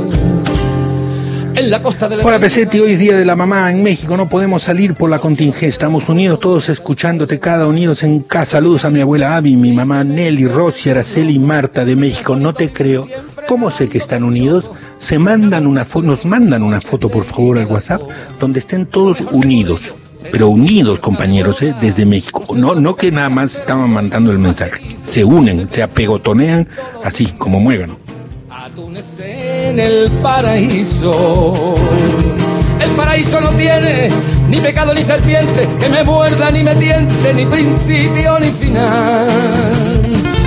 En 1.57 1.71
la 1.71 1.81
costa 1.81 2.09
de 2.09 2.17
la 2.17 2.25
Hola 2.25 2.41
Pesetti, 2.41 2.81
hoy 2.81 2.93
es 2.93 2.99
Día 2.99 3.17
de 3.17 3.25
la 3.25 3.37
Mamá 3.37 3.71
en 3.71 3.83
México, 3.83 4.17
no 4.17 4.29
podemos 4.29 4.65
salir 4.65 4.95
por 4.95 5.09
la 5.09 5.21
contingencia, 5.21 5.69
estamos 5.69 6.09
unidos 6.09 6.41
todos 6.41 6.69
escuchándote, 6.69 7.39
cada 7.39 7.69
unidos 7.69 8.03
en 8.03 8.21
casa. 8.21 8.53
Saludos 8.53 8.85
a 8.85 8.91
mi 8.91 9.01
abuela 9.01 9.37
Abby, 9.37 9.55
mi 9.55 9.73
mamá 9.73 10.03
Nelly, 10.03 10.49
Rosy, 10.49 10.91
Araceli 10.91 11.35
y 11.35 11.39
Marta 11.39 11.85
de 11.85 11.95
México, 11.95 12.35
no 12.35 12.53
te 12.53 12.73
creo. 12.73 13.07
¿Cómo 13.47 13.71
sé 13.71 13.89
que 13.89 13.99
están 13.99 14.25
unidos? 14.25 14.69
Se 14.99 15.19
mandan 15.19 15.67
una 15.67 15.85
foto, 15.85 16.07
nos 16.07 16.25
mandan 16.25 16.63
una 16.63 16.81
foto 16.81 17.09
por 17.09 17.25
favor 17.25 17.59
al 17.59 17.67
WhatsApp 17.67 18.03
donde 18.41 18.59
estén 18.59 18.87
todos 18.87 19.21
unidos. 19.31 19.83
Pero 20.33 20.49
unidos, 20.49 20.99
compañeros, 21.01 21.63
¿eh? 21.63 21.75
desde 21.81 22.07
México. 22.07 22.43
No, 22.57 22.75
no 22.75 22.97
que 22.97 23.13
nada 23.13 23.29
más 23.29 23.57
estaban 23.57 23.93
mandando 23.93 24.33
el 24.33 24.39
mensaje. 24.39 24.83
Se 24.97 25.23
unen, 25.23 25.69
se 25.71 25.83
apegotonean 25.83 26.67
así, 27.05 27.27
como 27.27 27.61
muegan. 27.61 28.04
Atunes 28.65 29.21
en 29.21 29.79
el 29.79 30.11
paraíso. 30.23 31.75
El 32.81 32.91
paraíso 32.93 33.39
no 33.39 33.51
tiene 33.51 34.09
ni 34.49 34.57
pecado 34.57 34.95
ni 34.95 35.03
serpiente 35.03 35.69
que 35.79 35.89
me 35.91 36.03
muerda 36.03 36.51
ni 36.51 36.65
me 36.65 36.75
tiente, 36.77 37.35
ni 37.35 37.45
principio 37.45 38.39
ni 38.39 38.51
final. 38.51 39.27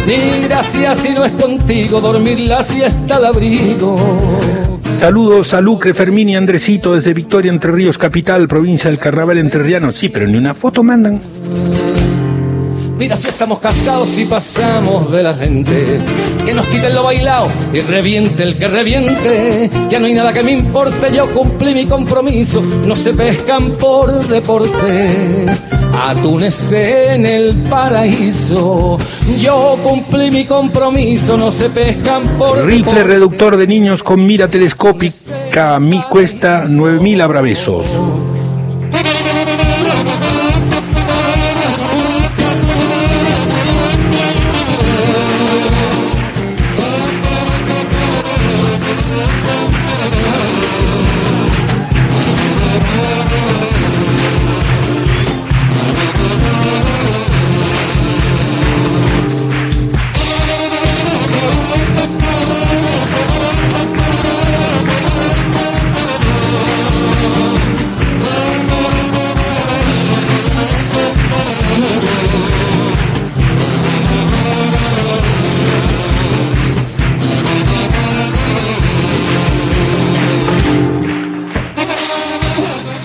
Ni 0.07 0.47
gracia 0.47 0.95
si 0.95 1.09
no 1.09 1.25
es 1.25 1.33
contigo, 1.33 2.01
dormir 2.01 2.39
la 2.39 2.63
siesta 2.63 3.17
al 3.17 3.25
abrigo. 3.25 3.95
Saludos 4.95 5.53
a 5.53 5.61
Lucre, 5.61 5.93
Fermín 5.93 6.29
y 6.29 6.35
Andresito 6.35 6.95
desde 6.95 7.13
Victoria, 7.13 7.51
Entre 7.51 7.71
Ríos, 7.71 7.99
capital, 7.99 8.47
provincia 8.47 8.89
del 8.89 8.97
Carnaval 8.97 9.37
Entrerriano. 9.37 9.91
Sí, 9.91 10.09
pero 10.09 10.25
ni 10.25 10.37
una 10.37 10.55
foto 10.55 10.81
mandan. 10.81 11.21
Mira 12.97 13.15
si 13.15 13.27
estamos 13.27 13.59
casados 13.59 14.17
y 14.17 14.25
pasamos 14.25 15.11
de 15.11 15.21
la 15.21 15.33
gente. 15.33 15.99
Que 16.43 16.53
nos 16.53 16.65
quiten 16.67 16.95
lo 16.95 17.03
bailado 17.03 17.47
y 17.71 17.81
reviente 17.81 18.41
el 18.43 18.55
que 18.55 18.67
reviente. 18.67 19.69
Ya 19.87 19.99
no 19.99 20.07
hay 20.07 20.13
nada 20.13 20.33
que 20.33 20.41
me 20.41 20.51
importe, 20.51 21.13
yo 21.15 21.31
cumplí 21.31 21.75
mi 21.75 21.85
compromiso. 21.85 22.61
No 22.61 22.95
se 22.95 23.13
pescan 23.13 23.73
por 23.77 24.11
deporte. 24.27 25.45
Atunes 26.07 26.71
en 26.71 27.25
el 27.25 27.55
paraíso. 27.69 28.97
Yo 29.39 29.77
cumplí 29.83 30.31
mi 30.31 30.45
compromiso, 30.45 31.37
no 31.37 31.51
se 31.51 31.69
pescan 31.69 32.37
por 32.37 32.65
Rifle 32.65 32.77
deporte. 32.77 33.03
reductor 33.03 33.57
de 33.57 33.67
niños 33.67 34.01
con 34.01 34.25
mira 34.25 34.47
telescópica, 34.47 35.79
mi 35.79 36.01
cuesta 36.03 36.65
9000 36.67 37.21
abrabesos. 37.21 37.85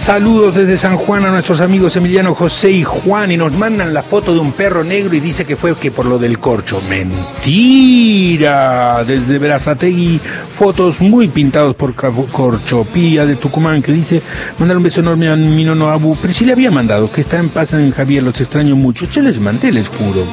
Saludos 0.03 0.57
desde 0.57 0.76
San 0.76 0.96
Juan 0.96 1.24
a 1.26 1.30
nuestros 1.30 1.61
amigos 1.61 1.94
Emiliano 1.94 2.34
José 2.34 2.72
y 2.72 2.82
Juan 2.82 3.30
y 3.30 3.36
nos 3.36 3.57
mandan 3.57 3.94
la 3.94 4.03
foto 4.03 4.34
de 4.34 4.40
un 4.40 4.50
perro 4.50 4.82
negro 4.82 5.14
y 5.14 5.20
dice 5.20 5.46
que 5.46 5.55
fue 5.55 5.76
que 5.76 5.92
por 5.92 6.07
lo 6.07 6.18
del 6.18 6.40
corcho. 6.40 6.82
Mentira. 6.90 9.05
Desde 9.05 9.38
Verazategui, 9.38 10.20
fotos 10.59 11.00
muy 11.00 11.28
pintados 11.28 11.76
por 11.76 11.94
Corcho. 11.94 12.82
Pía 12.82 13.26
de 13.26 13.36
Tucumán 13.36 13.80
que 13.80 13.92
dice, 13.92 14.20
mandar 14.59 14.76
un 14.76 14.82
beso 14.82 14.98
enorme 14.98 15.28
a 15.28 15.36
mi 15.36 15.62
nono 15.62 15.88
Abu. 15.88 16.16
Pero 16.20 16.34
si 16.34 16.46
le 16.46 16.53
había 16.55 16.72
mandado, 16.72 17.09
que 17.09 17.20
está 17.20 17.38
en 17.38 17.48
paz 17.48 17.72
en 17.72 17.92
Javier, 17.92 18.24
los 18.24 18.40
extraño 18.40 18.74
mucho. 18.74 19.09
Yo 19.09 19.22
les 19.22 19.38
mandé, 19.38 19.70
les 19.70 19.86
juro. 19.86 20.26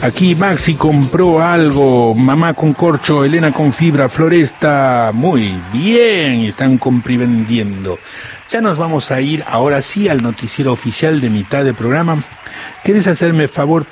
Aquí 0.00 0.36
Maxi 0.36 0.74
compró 0.74 1.42
algo, 1.42 2.14
mamá 2.14 2.54
con 2.54 2.72
corcho, 2.72 3.24
Elena 3.24 3.50
con 3.52 3.72
fibra, 3.72 4.08
Floresta, 4.08 5.10
muy 5.12 5.58
bien, 5.72 6.44
están 6.44 6.78
comprivendiendo. 6.78 7.98
Ya 8.48 8.60
nos 8.60 8.78
vamos 8.78 9.10
a 9.10 9.20
ir 9.20 9.44
ahora 9.46 9.82
sí 9.82 10.08
al 10.08 10.22
noticiero 10.22 10.72
oficial 10.72 11.20
de 11.20 11.30
mitad 11.30 11.64
de 11.64 11.74
programa. 11.74 12.22
¿Quieres 12.84 13.08
hacerme 13.08 13.48
favor 13.48 13.86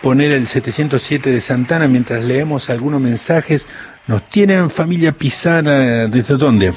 poner 0.00 0.32
el 0.32 0.48
707 0.48 1.30
de 1.30 1.40
Santana 1.42 1.86
mientras 1.86 2.24
leemos 2.24 2.70
algunos 2.70 3.00
mensajes? 3.00 3.66
Nos 4.06 4.28
tienen 4.30 4.70
familia 4.70 5.12
Pisana, 5.12 6.08
¿desde 6.08 6.36
dónde? 6.38 6.72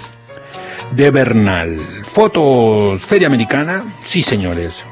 De 0.92 1.12
Bernal. 1.12 1.80
Fotos, 2.14 3.02
Feria 3.02 3.28
Americana, 3.28 3.84
sí 4.04 4.22
señores. 4.22 4.84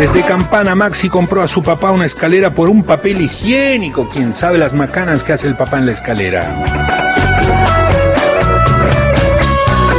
Desde 0.00 0.22
Campana, 0.22 0.74
Maxi 0.74 1.10
compró 1.10 1.42
a 1.42 1.48
su 1.48 1.62
papá 1.62 1.90
una 1.90 2.06
escalera 2.06 2.54
por 2.54 2.70
un 2.70 2.84
papel 2.84 3.20
higiénico. 3.20 4.08
Quién 4.08 4.32
sabe 4.32 4.56
las 4.56 4.72
macanas 4.72 5.22
que 5.22 5.34
hace 5.34 5.46
el 5.46 5.56
papá 5.56 5.76
en 5.76 5.84
la 5.84 5.92
escalera. 5.92 6.64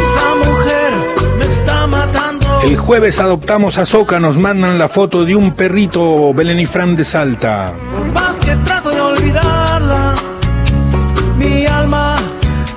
Esa 0.01 0.35
mujer 0.43 0.91
me 1.37 1.45
está 1.45 1.85
matando. 1.85 2.61
El 2.63 2.77
jueves 2.77 3.19
adoptamos 3.19 3.77
a 3.77 3.85
Soca, 3.85 4.19
nos 4.19 4.39
mandan 4.39 4.79
la 4.79 4.89
foto 4.89 5.23
de 5.23 5.35
un 5.35 5.53
perrito 5.53 6.33
Fran 6.71 6.95
de 6.95 7.05
Salta. 7.05 7.71
Mi 11.37 11.67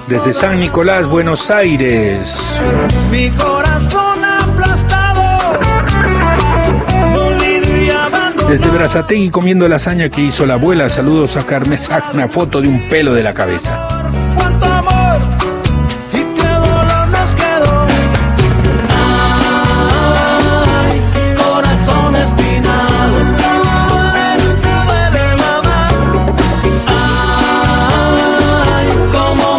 Desde 0.08 0.34
San 0.34 0.60
Nicolás, 0.60 1.06
Buenos 1.06 1.50
Aires. 1.50 2.36
Desde 8.48 8.68
Brazategui 8.68 9.30
comiendo 9.30 9.66
lasaña 9.68 10.10
que 10.10 10.20
hizo 10.20 10.46
la 10.46 10.54
abuela. 10.54 10.90
Saludos 10.90 11.36
a 11.36 11.44
Carmen. 11.44 11.78
Saca 11.78 12.10
una 12.12 12.28
foto 12.28 12.60
de 12.60 12.68
un 12.68 12.88
pelo 12.88 13.14
de 13.14 13.22
la 13.22 13.34
cabeza. 13.34 13.88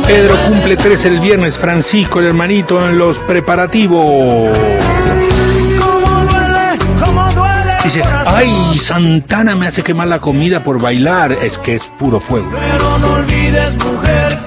Pedro 0.07 0.37
cumple 0.47 0.77
tres 0.77 1.03
el 1.05 1.19
viernes. 1.19 1.57
Francisco, 1.57 2.19
el 2.19 2.27
hermanito, 2.27 2.87
en 2.87 2.97
los 2.97 3.17
preparativos. 3.19 4.55
Dice, 7.85 8.01
ay, 8.25 8.79
Santana 8.79 9.55
me 9.55 9.67
hace 9.67 9.83
quemar 9.83 10.07
la 10.07 10.17
comida 10.17 10.63
por 10.63 10.81
bailar. 10.81 11.31
Es 11.33 11.59
que 11.59 11.75
es 11.75 11.83
puro 11.99 12.19
fuego. 12.19 12.49
Pero 12.51 12.97
no 12.97 13.13
olvides, 13.13 13.77
mujer, 13.77 14.39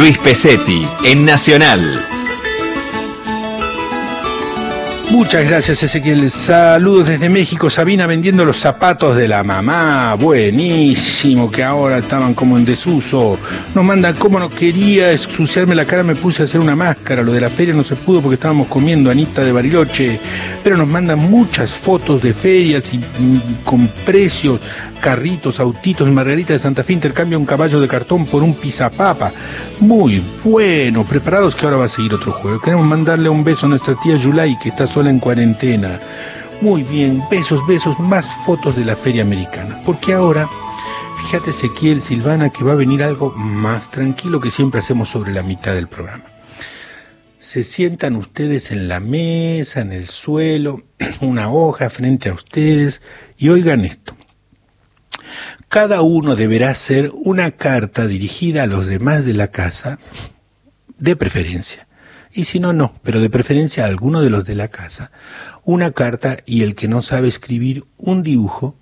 Luis 0.00 0.16
Pesetti, 0.16 0.88
en 1.04 1.26
Nacional. 1.26 2.19
Muchas 5.10 5.44
gracias, 5.44 5.82
Ezequiel. 5.82 6.30
Saludos 6.30 7.08
desde 7.08 7.28
México. 7.28 7.68
Sabina 7.68 8.06
vendiendo 8.06 8.44
los 8.44 8.58
zapatos 8.58 9.16
de 9.16 9.26
la 9.26 9.42
mamá. 9.42 10.14
Buenísimo, 10.14 11.50
que 11.50 11.64
ahora 11.64 11.98
estaban 11.98 12.32
como 12.32 12.56
en 12.56 12.64
desuso. 12.64 13.36
Nos 13.74 13.84
mandan, 13.84 14.14
como 14.14 14.38
no 14.38 14.48
quería 14.48 15.10
ensuciarme 15.10 15.74
la 15.74 15.84
cara, 15.84 16.04
me 16.04 16.14
puse 16.14 16.42
a 16.42 16.44
hacer 16.44 16.60
una 16.60 16.76
máscara. 16.76 17.22
Lo 17.22 17.32
de 17.32 17.40
la 17.40 17.50
feria 17.50 17.74
no 17.74 17.82
se 17.82 17.96
pudo 17.96 18.22
porque 18.22 18.34
estábamos 18.34 18.68
comiendo 18.68 19.10
Anita 19.10 19.42
de 19.42 19.50
Bariloche. 19.50 20.20
Pero 20.62 20.76
nos 20.76 20.86
mandan 20.86 21.18
muchas 21.18 21.72
fotos 21.72 22.22
de 22.22 22.32
ferias 22.32 22.94
y 22.94 22.98
mm, 22.98 23.64
con 23.64 23.88
precios, 24.06 24.60
carritos, 25.00 25.58
autitos. 25.58 26.08
Margarita 26.08 26.52
de 26.52 26.60
Santa 26.60 26.84
Fe 26.84 26.92
intercambia 26.92 27.36
un 27.36 27.46
caballo 27.46 27.80
de 27.80 27.88
cartón 27.88 28.26
por 28.26 28.44
un 28.44 28.54
pizapapa. 28.54 29.32
Muy 29.80 30.22
bueno, 30.44 31.04
preparados 31.04 31.56
que 31.56 31.64
ahora 31.64 31.78
va 31.78 31.86
a 31.86 31.88
seguir 31.88 32.14
otro 32.14 32.30
juego. 32.30 32.60
Queremos 32.60 32.86
mandarle 32.86 33.28
un 33.28 33.42
beso 33.42 33.66
a 33.66 33.68
nuestra 33.68 33.96
tía 33.96 34.14
Yulai, 34.16 34.56
que 34.58 34.68
está 34.68 34.86
sola 34.86 34.99
en 35.08 35.18
cuarentena. 35.18 36.00
Muy 36.60 36.82
bien, 36.82 37.22
besos, 37.30 37.66
besos, 37.66 37.98
más 37.98 38.26
fotos 38.44 38.76
de 38.76 38.84
la 38.84 38.96
feria 38.96 39.22
americana. 39.22 39.80
Porque 39.86 40.12
ahora, 40.12 40.48
fíjate 41.22 41.50
Ezequiel, 41.50 42.02
Silvana, 42.02 42.50
que 42.50 42.64
va 42.64 42.72
a 42.72 42.76
venir 42.76 43.02
algo 43.02 43.32
más 43.32 43.90
tranquilo 43.90 44.40
que 44.40 44.50
siempre 44.50 44.80
hacemos 44.80 45.08
sobre 45.08 45.32
la 45.32 45.42
mitad 45.42 45.74
del 45.74 45.88
programa. 45.88 46.24
Se 47.38 47.64
sientan 47.64 48.16
ustedes 48.16 48.70
en 48.70 48.88
la 48.88 49.00
mesa, 49.00 49.80
en 49.80 49.92
el 49.92 50.06
suelo, 50.08 50.82
una 51.20 51.50
hoja 51.50 51.88
frente 51.88 52.28
a 52.28 52.34
ustedes 52.34 53.00
y 53.38 53.48
oigan 53.48 53.84
esto. 53.84 54.14
Cada 55.68 56.02
uno 56.02 56.36
deberá 56.36 56.70
hacer 56.70 57.10
una 57.14 57.52
carta 57.52 58.06
dirigida 58.06 58.64
a 58.64 58.66
los 58.66 58.86
demás 58.86 59.24
de 59.24 59.34
la 59.34 59.48
casa, 59.48 59.98
de 60.98 61.16
preferencia. 61.16 61.86
Y 62.32 62.44
si 62.44 62.60
no, 62.60 62.72
no, 62.72 62.94
pero 63.02 63.20
de 63.20 63.30
preferencia 63.30 63.84
a 63.84 63.88
alguno 63.88 64.20
de 64.20 64.30
los 64.30 64.44
de 64.44 64.54
la 64.54 64.68
casa. 64.68 65.10
Una 65.64 65.90
carta 65.90 66.38
y 66.46 66.62
el 66.62 66.74
que 66.74 66.88
no 66.88 67.02
sabe 67.02 67.28
escribir 67.28 67.84
un 67.96 68.22
dibujo, 68.22 68.76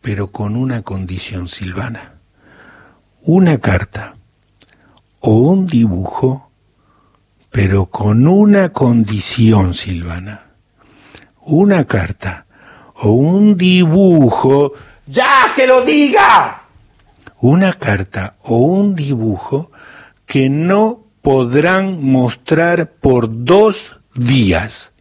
pero 0.00 0.32
con 0.32 0.56
una 0.56 0.82
condición 0.82 1.48
silvana. 1.48 2.14
Una 3.22 3.58
carta 3.58 4.16
o 5.20 5.36
un 5.36 5.66
dibujo, 5.66 6.50
pero 7.50 7.86
con 7.86 8.26
una 8.26 8.70
condición 8.70 9.74
silvana. 9.74 10.48
Una 11.40 11.84
carta 11.84 12.46
o 12.96 13.12
un 13.12 13.56
dibujo, 13.56 14.72
¡ya 15.06 15.52
que 15.54 15.66
lo 15.66 15.84
diga! 15.84 16.64
Una 17.40 17.74
carta 17.74 18.34
o 18.42 18.56
un 18.58 18.94
dibujo 18.94 19.70
que 20.26 20.48
no 20.48 21.03
podrán 21.24 22.04
mostrar 22.04 22.92
por 23.00 23.44
dos 23.46 23.98
días. 24.14 24.92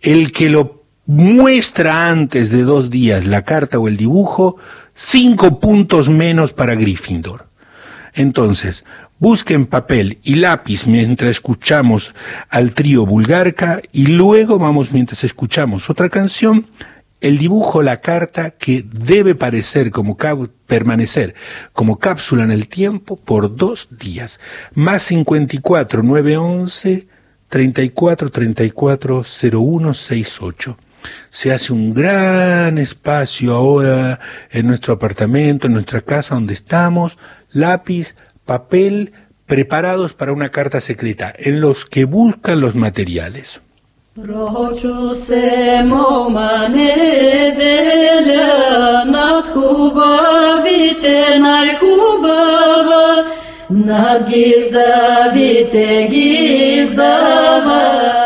El 0.00 0.32
que 0.32 0.50
lo 0.50 0.82
muestra 1.06 2.10
antes 2.10 2.50
de 2.50 2.64
dos 2.64 2.90
días, 2.90 3.26
la 3.26 3.42
carta 3.42 3.78
o 3.78 3.86
el 3.86 3.96
dibujo, 3.96 4.56
cinco 4.92 5.60
puntos 5.60 6.08
menos 6.08 6.52
para 6.52 6.74
Gryffindor. 6.74 7.46
Entonces, 8.12 8.84
busquen 9.20 9.66
papel 9.66 10.18
y 10.24 10.34
lápiz 10.34 10.88
mientras 10.88 11.30
escuchamos 11.30 12.12
al 12.50 12.72
trío 12.72 13.06
Bulgarca 13.06 13.80
y 13.92 14.08
luego 14.08 14.58
vamos 14.58 14.90
mientras 14.90 15.22
escuchamos 15.22 15.88
otra 15.88 16.08
canción 16.08 16.66
el 17.26 17.38
dibujo, 17.38 17.82
la 17.82 18.00
carta 18.00 18.52
que 18.52 18.84
debe 18.86 19.34
parecer 19.34 19.90
como 19.90 20.16
permanecer 20.66 21.34
como 21.72 21.98
cápsula 21.98 22.44
en 22.44 22.52
el 22.52 22.68
tiempo 22.68 23.16
por 23.16 23.56
dos 23.56 23.88
días. 23.90 24.38
Más 24.74 25.02
54 25.02 26.04
911 26.04 27.08
34 27.48 28.30
34 28.30 29.24
01 29.52 29.94
68. 29.94 30.78
Se 31.30 31.52
hace 31.52 31.72
un 31.72 31.94
gran 31.94 32.78
espacio 32.78 33.54
ahora 33.54 34.20
en 34.50 34.68
nuestro 34.68 34.94
apartamento, 34.94 35.66
en 35.66 35.72
nuestra 35.72 36.02
casa 36.02 36.36
donde 36.36 36.54
estamos, 36.54 37.18
lápiz, 37.50 38.14
papel, 38.44 39.12
preparados 39.46 40.12
para 40.12 40.32
una 40.32 40.50
carta 40.50 40.80
secreta, 40.80 41.32
en 41.36 41.60
los 41.60 41.86
que 41.86 42.04
buscan 42.04 42.60
los 42.60 42.76
materiales. 42.76 43.60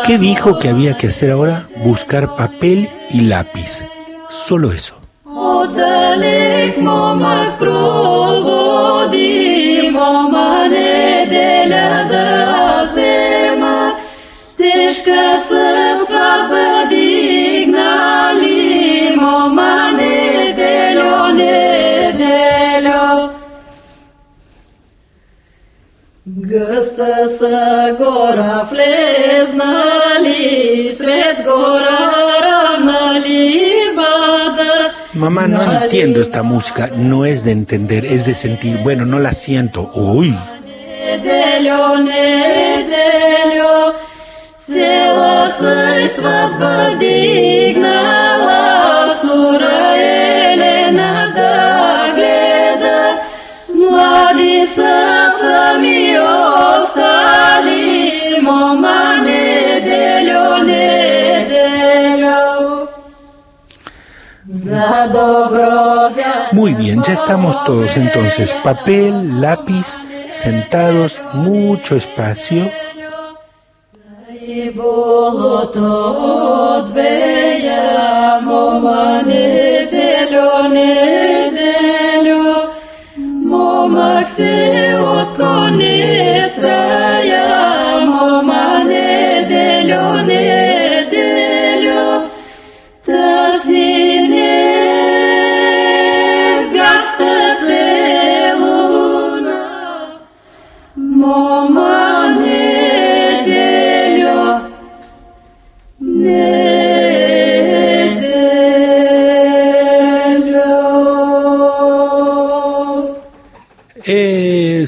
¿Qué 0.07 0.17
dijo 0.17 0.61
que 0.61 0.69
había 0.69 0.97
que 0.97 1.09
hacer 1.09 1.33
ahora? 1.33 1.69
Buscar 1.85 2.37
papel 2.37 2.89
y 3.11 3.23
lápiz. 3.23 3.85
Solo 4.31 4.71
eso. 4.71 4.95
Găstă 26.23 27.13
să 27.39 27.95
gora 27.99 28.69
sred 30.97 31.45
gora. 31.45 32.11
Mamá, 35.13 35.47
no 35.47 35.61
entiendo 35.83 36.21
esta 36.21 36.43
música. 36.43 36.91
No 36.97 37.27
es 37.27 37.45
de 37.45 37.51
entender, 37.51 38.05
es 38.05 38.25
de 38.25 38.35
sentir. 38.35 38.79
Bueno, 38.79 39.05
no 39.05 39.19
la 39.19 39.33
siento. 39.33 39.91
Uy. 39.95 40.35
Muy 66.53 66.75
bien, 66.75 67.03
ya 67.03 67.15
estamos 67.15 67.65
todos 67.65 67.97
entonces. 67.97 68.51
Papel, 68.63 69.41
lápiz, 69.41 69.97
sentados, 70.31 71.21
mucho 71.33 71.97
espacio. 71.97 72.71
І 74.50 74.70
було 74.70 75.66
то 75.66 76.88
двея, 76.90 78.40
мома 78.44 79.22
неделю, 79.22 80.70
неделю, 80.70 82.44
мома 83.18 84.24
се 84.24 84.98
от 85.02 85.38
конестрая, 85.38 86.66
мома 87.78 87.89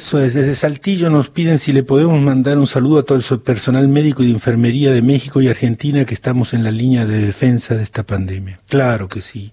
Eso 0.03 0.18
es, 0.18 0.34
desde 0.34 0.57
Saltillo 0.57 1.11
nos 1.11 1.30
piden 1.30 1.61
si 1.61 1.72
le 1.72 1.84
podemos 1.84 2.20
mandar 2.20 2.59
un 2.59 2.66
saludo 2.66 2.98
a 2.98 3.03
todo 3.05 3.18
el 3.18 3.40
personal 3.40 3.86
médico 3.86 4.24
y 4.24 4.26
de 4.26 4.32
enfermería 4.32 4.90
de 4.90 5.00
México 5.00 5.40
y 5.40 5.46
Argentina 5.46 6.05
que 6.05 6.12
estamos 6.12 6.55
en 6.55 6.64
la 6.64 6.72
línea 6.72 7.07
de 7.07 7.20
defensa 7.20 7.76
de 7.76 7.84
esta 7.84 8.03
pandemia. 8.03 8.59
Claro 8.68 9.07
que 9.07 9.20
sí. 9.20 9.53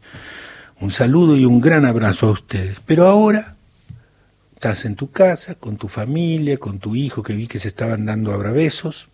Un 0.79 0.91
saludo 0.91 1.37
y 1.37 1.45
un 1.45 1.61
gran 1.61 1.85
abrazo 1.85 2.25
a 2.25 2.31
ustedes. 2.31 2.77
Pero 2.87 3.05
ahora 3.05 3.57
estás 4.55 4.85
en 4.85 4.95
tu 4.95 5.11
casa, 5.11 5.53
con 5.53 5.77
tu 5.77 5.87
familia, 5.87 6.57
con 6.57 6.79
tu 6.79 6.95
hijo 6.95 7.21
que 7.21 7.35
vi 7.35 7.45
que 7.45 7.59
se 7.59 7.67
estaban 7.67 8.07
dando 8.07 8.33
abrabesos. 8.33 9.07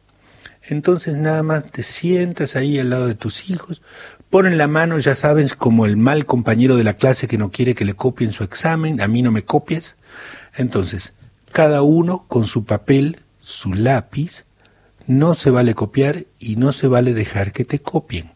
Entonces 0.64 1.18
nada 1.18 1.44
más 1.44 1.70
te 1.70 1.84
sientas 1.84 2.56
ahí 2.56 2.80
al 2.80 2.92
lado 2.92 3.08
de 3.08 3.16
tus 3.16 3.50
hijos, 3.50 3.82
ponen 4.30 4.58
la 4.58 4.70
mano, 4.70 5.00
ya 5.00 5.16
sabes, 5.16 5.54
como 5.54 5.86
el 5.86 5.98
mal 5.98 6.26
compañero 6.26 6.78
de 6.78 6.86
la 6.86 6.94
clase 6.94 7.28
que 7.28 7.38
no 7.38 7.52
quiere 7.52 7.76
que 7.76 7.84
le 7.84 7.94
copien 7.94 8.32
su 8.32 8.46
examen, 8.46 9.02
a 9.02 9.10
mí 9.10 9.22
no 9.22 9.34
me 9.34 9.44
copies. 9.44 9.96
Entonces, 10.58 11.12
cada 11.56 11.84
uno 11.84 12.26
con 12.28 12.48
su 12.48 12.66
papel, 12.66 13.22
su 13.40 13.74
lápiz, 13.74 14.44
no 15.08 15.36
se 15.36 15.52
vale 15.52 15.74
copiar 15.74 16.26
y 16.38 16.58
no 16.58 16.74
se 16.74 16.90
vale 16.90 17.14
dejar 17.14 17.54
que 17.54 17.64
te 17.64 17.80
copien. 17.80 18.34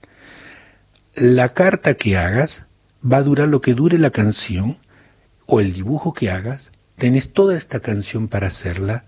La 1.16 1.50
carta 1.50 1.96
que 1.96 2.16
hagas 2.16 2.64
va 3.04 3.18
a 3.18 3.24
durar 3.24 3.50
lo 3.50 3.60
que 3.60 3.74
dure 3.74 3.98
la 3.98 4.12
canción 4.12 4.78
o 5.48 5.60
el 5.60 5.74
dibujo 5.74 6.14
que 6.14 6.32
hagas. 6.32 6.72
Tenés 6.96 7.34
toda 7.34 7.58
esta 7.58 7.82
canción 7.82 8.30
para 8.30 8.48
hacerla 8.48 9.04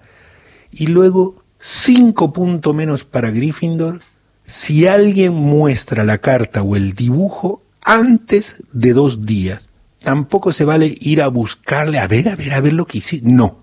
y 0.72 0.88
luego 0.88 1.46
cinco 1.62 2.34
puntos 2.34 2.76
menos 2.76 3.06
para 3.06 3.32
Gryffindor 3.32 4.02
si 4.44 4.88
alguien 4.88 5.36
muestra 5.36 6.04
la 6.04 6.18
carta 6.18 6.64
o 6.64 6.76
el 6.76 6.96
dibujo 6.96 7.64
antes 7.86 8.62
de 8.74 8.92
dos 8.92 9.26
días. 9.26 9.70
Tampoco 10.04 10.52
se 10.52 10.66
vale 10.66 10.98
ir 11.00 11.22
a 11.22 11.30
buscarle, 11.30 11.98
a 11.98 12.10
ver, 12.10 12.28
a 12.28 12.36
ver, 12.36 12.54
a 12.56 12.60
ver 12.60 12.74
lo 12.74 12.86
que 12.86 12.98
hiciste. 12.98 13.26
No. 13.26 13.62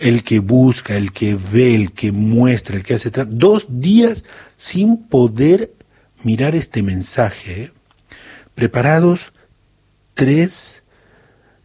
El 0.00 0.24
que 0.24 0.38
busca, 0.40 0.96
el 0.96 1.12
que 1.12 1.34
ve, 1.36 1.74
el 1.74 1.92
que 1.92 2.10
muestra, 2.10 2.76
el 2.76 2.82
que 2.82 2.94
hace... 2.94 3.10
Dos 3.28 3.66
días 3.68 4.24
sin 4.56 4.96
poder 4.96 5.74
mirar 6.24 6.54
este 6.54 6.82
mensaje. 6.82 7.62
¿eh? 7.64 7.72
Preparados, 8.54 9.32
tres, 10.14 10.82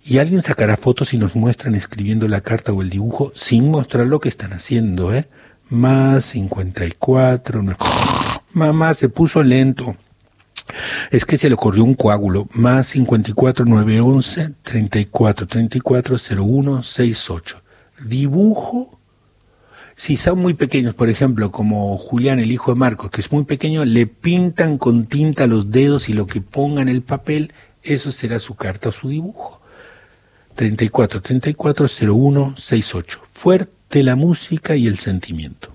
y 0.04 0.20
alguien 0.20 0.42
sacará 0.44 0.78
fotos 0.78 1.14
y 1.14 1.18
nos 1.18 1.36
muestran 1.36 1.76
escribiendo 1.76 2.28
la 2.28 2.42
carta 2.42 2.74
o 2.74 2.82
el 2.82 2.90
dibujo 2.90 3.32
sin 3.36 3.72
mostrar 3.72 4.06
lo 4.06 4.20
que 4.20 4.30
están 4.30 4.54
haciendo, 4.54 5.14
¿eh? 5.16 5.28
Más 5.70 6.26
54, 6.26 7.64
no- 7.64 7.76
mamá 8.52 8.94
se 8.94 9.10
puso 9.10 9.42
lento. 9.44 9.96
Es 11.10 11.26
que 11.26 11.38
se 11.38 11.48
le 11.48 11.56
ocurrió 11.56 11.84
un 11.84 11.96
coágulo. 11.96 12.48
Más 12.52 12.88
54 12.88 13.66
911 13.66 14.52
34 14.62 15.48
34 15.48 16.18
01 16.38 16.84
68. 16.84 17.62
Dibujo. 18.04 19.00
Si 19.96 20.18
son 20.18 20.40
muy 20.40 20.54
pequeños, 20.54 20.94
por 20.94 21.10
ejemplo, 21.10 21.52
como 21.52 21.98
Julián, 21.98 22.40
el 22.40 22.52
hijo 22.52 22.74
de 22.74 22.80
Marcos, 22.80 23.12
que 23.12 23.22
es 23.22 23.32
muy 23.32 23.46
pequeño, 23.46 23.86
le 23.86 24.08
pintan 24.08 24.78
con 24.78 25.06
tinta 25.06 25.48
los 25.48 25.72
dedos 25.72 26.10
y 26.10 26.14
lo 26.14 26.28
que 26.28 26.42
ponga 26.42 26.82
en 26.82 26.90
el 26.90 27.02
papel, 27.02 27.54
eso 27.82 28.12
será 28.12 28.40
su 28.40 28.56
carta 28.56 28.90
o 28.90 28.92
su 28.92 29.10
dibujo. 29.10 29.62
34 30.56 31.22
34 31.22 31.88
01 32.14 32.56
68. 32.58 33.20
Fuerte 33.34 34.04
la 34.04 34.16
música 34.16 34.76
y 34.76 34.88
el 34.88 35.00
sentimiento. 35.00 35.74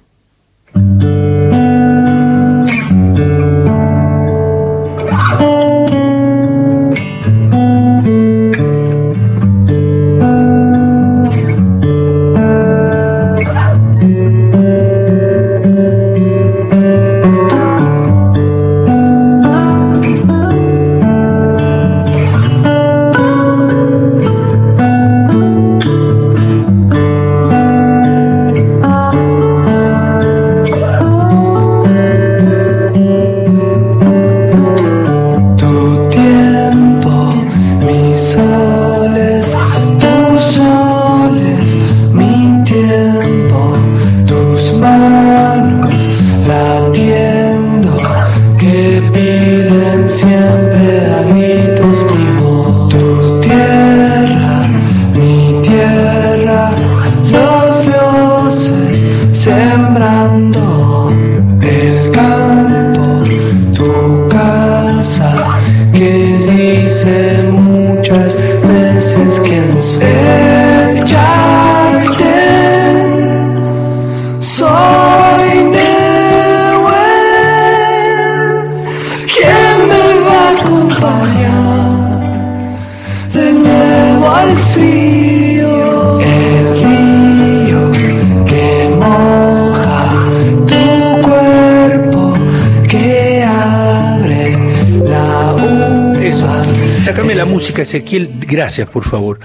Gracias, 98.19 98.89
por 98.89 99.05
favor. 99.05 99.39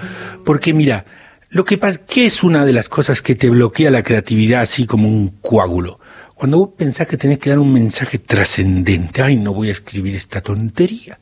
Porque 0.44 0.72
mira, 0.72 1.04
lo 1.50 1.64
que 1.64 1.78
pasa, 1.78 2.00
¿qué 2.06 2.26
es 2.26 2.42
una 2.42 2.64
de 2.64 2.72
las 2.72 2.88
cosas 2.88 3.22
que 3.22 3.34
te 3.34 3.48
bloquea 3.48 3.90
la 3.90 4.02
creatividad 4.02 4.62
así 4.62 4.86
como 4.86 5.08
un 5.08 5.28
coágulo? 5.40 6.00
Cuando 6.34 6.58
vos 6.58 6.70
pensás 6.76 7.06
que 7.06 7.16
tenés 7.16 7.38
que 7.38 7.50
dar 7.50 7.58
un 7.58 7.72
mensaje 7.72 8.18
trascendente, 8.18 9.22
ay, 9.22 9.36
no 9.36 9.54
voy 9.54 9.68
a 9.68 9.72
escribir 9.72 10.14
esta 10.14 10.42
tontería. 10.42 11.18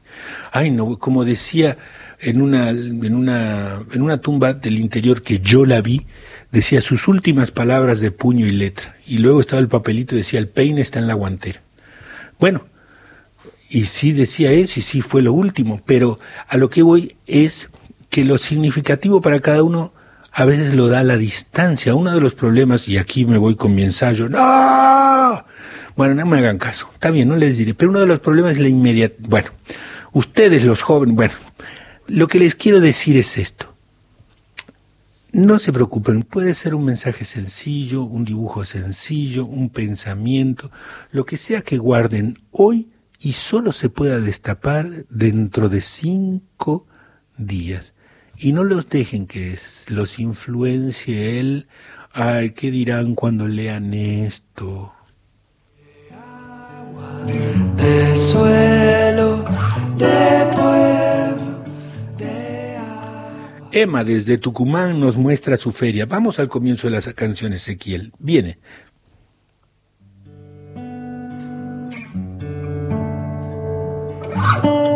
Ay, 0.50 0.70
no, 0.70 0.98
como 0.98 1.24
decía 1.24 1.78
en 2.18 2.40
una, 2.40 2.70
en 2.70 3.14
una, 3.14 3.80
en 3.92 4.02
una 4.02 4.16
tumba 4.18 4.54
del 4.54 4.78
interior 4.78 5.22
que 5.22 5.38
yo 5.38 5.66
la 5.66 5.82
vi, 5.82 6.06
decía 6.50 6.80
sus 6.80 7.06
últimas 7.06 7.50
palabras 7.50 8.00
de 8.00 8.10
puño 8.10 8.46
y 8.46 8.52
letra. 8.52 8.96
Y 9.06 9.18
luego 9.18 9.40
estaba 9.40 9.60
el 9.60 9.68
papelito 9.68 10.14
y 10.14 10.18
decía, 10.18 10.40
el 10.40 10.48
peine 10.48 10.80
está 10.80 10.98
en 10.98 11.06
la 11.06 11.14
guantera. 11.14 11.62
Bueno, 12.40 12.66
y 13.70 13.86
sí 13.86 14.12
decía 14.12 14.52
eso 14.52 14.80
y 14.80 14.82
sí 14.82 15.00
fue 15.00 15.22
lo 15.22 15.32
último, 15.32 15.80
pero 15.84 16.18
a 16.48 16.56
lo 16.56 16.70
que 16.70 16.82
voy 16.82 17.16
es 17.26 17.68
que 18.10 18.24
lo 18.24 18.38
significativo 18.38 19.20
para 19.20 19.40
cada 19.40 19.62
uno 19.62 19.92
a 20.30 20.44
veces 20.44 20.74
lo 20.74 20.88
da 20.88 21.04
la 21.04 21.16
distancia. 21.16 21.94
Uno 21.94 22.12
de 22.12 22.20
los 22.20 22.34
problemas, 22.34 22.88
y 22.88 22.98
aquí 22.98 23.24
me 23.24 23.38
voy 23.38 23.54
con 23.54 23.74
mi 23.74 23.82
ensayo, 23.82 24.28
¡no! 24.28 25.44
Bueno, 25.96 26.14
no 26.14 26.26
me 26.26 26.38
hagan 26.38 26.58
caso, 26.58 26.90
está 26.92 27.10
bien, 27.10 27.28
no 27.28 27.36
les 27.36 27.56
diré, 27.56 27.72
pero 27.72 27.90
uno 27.90 28.00
de 28.00 28.06
los 28.06 28.20
problemas 28.20 28.52
es 28.52 28.58
la 28.58 28.68
inmediata. 28.68 29.14
Bueno, 29.20 29.50
ustedes 30.12 30.64
los 30.64 30.82
jóvenes, 30.82 31.14
bueno, 31.14 31.34
lo 32.08 32.26
que 32.26 32.40
les 32.40 32.56
quiero 32.56 32.80
decir 32.80 33.16
es 33.16 33.38
esto. 33.38 33.72
No 35.30 35.58
se 35.58 35.72
preocupen, 35.72 36.22
puede 36.22 36.54
ser 36.54 36.74
un 36.74 36.84
mensaje 36.84 37.24
sencillo, 37.24 38.02
un 38.02 38.24
dibujo 38.24 38.64
sencillo, 38.64 39.46
un 39.46 39.70
pensamiento, 39.70 40.70
lo 41.10 41.24
que 41.24 41.36
sea 41.36 41.62
que 41.62 41.78
guarden 41.78 42.38
hoy 42.50 42.88
y 43.18 43.32
solo 43.32 43.72
se 43.72 43.88
pueda 43.88 44.20
destapar 44.20 45.06
dentro 45.08 45.68
de 45.68 45.80
cinco 45.80 46.86
días. 47.36 47.94
Y 48.36 48.52
no 48.52 48.64
los 48.64 48.88
dejen 48.88 49.26
que 49.26 49.58
los 49.88 50.18
influencie 50.18 51.38
él, 51.38 51.68
ay, 52.12 52.50
¿qué 52.50 52.70
dirán 52.70 53.14
cuando 53.14 53.48
lean 53.48 53.94
esto? 53.94 54.92
de 57.76 58.14
suelo, 58.14 59.44
de 59.98 60.46
pueblo. 60.54 60.94
Emma 63.72 64.04
desde 64.04 64.38
Tucumán 64.38 65.00
nos 65.00 65.16
muestra 65.16 65.56
su 65.56 65.72
feria. 65.72 66.06
Vamos 66.06 66.38
al 66.38 66.48
comienzo 66.48 66.86
de 66.86 66.92
las 66.92 67.12
canciones, 67.12 67.62
Ezequiel. 67.62 68.12
Viene. 68.20 68.58
Tu 74.44 74.93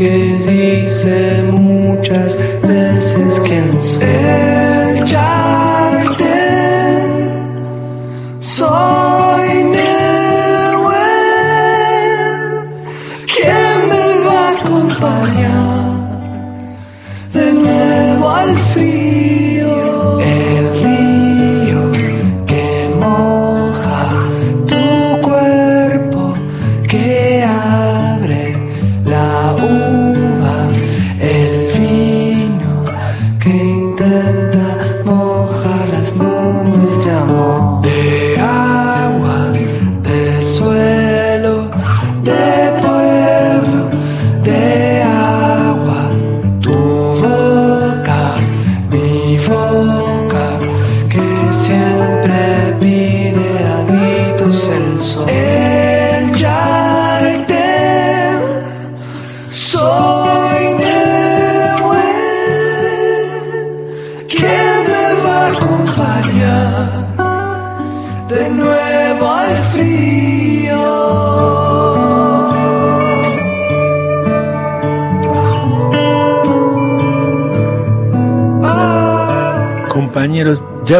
que 0.00 0.38
dice 0.48 1.42
muchas 1.52 2.38
veces 2.62 3.38
quién 3.40 3.82
soy. 3.82 4.69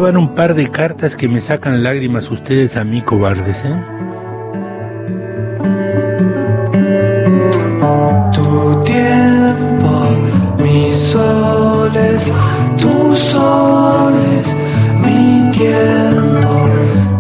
Un 0.03 0.35
par 0.35 0.55
de 0.55 0.71
cartas 0.71 1.15
que 1.15 1.29
me 1.29 1.43
sacan 1.43 1.83
lágrimas 1.83 2.31
ustedes 2.31 2.75
a 2.79 2.85
mí 2.85 3.03
cobardes, 3.03 3.59
¿eh? 3.65 3.77
Tu 8.33 8.83
tiempo, 8.85 9.93
mis 10.59 10.97
soles, 10.97 12.33
tus 12.79 13.19
soles, 13.19 14.57
mi 15.05 15.51
tiempo, 15.53 16.69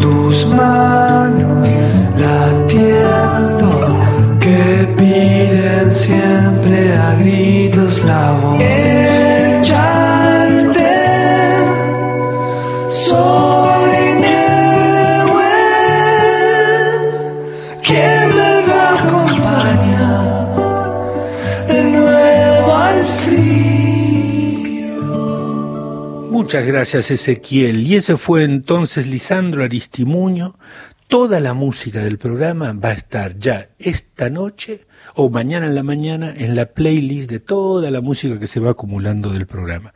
tus 0.01 0.47
manos 0.47 1.68
latiendo 2.16 4.01
que 4.41 4.89
piden 4.97 5.91
siempre 5.91 6.94
a 6.94 7.15
gritos 7.16 8.02
la 8.07 8.32
voz. 8.43 8.99
Muchas 26.51 26.66
gracias 26.66 27.12
Ezequiel. 27.12 27.86
Y 27.86 27.94
ese 27.94 28.16
fue 28.16 28.43
entonces 28.43 29.06
Lisandro 29.06 29.62
Aristimuño. 29.62 30.59
Toda 31.06 31.39
la 31.39 31.55
música 31.55 32.02
del 32.02 32.18
programa 32.18 32.72
va 32.72 32.89
a 32.89 32.94
estar 32.94 33.39
ya 33.39 33.68
esta 33.78 34.31
noche 34.31 34.85
o 35.14 35.31
mañana 35.31 35.66
en 35.66 35.77
la 35.77 35.85
mañana 35.85 36.35
en 36.36 36.56
la 36.56 36.66
playlist 36.66 37.31
de 37.31 37.39
toda 37.39 37.93
la 37.93 38.01
música 38.01 38.40
que 38.40 38.48
se 38.48 38.59
va 38.59 38.70
acumulando 38.70 39.32
del 39.32 39.47
programa. 39.47 39.94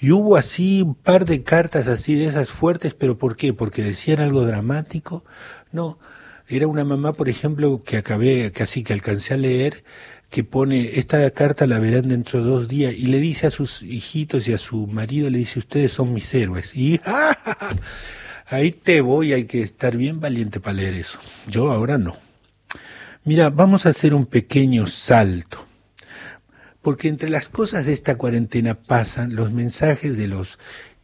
Y 0.00 0.10
hubo 0.10 0.34
así 0.34 0.82
un 0.82 0.96
par 0.96 1.24
de 1.24 1.44
cartas 1.44 1.86
así 1.86 2.16
de 2.16 2.26
esas 2.26 2.50
fuertes, 2.50 2.94
pero 2.94 3.16
¿por 3.16 3.36
qué? 3.36 3.52
Porque 3.52 3.84
decían 3.84 4.18
algo 4.18 4.44
dramático. 4.44 5.24
No, 5.70 6.00
era 6.48 6.66
una 6.66 6.84
mamá, 6.84 7.12
por 7.12 7.28
ejemplo, 7.28 7.84
que 7.84 7.96
acabé, 7.96 8.50
casi 8.50 8.82
que 8.82 8.92
alcancé 8.92 9.34
a 9.34 9.36
leer, 9.36 9.84
que 10.32 10.44
pone, 10.44 10.98
esta 10.98 11.30
carta 11.32 11.66
la 11.66 11.78
verán 11.78 12.08
dentro 12.08 12.42
de 12.42 12.48
dos 12.48 12.66
días, 12.66 12.94
y 12.94 13.04
le 13.04 13.20
dice 13.20 13.46
a 13.46 13.50
sus 13.50 13.82
hijitos 13.82 14.48
y 14.48 14.54
a 14.54 14.58
su 14.58 14.86
marido, 14.86 15.28
le 15.28 15.36
dice, 15.36 15.58
ustedes 15.58 15.92
son 15.92 16.14
mis 16.14 16.32
héroes. 16.32 16.74
Y 16.74 16.98
ahí 18.46 18.72
te 18.72 19.02
voy, 19.02 19.34
hay 19.34 19.44
que 19.44 19.60
estar 19.60 19.94
bien 19.94 20.20
valiente 20.20 20.58
para 20.58 20.78
leer 20.78 20.94
eso. 20.94 21.18
Yo 21.48 21.70
ahora 21.70 21.98
no. 21.98 22.16
Mira, 23.24 23.50
vamos 23.50 23.84
a 23.84 23.90
hacer 23.90 24.14
un 24.14 24.24
pequeño 24.24 24.86
salto. 24.86 25.66
Porque 26.80 27.08
entre 27.08 27.28
las 27.28 27.50
cosas 27.50 27.84
de 27.84 27.92
esta 27.92 28.16
cuarentena 28.16 28.74
pasan 28.74 29.36
los 29.36 29.52
mensajes 29.52 30.16
de 30.16 30.28
los 30.28 30.58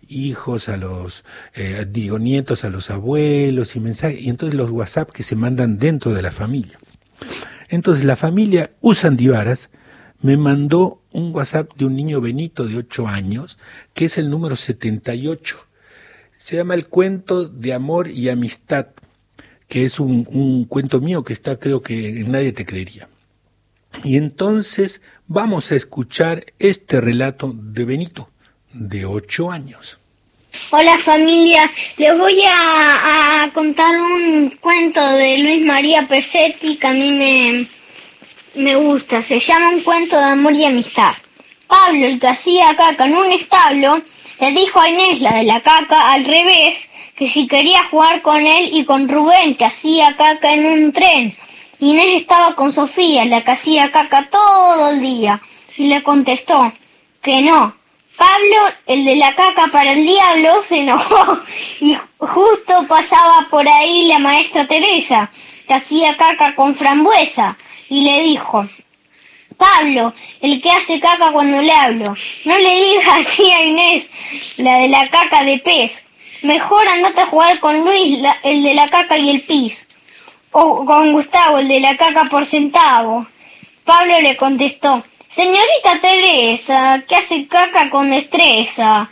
hijos, 0.08 0.70
a 0.70 0.78
los, 0.78 1.26
eh, 1.54 1.86
digo, 1.86 2.18
nietos, 2.18 2.64
a 2.64 2.70
los 2.70 2.88
abuelos 2.88 3.76
y 3.76 3.80
mensajes, 3.80 4.22
y 4.22 4.30
entonces 4.30 4.56
los 4.56 4.70
WhatsApp 4.70 5.10
que 5.10 5.22
se 5.22 5.36
mandan 5.36 5.78
dentro 5.78 6.14
de 6.14 6.22
la 6.22 6.32
familia. 6.32 6.78
Entonces 7.68 8.04
la 8.04 8.16
familia 8.16 8.72
Usandivaras 8.80 9.68
me 10.20 10.36
mandó 10.36 11.02
un 11.12 11.34
WhatsApp 11.34 11.72
de 11.76 11.84
un 11.84 11.96
niño 11.96 12.20
Benito 12.20 12.66
de 12.66 12.76
8 12.76 13.06
años, 13.06 13.58
que 13.94 14.06
es 14.06 14.18
el 14.18 14.30
número 14.30 14.56
78. 14.56 15.56
Se 16.38 16.56
llama 16.56 16.74
El 16.74 16.86
cuento 16.86 17.48
de 17.48 17.72
amor 17.72 18.08
y 18.08 18.28
amistad, 18.28 18.88
que 19.68 19.84
es 19.84 20.00
un, 20.00 20.64
cuento 20.64 21.00
mío 21.00 21.24
que 21.24 21.32
está 21.32 21.58
creo 21.58 21.82
que 21.82 22.24
nadie 22.26 22.52
te 22.52 22.64
creería. 22.64 23.08
Y 24.02 24.16
entonces 24.16 25.02
vamos 25.26 25.70
a 25.72 25.76
escuchar 25.76 26.46
este 26.58 27.00
relato 27.00 27.54
de 27.54 27.84
Benito, 27.84 28.30
de 28.72 29.04
8 29.04 29.50
años. 29.50 29.98
Hola 30.70 30.96
familia, 30.96 31.70
les 31.98 32.16
voy 32.16 32.42
a, 32.46 33.50
contar 33.52 34.00
un 34.00 34.56
cuento 34.60 35.06
de 35.12 35.38
Luis 35.38 35.64
María 35.64 36.08
Pesetti 36.08 36.76
que 36.76 36.86
a 36.86 36.92
mí 36.92 37.10
me, 37.10 37.66
me 38.54 38.74
gusta. 38.76 39.20
Se 39.20 39.40
llama 39.40 39.68
Un 39.68 39.82
cuento 39.82 40.16
de 40.16 40.24
amor 40.24 40.54
y 40.54 40.64
amistad. 40.64 41.12
Pablo, 41.66 42.06
el 42.06 42.18
que 42.18 42.28
hacía 42.28 42.74
caca 42.76 43.04
en 43.04 43.16
un 43.16 43.30
establo, 43.30 44.00
le 44.40 44.52
dijo 44.52 44.80
a 44.80 44.88
Inés, 44.88 45.20
la 45.20 45.36
de 45.36 45.42
la 45.42 45.60
caca, 45.60 46.12
al 46.12 46.24
revés, 46.24 46.88
que 47.14 47.28
si 47.28 47.46
quería 47.46 47.84
jugar 47.84 48.22
con 48.22 48.46
él 48.46 48.70
y 48.72 48.84
con 48.84 49.08
Rubén, 49.08 49.54
que 49.54 49.66
hacía 49.66 50.16
caca 50.16 50.54
en 50.54 50.64
un 50.64 50.92
tren. 50.92 51.36
Inés 51.78 52.22
estaba 52.22 52.54
con 52.54 52.72
Sofía, 52.72 53.26
la 53.26 53.42
que 53.42 53.50
hacía 53.50 53.92
caca 53.92 54.30
todo 54.30 54.90
el 54.92 55.00
día, 55.02 55.42
y 55.76 55.88
le 55.88 56.02
contestó 56.02 56.72
que 57.20 57.42
no. 57.42 57.77
Pablo, 58.18 58.74
el 58.86 59.04
de 59.04 59.14
la 59.14 59.32
caca 59.34 59.68
para 59.68 59.92
el 59.92 60.04
diablo, 60.04 60.60
se 60.62 60.80
enojó 60.80 61.40
y 61.80 61.96
justo 62.18 62.86
pasaba 62.88 63.46
por 63.48 63.66
ahí 63.68 64.08
la 64.08 64.18
maestra 64.18 64.66
Teresa, 64.66 65.30
que 65.66 65.74
hacía 65.74 66.16
caca 66.16 66.54
con 66.56 66.74
frambuesa, 66.74 67.56
y 67.88 68.02
le 68.02 68.20
dijo, 68.22 68.68
Pablo, 69.56 70.12
el 70.40 70.60
que 70.60 70.70
hace 70.70 70.98
caca 71.00 71.30
cuando 71.32 71.62
le 71.62 71.72
hablo, 71.72 72.14
no 72.44 72.58
le 72.58 72.82
digas 72.82 73.08
así 73.20 73.50
a 73.50 73.64
Inés, 73.64 74.08
la 74.56 74.78
de 74.78 74.88
la 74.88 75.08
caca 75.08 75.44
de 75.44 75.58
pez. 75.58 76.06
Mejor 76.42 76.86
andate 76.88 77.20
a 77.20 77.26
jugar 77.26 77.58
con 77.58 77.84
Luis, 77.84 78.20
el 78.44 78.62
de 78.62 78.74
la 78.74 78.88
caca 78.88 79.18
y 79.18 79.30
el 79.30 79.42
pis. 79.42 79.88
O 80.52 80.84
con 80.84 81.12
Gustavo, 81.12 81.58
el 81.58 81.68
de 81.68 81.80
la 81.80 81.96
caca 81.96 82.24
por 82.26 82.46
centavo. 82.46 83.26
Pablo 83.84 84.20
le 84.20 84.36
contestó, 84.36 85.02
Señorita 85.28 86.00
Teresa, 86.00 87.04
que 87.06 87.16
hace 87.16 87.46
caca 87.46 87.90
con 87.90 88.10
destreza. 88.10 89.10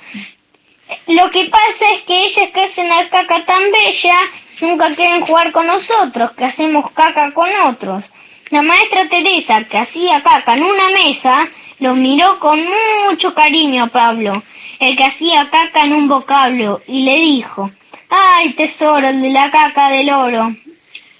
Lo 1.08 1.30
que 1.30 1.44
pasa 1.46 1.92
es 1.94 2.02
que 2.02 2.24
ellas 2.24 2.50
que 2.54 2.62
hacen 2.62 2.88
la 2.88 3.08
caca 3.10 3.44
tan 3.44 3.62
bella 3.70 4.16
nunca 4.62 4.94
quieren 4.94 5.26
jugar 5.26 5.52
con 5.52 5.66
nosotros, 5.66 6.32
que 6.32 6.46
hacemos 6.46 6.90
caca 6.92 7.32
con 7.32 7.50
otros. 7.66 8.04
La 8.50 8.62
maestra 8.62 9.08
Teresa, 9.08 9.64
que 9.64 9.76
hacía 9.76 10.22
caca 10.22 10.54
en 10.54 10.62
una 10.62 10.88
mesa, 10.90 11.46
lo 11.80 11.94
miró 11.94 12.38
con 12.38 12.64
mucho 13.04 13.34
cariño 13.34 13.84
a 13.84 13.88
Pablo, 13.88 14.42
el 14.78 14.96
que 14.96 15.04
hacía 15.04 15.50
caca 15.50 15.84
en 15.84 15.92
un 15.92 16.08
vocablo, 16.08 16.80
y 16.86 17.02
le 17.02 17.16
dijo, 17.16 17.70
¡Ay, 18.08 18.54
tesoro, 18.54 19.08
el 19.08 19.20
de 19.20 19.30
la 19.30 19.50
caca 19.50 19.90
del 19.90 20.10
oro! 20.10 20.56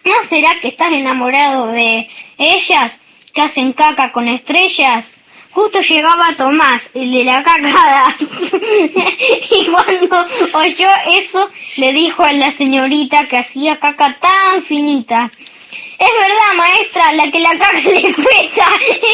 ¿No 0.04 0.14
será 0.24 0.58
que 0.60 0.68
estás 0.68 0.92
enamorado 0.92 1.66
de 1.66 2.08
ellas 2.38 3.00
que 3.36 3.42
hacen 3.42 3.74
caca 3.74 4.12
con 4.12 4.28
estrellas? 4.28 5.12
Justo 5.50 5.80
llegaba 5.80 6.34
Tomás, 6.36 6.90
el 6.94 7.12
de 7.12 7.24
la 7.24 7.42
cacada, 7.42 8.14
y 9.50 9.66
cuando 9.66 10.26
oyó 10.54 10.88
eso 11.12 11.50
le 11.76 11.92
dijo 11.92 12.24
a 12.24 12.32
la 12.32 12.50
señorita 12.50 13.26
que 13.28 13.36
hacía 13.36 13.78
caca 13.78 14.16
tan 14.18 14.62
finita. 14.62 15.30
Es 15.98 16.10
verdad, 16.18 16.54
maestra, 16.56 17.12
la 17.12 17.30
que 17.30 17.40
la 17.40 17.58
caca 17.58 17.80
le 17.84 18.14
cuesta. 18.14 18.66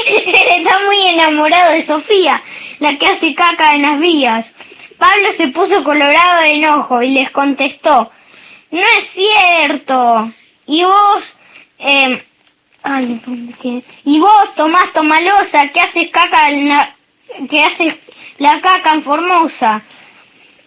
Él 0.08 0.34
está 0.58 0.80
muy 0.86 1.08
enamorado 1.08 1.72
de 1.72 1.82
Sofía, 1.82 2.40
la 2.78 2.96
que 2.98 3.06
hace 3.06 3.34
caca 3.34 3.74
en 3.74 3.82
las 3.82 3.98
vías. 3.98 4.54
Pablo 4.98 5.32
se 5.32 5.48
puso 5.48 5.82
colorado 5.82 6.42
de 6.42 6.52
enojo 6.54 7.02
y 7.02 7.10
les 7.10 7.30
contestó, 7.30 8.12
no 8.70 8.82
es 8.98 9.04
cierto. 9.04 10.32
Y 10.66 10.84
vos, 10.84 11.36
eh, 11.80 12.22
ay, 12.82 13.20
¿dónde 13.24 13.82
y 14.04 14.18
vos, 14.18 14.54
Tomás 14.54 14.92
Tomalosa, 14.92 15.68
que 15.68 15.80
haces 15.80 16.10
caca 16.10 16.50
en 16.50 16.68
la, 16.68 16.94
que 17.48 17.62
haces 17.64 17.94
la 18.38 18.60
caca 18.60 18.94
en 18.94 19.02
Formosa. 19.02 19.82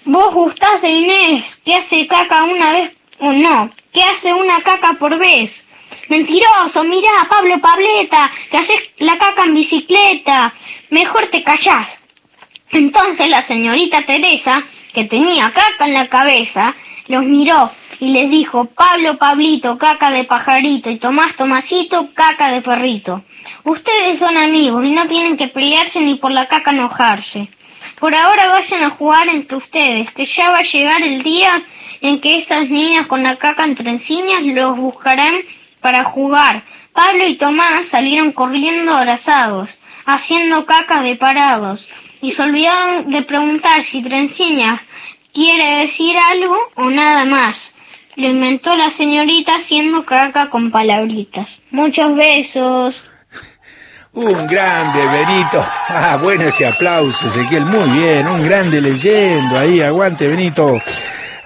Vos 0.06 0.34
gustás 0.34 0.82
de 0.82 0.90
Inés, 0.90 1.58
que 1.58 1.76
hace 1.76 2.08
caca 2.08 2.44
una 2.44 2.72
vez 2.72 2.92
o 3.20 3.32
no, 3.32 3.72
que 3.92 4.04
hace 4.04 4.34
una 4.34 4.62
caca 4.62 4.94
por 4.94 5.18
vez. 5.18 5.66
Mentiroso, 6.10 6.84
mirá, 6.84 7.28
Pablo 7.30 7.60
Pableta, 7.60 8.32
que 8.52 8.58
haces 8.58 8.78
la 8.98 9.18
caca 9.18 9.44
en 9.44 9.56
bicicleta. 9.56 10.54
Mejor 10.92 11.28
te 11.28 11.44
callás. 11.44 12.00
Entonces 12.72 13.30
la 13.30 13.42
señorita 13.42 14.04
Teresa, 14.04 14.64
que 14.94 15.06
tenía 15.06 15.52
caca 15.52 15.86
en 15.86 15.94
la 15.94 16.08
cabeza, 16.08 16.76
los 17.07 17.23
miró 17.23 17.72
y 17.99 18.10
les 18.10 18.30
dijo, 18.30 18.65
Pablo 18.65 19.18
Pablito, 19.18 19.77
caca 19.77 20.11
de 20.11 20.23
pajarito, 20.23 20.90
y 20.90 20.98
Tomás 20.98 21.36
Tomasito, 21.36 22.10
caca 22.14 22.52
de 22.52 22.61
perrito. 22.61 23.23
Ustedes 23.64 24.19
son 24.19 24.38
amigos 24.38 24.86
y 24.86 24.91
no 24.91 25.07
tienen 25.07 25.38
que 25.38 25.48
pelearse 25.48 26.02
ni 26.02 26.15
por 26.15 26.32
la 26.32 26.48
caca 26.48 26.72
enojarse. 26.72 27.49
Por 27.99 28.14
ahora 28.14 28.48
vayan 28.49 28.84
a 28.84 28.90
jugar 28.90 29.30
entre 29.30 29.57
ustedes, 29.57 30.11
que 30.11 30.26
ya 30.26 30.49
va 30.49 30.60
a 30.60 30.64
llegar 30.64 31.02
el 31.02 31.23
día 31.23 31.52
en 32.02 32.19
que 32.19 32.38
estas 32.38 32.69
niñas 32.69 33.07
con 33.07 33.23
la 33.23 33.38
caca 33.38 33.64
entre 33.64 33.90
encinas 33.90 34.44
los 34.44 34.77
buscarán 34.77 35.36
para 35.80 36.03
jugar. 36.03 36.64
Pablo 36.94 37.26
y 37.27 37.36
Tomás 37.36 37.88
salieron 37.88 38.32
corriendo 38.32 38.95
abrazados, 38.95 39.69
haciendo 40.06 40.65
caca 40.65 41.02
de 41.02 41.15
parados, 41.15 41.88
y 42.22 42.32
se 42.32 42.41
olvidaron 42.41 43.10
de 43.10 43.22
preguntar 43.22 43.84
si 43.84 44.02
Trenciñas 44.02 44.82
quiere 45.36 45.84
decir 45.84 46.16
algo 46.18 46.57
o 46.76 46.90
nada 46.90 47.26
más. 47.26 47.76
Lo 48.16 48.30
inventó 48.30 48.76
la 48.78 48.90
señorita 48.90 49.57
haciendo 49.57 50.06
caca 50.06 50.49
con 50.49 50.72
palabritas. 50.72 51.60
Muchos 51.70 52.16
besos. 52.16 53.06
Un 54.14 54.48
grande, 54.48 55.06
Benito. 55.06 55.68
Ah, 55.90 56.18
bueno 56.22 56.45
ese 56.45 56.66
aplauso, 56.66 57.28
Ezequiel. 57.28 57.66
Muy 57.66 57.99
bien, 57.99 58.26
un 58.28 58.44
grande 58.44 58.80
leyendo 58.80 59.60
ahí. 59.60 59.82
Aguante, 59.82 60.30
Benito. 60.30 60.80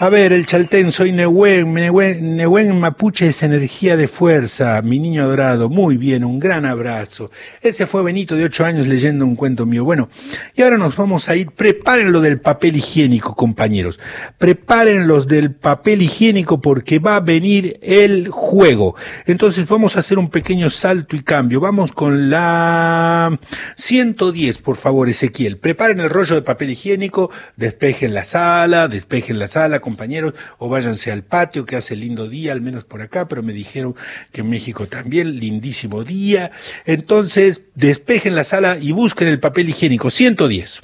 A 0.01 0.07
ver, 0.07 0.31
el 0.31 0.45
chaltén, 0.45 0.93
soy 0.93 1.11
Nehuen, 1.11 1.73
Nehuen, 1.73 2.79
Mapuche 2.79 3.27
es 3.27 3.43
energía 3.43 3.97
de 3.97 4.07
fuerza, 4.07 4.81
mi 4.81 4.97
niño 4.97 5.23
adorado, 5.23 5.67
muy 5.67 5.97
bien, 5.97 6.23
un 6.23 6.39
gran 6.39 6.65
abrazo. 6.65 7.31
Ese 7.61 7.85
fue 7.85 8.01
Benito 8.01 8.37
de 8.37 8.45
ocho 8.45 8.63
años 8.63 8.87
leyendo 8.87 9.25
un 9.25 9.35
cuento 9.35 9.65
mío. 9.65 9.83
Bueno, 9.83 10.07
y 10.55 10.61
ahora 10.61 10.77
nos 10.77 10.95
vamos 10.95 11.27
a 11.27 11.35
ir, 11.35 11.51
preparen 11.51 12.13
lo 12.13 12.21
del 12.21 12.39
papel 12.39 12.77
higiénico, 12.77 13.35
compañeros. 13.35 13.99
Preparen 14.37 15.05
los 15.05 15.27
del 15.27 15.51
papel 15.53 16.01
higiénico 16.01 16.61
porque 16.61 16.99
va 16.99 17.17
a 17.17 17.19
venir 17.19 17.77
el 17.81 18.29
juego. 18.29 18.95
Entonces 19.25 19.67
vamos 19.67 19.97
a 19.97 19.99
hacer 19.99 20.17
un 20.17 20.29
pequeño 20.29 20.69
salto 20.69 21.17
y 21.17 21.23
cambio. 21.23 21.59
Vamos 21.59 21.91
con 21.91 22.29
la 22.29 23.37
110, 23.75 24.59
por 24.59 24.77
favor, 24.77 25.09
Ezequiel. 25.09 25.57
Preparen 25.57 25.99
el 25.99 26.09
rollo 26.09 26.35
de 26.35 26.41
papel 26.41 26.69
higiénico, 26.69 27.31
despejen 27.57 28.13
la 28.13 28.23
sala, 28.23 28.87
despejen 28.87 29.39
la 29.39 29.49
sala, 29.49 29.81
compañeros, 29.89 30.33
o 30.57 30.69
váyanse 30.69 31.11
al 31.11 31.23
patio, 31.23 31.65
que 31.65 31.75
hace 31.75 31.95
lindo 31.95 32.27
día, 32.29 32.51
al 32.51 32.61
menos 32.61 32.83
por 32.83 33.01
acá, 33.01 33.27
pero 33.27 33.41
me 33.43 33.53
dijeron 33.53 33.95
que 34.31 34.41
en 34.41 34.49
México 34.49 34.87
también, 34.87 35.39
lindísimo 35.39 36.03
día. 36.03 36.51
Entonces, 36.85 37.61
despejen 37.75 38.35
la 38.35 38.43
sala 38.43 38.77
y 38.79 38.91
busquen 38.91 39.27
el 39.27 39.39
papel 39.39 39.69
higiénico. 39.69 40.11
110. 40.11 40.81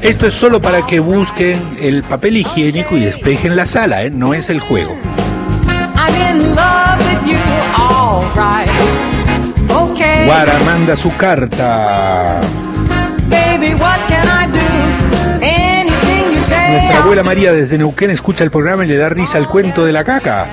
Esto 0.00 0.26
es 0.26 0.34
solo 0.34 0.60
para 0.60 0.86
que 0.86 1.00
busquen 1.00 1.76
el 1.80 2.02
papel 2.02 2.36
higiénico 2.36 2.96
y 2.96 3.00
despejen 3.00 3.56
la 3.56 3.66
sala, 3.66 4.02
¿eh? 4.04 4.10
no 4.10 4.34
es 4.34 4.50
el 4.50 4.60
juego. 4.60 4.96
Guara 10.26 10.58
manda 10.64 10.96
su 10.96 11.14
carta. 11.16 12.40
Nuestra 16.70 16.98
abuela 16.98 17.22
María 17.22 17.52
desde 17.52 17.78
Neuquén 17.78 18.10
escucha 18.10 18.44
el 18.44 18.50
programa 18.50 18.84
y 18.84 18.88
le 18.88 18.96
da 18.96 19.08
risa 19.08 19.38
al 19.38 19.48
cuento 19.48 19.84
de 19.84 19.92
la 19.92 20.04
caca. 20.04 20.50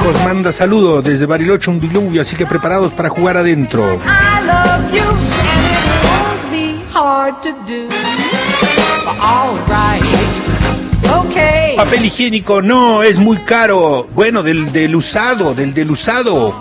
Marcos 0.00 0.24
manda 0.24 0.50
saludos 0.50 1.04
desde 1.04 1.26
Bariloche, 1.26 1.70
un 1.70 1.78
diluvio, 1.78 2.22
así 2.22 2.34
que 2.34 2.46
preparados 2.46 2.90
para 2.94 3.10
jugar 3.10 3.36
adentro. 3.36 4.00
Papel 11.76 12.04
higiénico, 12.06 12.62
no, 12.62 13.02
es 13.02 13.18
muy 13.18 13.36
caro. 13.40 14.08
Bueno, 14.14 14.42
del, 14.42 14.72
del 14.72 14.96
usado, 14.96 15.52
del 15.52 15.74
del 15.74 15.90
usado. 15.90 16.54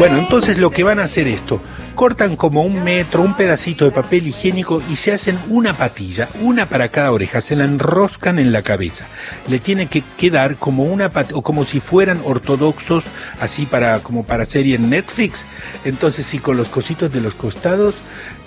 Bueno, 0.00 0.16
entonces 0.16 0.58
lo 0.58 0.70
que 0.70 0.82
van 0.82 0.98
a 0.98 1.04
hacer 1.04 1.28
esto, 1.28 1.60
cortan 2.00 2.34
como 2.34 2.62
un 2.62 2.82
metro, 2.82 3.20
un 3.20 3.36
pedacito 3.36 3.84
de 3.84 3.90
papel 3.90 4.26
higiénico 4.26 4.82
y 4.90 4.96
se 4.96 5.12
hacen 5.12 5.38
una 5.50 5.76
patilla, 5.76 6.30
una 6.40 6.64
para 6.64 6.88
cada 6.88 7.12
oreja, 7.12 7.42
se 7.42 7.56
la 7.56 7.64
enroscan 7.64 8.38
en 8.38 8.52
la 8.52 8.62
cabeza. 8.62 9.04
Le 9.48 9.58
tiene 9.58 9.86
que 9.86 10.02
quedar 10.16 10.56
como 10.56 10.84
una 10.84 11.12
pat- 11.12 11.32
o 11.34 11.42
como 11.42 11.66
si 11.66 11.78
fueran 11.78 12.22
ortodoxos, 12.24 13.04
así 13.38 13.66
para 13.66 13.98
como 13.98 14.24
para 14.24 14.46
serie 14.46 14.76
en 14.76 14.88
Netflix. 14.88 15.44
Entonces 15.84 16.24
sí 16.24 16.38
con 16.38 16.56
los 16.56 16.70
cositos 16.70 17.12
de 17.12 17.20
los 17.20 17.34
costados, 17.34 17.96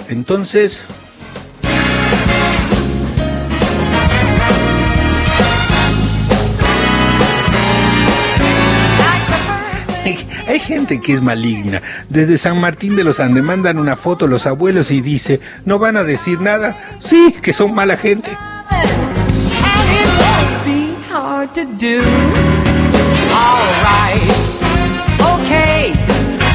entonces 0.09 0.81
gente 10.83 10.99
que 10.99 11.13
es 11.13 11.21
maligna. 11.21 11.81
Desde 12.09 12.37
San 12.37 12.59
Martín 12.59 12.97
de 12.97 13.05
los 13.05 13.21
Andes 13.21 13.41
mandan 13.41 13.79
una 13.79 13.95
foto 13.95 14.27
los 14.27 14.45
abuelos 14.45 14.91
y 14.91 14.99
dice, 14.99 15.39
¿no 15.63 15.79
van 15.79 15.95
a 15.95 16.03
decir 16.03 16.41
nada? 16.41 16.77
Sí, 16.99 17.33
que 17.41 17.53
son 17.53 17.73
mala 17.73 17.95
gente. 17.95 18.29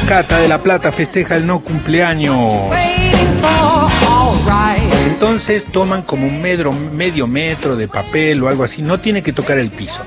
Cata 0.07 0.39
de 0.39 0.47
la 0.47 0.59
Plata 0.59 0.91
festeja 0.91 1.35
el 1.35 1.47
no 1.47 1.61
cumpleaños. 1.61 2.69
Entonces 5.21 5.65
toman 5.65 6.03
como 6.03 6.27
un 6.27 6.41
medio 6.41 7.27
metro 7.27 7.75
de 7.75 7.89
papel 7.89 8.41
o 8.41 8.47
algo 8.47 8.63
así, 8.63 8.81
no 8.81 9.01
tiene 9.01 9.21
que 9.21 9.33
tocar 9.33 9.57
el 9.57 9.69
piso. 9.69 9.99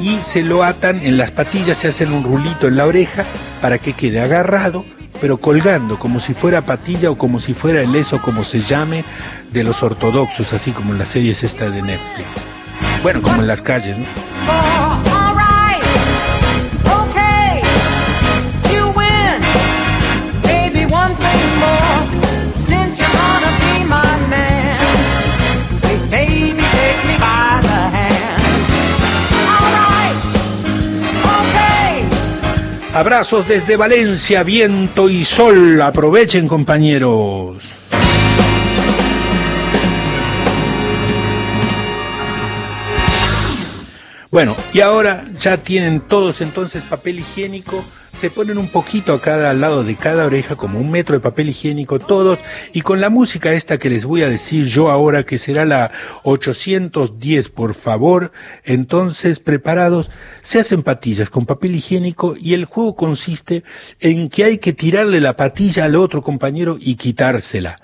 Y 0.00 0.18
se 0.24 0.42
lo 0.42 0.64
atan 0.64 1.06
en 1.06 1.18
las 1.18 1.30
patillas, 1.30 1.76
se 1.76 1.86
hacen 1.86 2.12
un 2.12 2.24
rulito 2.24 2.66
en 2.66 2.76
la 2.76 2.84
oreja 2.84 3.24
para 3.62 3.78
que 3.78 3.92
quede 3.92 4.18
agarrado, 4.18 4.84
pero 5.20 5.36
colgando, 5.36 6.00
como 6.00 6.18
si 6.18 6.34
fuera 6.34 6.66
patilla 6.66 7.12
o 7.12 7.16
como 7.16 7.38
si 7.38 7.54
fuera 7.54 7.80
el 7.80 7.94
eso, 7.94 8.20
como 8.20 8.42
se 8.42 8.60
llame, 8.60 9.04
de 9.52 9.62
los 9.62 9.84
ortodoxos, 9.84 10.52
así 10.52 10.72
como 10.72 10.94
en 10.94 10.98
las 10.98 11.10
series 11.10 11.44
esta 11.44 11.70
de 11.70 11.82
Netflix. 11.82 12.26
Bueno, 13.04 13.22
como 13.22 13.42
en 13.42 13.46
las 13.46 13.62
calles, 13.62 13.96
¿no? 13.96 15.15
Abrazos 32.96 33.46
desde 33.46 33.76
Valencia, 33.76 34.42
viento 34.42 35.10
y 35.10 35.22
sol. 35.22 35.82
Aprovechen, 35.82 36.48
compañeros. 36.48 37.58
Bueno, 44.30 44.56
y 44.72 44.80
ahora 44.80 45.26
ya 45.38 45.58
tienen 45.58 46.00
todos 46.08 46.40
entonces 46.40 46.84
papel 46.84 47.18
higiénico. 47.18 47.84
Se 48.20 48.30
ponen 48.30 48.56
un 48.56 48.68
poquito 48.68 49.12
a 49.12 49.20
cada 49.20 49.52
lado 49.52 49.84
de 49.84 49.94
cada 49.94 50.24
oreja, 50.24 50.56
como 50.56 50.80
un 50.80 50.90
metro 50.90 51.14
de 51.14 51.20
papel 51.20 51.50
higiénico 51.50 51.98
todos, 51.98 52.38
y 52.72 52.80
con 52.80 53.02
la 53.02 53.10
música 53.10 53.52
esta 53.52 53.76
que 53.76 53.90
les 53.90 54.06
voy 54.06 54.22
a 54.22 54.28
decir 54.30 54.64
yo 54.66 54.90
ahora, 54.90 55.24
que 55.24 55.36
será 55.36 55.66
la 55.66 55.92
810, 56.22 57.50
por 57.50 57.74
favor, 57.74 58.32
entonces 58.64 59.38
preparados, 59.38 60.10
se 60.40 60.58
hacen 60.58 60.82
patillas 60.82 61.28
con 61.28 61.44
papel 61.44 61.76
higiénico 61.76 62.36
y 62.40 62.54
el 62.54 62.64
juego 62.64 62.96
consiste 62.96 63.64
en 64.00 64.30
que 64.30 64.44
hay 64.44 64.58
que 64.58 64.72
tirarle 64.72 65.20
la 65.20 65.36
patilla 65.36 65.84
al 65.84 65.94
otro 65.94 66.22
compañero 66.22 66.78
y 66.80 66.94
quitársela. 66.94 67.82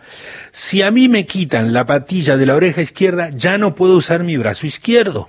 Si 0.50 0.80
a 0.80 0.90
mí 0.90 1.10
me 1.10 1.26
quitan 1.26 1.74
la 1.74 1.84
patilla 1.84 2.38
de 2.38 2.46
la 2.46 2.54
oreja 2.54 2.80
izquierda, 2.80 3.28
ya 3.34 3.58
no 3.58 3.74
puedo 3.74 3.98
usar 3.98 4.24
mi 4.24 4.38
brazo 4.38 4.66
izquierdo. 4.66 5.28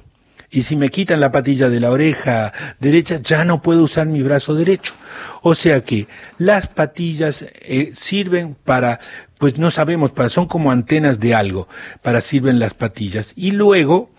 Y 0.54 0.62
si 0.62 0.76
me 0.76 0.90
quitan 0.90 1.20
la 1.20 1.32
patilla 1.32 1.68
de 1.68 1.80
la 1.80 1.90
oreja 1.90 2.54
derecha, 2.80 3.20
ya 3.20 3.44
no 3.44 3.64
puedo 3.64 3.82
usar 3.82 4.06
mi 4.06 4.22
brazo 4.22 4.54
derecho. 4.54 4.94
O 5.42 5.56
sea 5.56 5.84
que 5.84 6.08
las 6.38 6.68
patillas 6.68 7.44
eh, 7.62 7.90
sirven 7.96 8.56
para, 8.64 9.00
pues 9.40 9.58
no 9.58 9.72
sabemos, 9.72 10.12
para, 10.12 10.30
son 10.30 10.46
como 10.46 10.72
antenas 10.72 11.20
de 11.20 11.34
algo, 11.34 11.68
para 12.04 12.22
sirven 12.22 12.60
las 12.60 12.76
patillas. 12.76 13.34
Y 13.36 13.50
luego, 13.50 14.12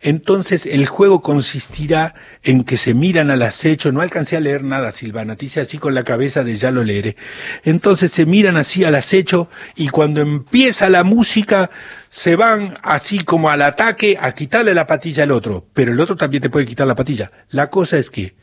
entonces 0.00 0.66
el 0.66 0.86
juego 0.86 1.22
consistirá 1.22 2.14
en 2.42 2.64
que 2.64 2.76
se 2.76 2.94
miran 2.94 3.30
al 3.30 3.42
acecho, 3.42 3.92
no 3.92 4.00
alcancé 4.00 4.36
a 4.36 4.40
leer 4.40 4.64
nada, 4.64 4.92
Silvana, 4.92 5.36
te 5.36 5.46
hice 5.46 5.60
así 5.60 5.78
con 5.78 5.94
la 5.94 6.04
cabeza 6.04 6.44
de 6.44 6.56
ya 6.56 6.70
lo 6.70 6.84
leeré. 6.84 7.16
Entonces 7.64 8.10
se 8.10 8.26
miran 8.26 8.56
así 8.56 8.84
al 8.84 8.94
acecho 8.94 9.48
y 9.76 9.88
cuando 9.88 10.20
empieza 10.20 10.90
la 10.90 11.04
música 11.04 11.70
se 12.08 12.36
van 12.36 12.78
así 12.82 13.20
como 13.24 13.50
al 13.50 13.62
ataque 13.62 14.18
a 14.20 14.32
quitarle 14.32 14.74
la 14.74 14.86
patilla 14.86 15.22
al 15.22 15.30
otro, 15.30 15.66
pero 15.72 15.92
el 15.92 16.00
otro 16.00 16.16
también 16.16 16.42
te 16.42 16.50
puede 16.50 16.66
quitar 16.66 16.86
la 16.86 16.96
patilla. 16.96 17.30
La 17.50 17.70
cosa 17.70 17.98
es 17.98 18.10
que 18.10 18.34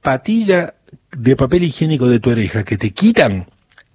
patilla 0.00 0.74
de 1.16 1.36
papel 1.36 1.64
higiénico 1.64 2.08
de 2.08 2.20
tu 2.20 2.30
oreja 2.30 2.64
que 2.64 2.76
te 2.76 2.92
quitan 2.92 3.48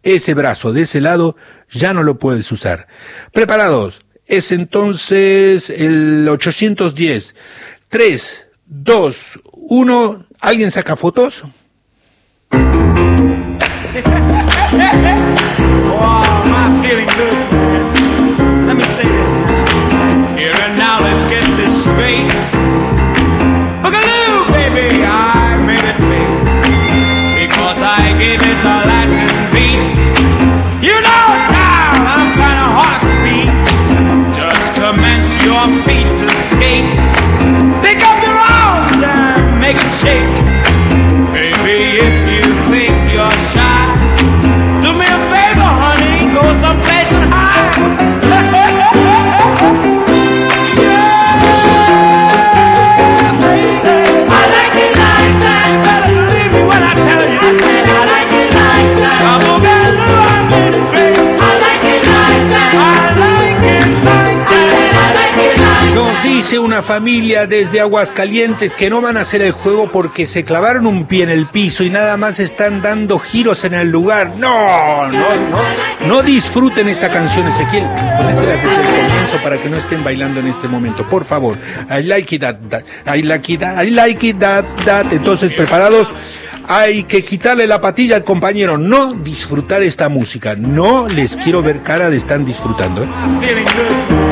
ese 0.04 0.34
brazo 0.34 0.74
de 0.74 0.84
ese 0.84 1.02
lado, 1.02 1.36
ya 1.72 1.94
no 1.94 2.04
lo 2.04 2.18
puedes 2.20 2.52
usar. 2.52 2.88
Preparados. 3.32 4.02
Es 4.32 4.52
entonces 4.54 5.70
el 5.70 6.26
810. 6.30 7.36
3, 7.90 8.46
2, 8.66 9.40
1. 9.52 10.26
¿Alguien 10.40 10.72
saca 10.72 10.96
fotos? 10.96 11.44
Am 12.54 12.80
I 18.80 18.88
feeling 28.18 28.81
una 66.60 66.82
familia 66.82 67.48
desde 67.48 67.80
Aguascalientes 67.80 68.72
que 68.72 68.90
no 68.90 69.02
van 69.02 69.18
a 69.18 69.22
hacer 69.22 69.42
el 69.42 69.52
juego 69.52 69.92
porque 69.92 70.28
se 70.28 70.44
clavaron 70.44 70.88
un 70.88 71.06
pie 71.06 71.24
en 71.24 71.30
el 71.30 71.48
piso 71.48 71.84
y 71.84 71.90
nada 71.90 72.18
más 72.18 72.40
están 72.40 72.82
dando 72.82 73.20
giros 73.20 73.64
en 73.64 73.74
el 73.74 73.90
lugar. 73.90 74.34
No, 74.38 75.08
no, 75.08 75.20
no. 75.20 76.08
No 76.08 76.24
disfruten 76.24 76.90
esta 76.90 77.10
canción, 77.10 77.48
Ezequiel. 77.48 77.84
Ponéselas 78.18 78.64
desde 78.64 79.02
el 79.02 79.08
comienzo 79.08 79.38
para 79.44 79.62
que 79.62 79.70
no 79.70 79.78
estén 79.78 80.04
bailando 80.04 80.40
en 80.40 80.48
este 80.48 80.68
momento. 80.68 81.06
Por 81.08 81.26
favor. 81.26 81.58
I 81.90 82.04
like 82.04 82.36
it 82.36 82.42
that, 82.42 82.58
that. 82.70 82.84
I 83.08 83.22
like 83.22 83.54
it 83.54 83.60
that. 83.60 83.84
I 83.86 83.92
like 83.92 84.28
it 84.28 84.40
that, 84.40 84.66
that. 84.86 85.12
Entonces, 85.12 85.54
preparados. 85.54 86.08
Hay 86.68 87.04
que 87.04 87.26
quitarle 87.26 87.66
la 87.68 87.82
patilla 87.82 88.16
al 88.16 88.24
compañero, 88.24 88.78
no 88.78 89.14
disfrutar 89.14 89.82
esta 89.82 90.10
música. 90.10 90.56
No 90.56 91.08
les 91.08 91.36
quiero 91.36 91.62
ver 91.64 91.82
cara 91.82 92.10
de 92.10 92.18
están 92.18 92.46
disfrutando. 92.46 93.04
¿eh? 93.04 94.31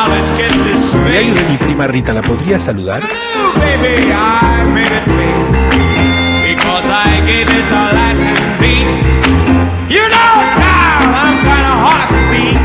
Straight. 0.00 1.30
una 1.30 1.48
mi 1.48 1.56
prima 1.56 1.86
Rita, 1.86 2.12
¿la 2.12 2.22
podría 2.22 2.58
saludar? 2.58 3.02
Ooh, 3.02 3.58
baby, 3.58 4.10
I 4.12 4.64
made 4.72 4.86
it 4.86 5.04
big 5.06 6.56
because 6.56 6.88
I 6.88 7.20
gave 7.26 7.48
it 7.48 7.66
the 7.68 7.84
Latin 7.96 8.36
beat. 8.60 8.88
You 9.90 10.04
know, 10.08 10.32
child, 10.56 11.08
I'm 11.20 11.36
kind 11.44 11.66
of 11.72 11.76
hard 11.84 12.08
to 12.14 12.20
beat. 12.32 12.58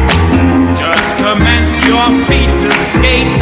Just 0.78 1.18
commence 1.18 1.74
your 1.86 2.08
feet 2.28 2.52
to 2.64 2.72
skate. 2.92 3.36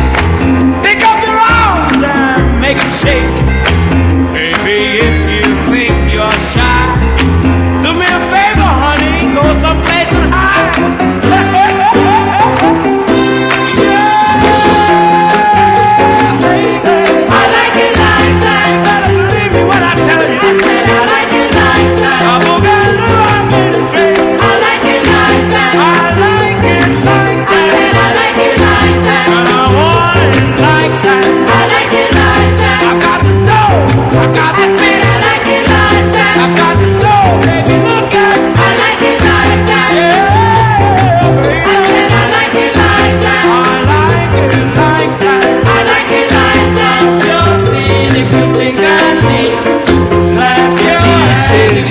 Pick 0.84 1.04
up 1.06 1.20
your 1.26 1.38
arms 1.38 2.04
and 2.04 2.62
make 2.62 2.78
'em 2.78 2.92
shake. 3.02 3.43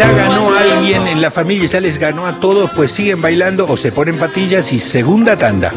Ya 0.03 0.13
ganó 0.15 0.53
alguien 0.53 1.07
en 1.07 1.23
la 1.23 1.31
familia, 1.31 1.69
ya 1.69 1.81
les 1.81 1.97
ganó 1.97 2.27
a 2.27 2.41
todos, 2.41 2.71
pues 2.75 2.91
siguen 2.91 3.21
bailando 3.21 3.67
o 3.69 3.77
se 3.77 3.93
ponen 3.93 4.19
patillas 4.19 4.73
y 4.73 4.81
segunda 4.81 5.39
tanda. 5.39 5.73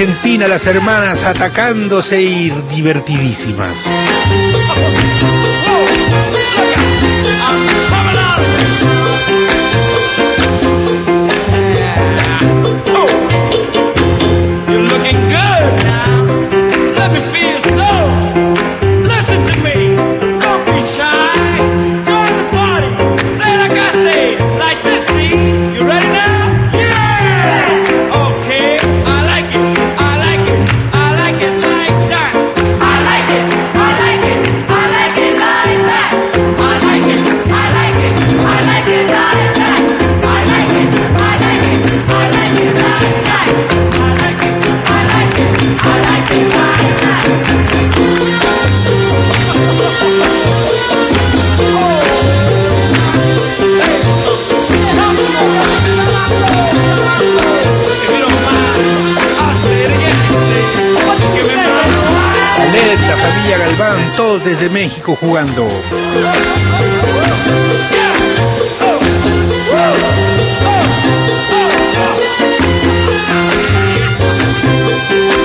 Argentina, 0.00 0.48
las 0.48 0.64
hermanas 0.64 1.24
atacándose 1.24 2.22
y 2.22 2.48
divertidísimas. 2.70 3.76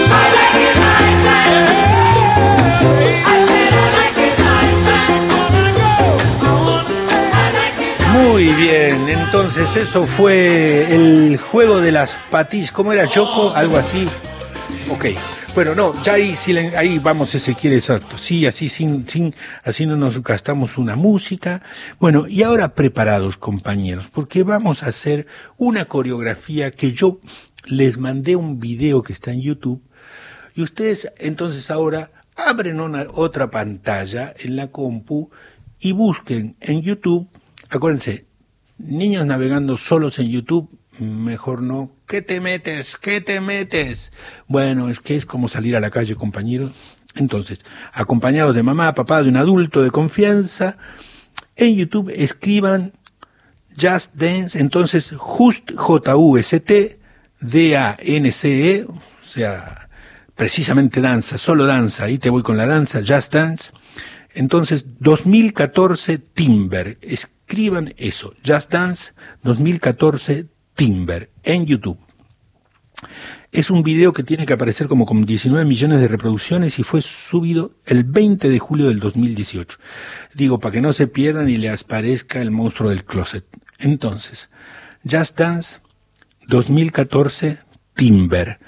I 0.07 0.29
like 0.33 0.59
it. 0.61 0.75
Muy 8.11 8.53
bien, 8.53 9.07
entonces 9.09 9.75
eso 9.75 10.05
fue 10.05 10.93
el 10.93 11.37
juego 11.37 11.79
de 11.79 11.91
las 11.91 12.17
patillas. 12.31 12.71
¿Cómo 12.71 12.91
era 12.91 13.07
Choco? 13.07 13.53
Algo 13.55 13.77
así. 13.77 14.07
Ok. 14.89 15.05
Bueno, 15.53 15.73
no, 15.73 16.03
ya 16.03 16.13
ahí, 16.13 16.35
ahí 16.75 16.99
vamos 16.99 17.33
Ezequiel, 17.33 17.75
exacto. 17.75 18.14
Sí, 18.25 18.47
así 18.47 18.69
sin, 18.69 19.07
sin, 19.07 19.35
así 19.63 19.85
no 19.85 19.97
nos 19.97 20.23
gastamos 20.23 20.79
una 20.79 20.95
música. 20.95 21.61
Bueno, 21.99 22.27
y 22.27 22.41
ahora 22.41 22.73
preparados, 22.73 23.37
compañeros, 23.37 24.07
porque 24.11 24.41
vamos 24.41 24.81
a 24.81 24.87
hacer 24.87 25.27
una 25.57 25.85
coreografía 25.85 26.71
que 26.71 26.91
yo 26.91 27.19
les 27.65 27.99
mandé 27.99 28.35
un 28.35 28.59
video 28.59 29.03
que 29.03 29.13
está 29.13 29.31
en 29.31 29.43
YouTube. 29.43 29.79
Y 30.55 30.63
ustedes 30.63 31.11
entonces 31.19 31.69
ahora 31.69 32.09
abren 32.35 32.81
una, 32.81 33.05
otra 33.13 33.51
pantalla 33.51 34.33
en 34.39 34.55
la 34.55 34.71
compu 34.71 35.29
y 35.79 35.91
busquen 35.91 36.55
en 36.61 36.81
YouTube, 36.81 37.27
acuérdense, 37.69 38.25
niños 38.79 39.27
navegando 39.27 39.77
solos 39.77 40.17
en 40.17 40.29
YouTube, 40.29 40.75
mejor 40.97 41.61
no. 41.61 41.91
¿Qué 42.07 42.23
te 42.23 42.41
metes? 42.41 42.97
¿Qué 42.97 43.21
te 43.21 43.39
metes? 43.39 44.11
Bueno, 44.47 44.89
es 44.89 44.99
que 44.99 45.15
es 45.15 45.27
como 45.27 45.47
salir 45.47 45.75
a 45.75 45.79
la 45.79 45.91
calle, 45.91 46.15
compañeros. 46.15 46.71
Entonces, 47.15 47.59
acompañados 47.93 48.55
de 48.55 48.63
mamá, 48.63 48.93
papá, 48.93 49.23
de 49.23 49.29
un 49.29 49.37
adulto 49.37 49.81
de 49.81 49.91
confianza, 49.91 50.77
en 51.55 51.75
YouTube 51.75 52.11
escriban 52.13 52.93
Just 53.79 54.13
Dance, 54.15 54.59
entonces 54.59 55.11
Just 55.17 55.71
J-U-S-T 55.75 56.99
D-A-N-C-E, 57.39 58.85
o 58.85 59.01
sea, 59.23 59.89
precisamente 60.35 61.01
danza, 61.01 61.37
solo 61.37 61.65
danza, 61.65 62.05
ahí 62.05 62.17
te 62.17 62.29
voy 62.29 62.43
con 62.43 62.57
la 62.57 62.65
danza, 62.65 63.01
Just 63.05 63.33
Dance. 63.33 63.71
Entonces, 64.33 64.85
2014 64.99 66.17
Timber, 66.17 66.97
escriban 67.01 67.93
eso, 67.97 68.33
Just 68.45 68.71
Dance 68.71 69.13
2014 69.43 70.47
Timber, 70.75 71.29
en 71.43 71.65
YouTube. 71.65 71.99
Es 73.57 73.69
un 73.69 73.83
video 73.83 74.11
que 74.11 74.23
tiene 74.23 74.45
que 74.45 74.51
aparecer 74.51 74.87
como 74.87 75.05
con 75.05 75.25
19 75.25 75.63
millones 75.65 76.01
de 76.01 76.09
reproducciones 76.09 76.77
y 76.77 76.83
fue 76.83 77.01
subido 77.01 77.71
el 77.85 78.03
20 78.03 78.49
de 78.49 78.59
julio 78.59 78.87
del 78.89 78.99
2018. 78.99 79.77
Digo, 80.33 80.59
para 80.59 80.73
que 80.73 80.81
no 80.81 80.91
se 80.91 81.07
pierdan 81.07 81.47
y 81.49 81.55
les 81.55 81.85
parezca 81.85 82.41
el 82.41 82.51
monstruo 82.51 82.89
del 82.89 83.05
closet. 83.05 83.45
Entonces, 83.79 84.49
Just 85.09 85.39
Dance 85.39 85.77
2014 86.49 87.59
Timber. 87.93 88.59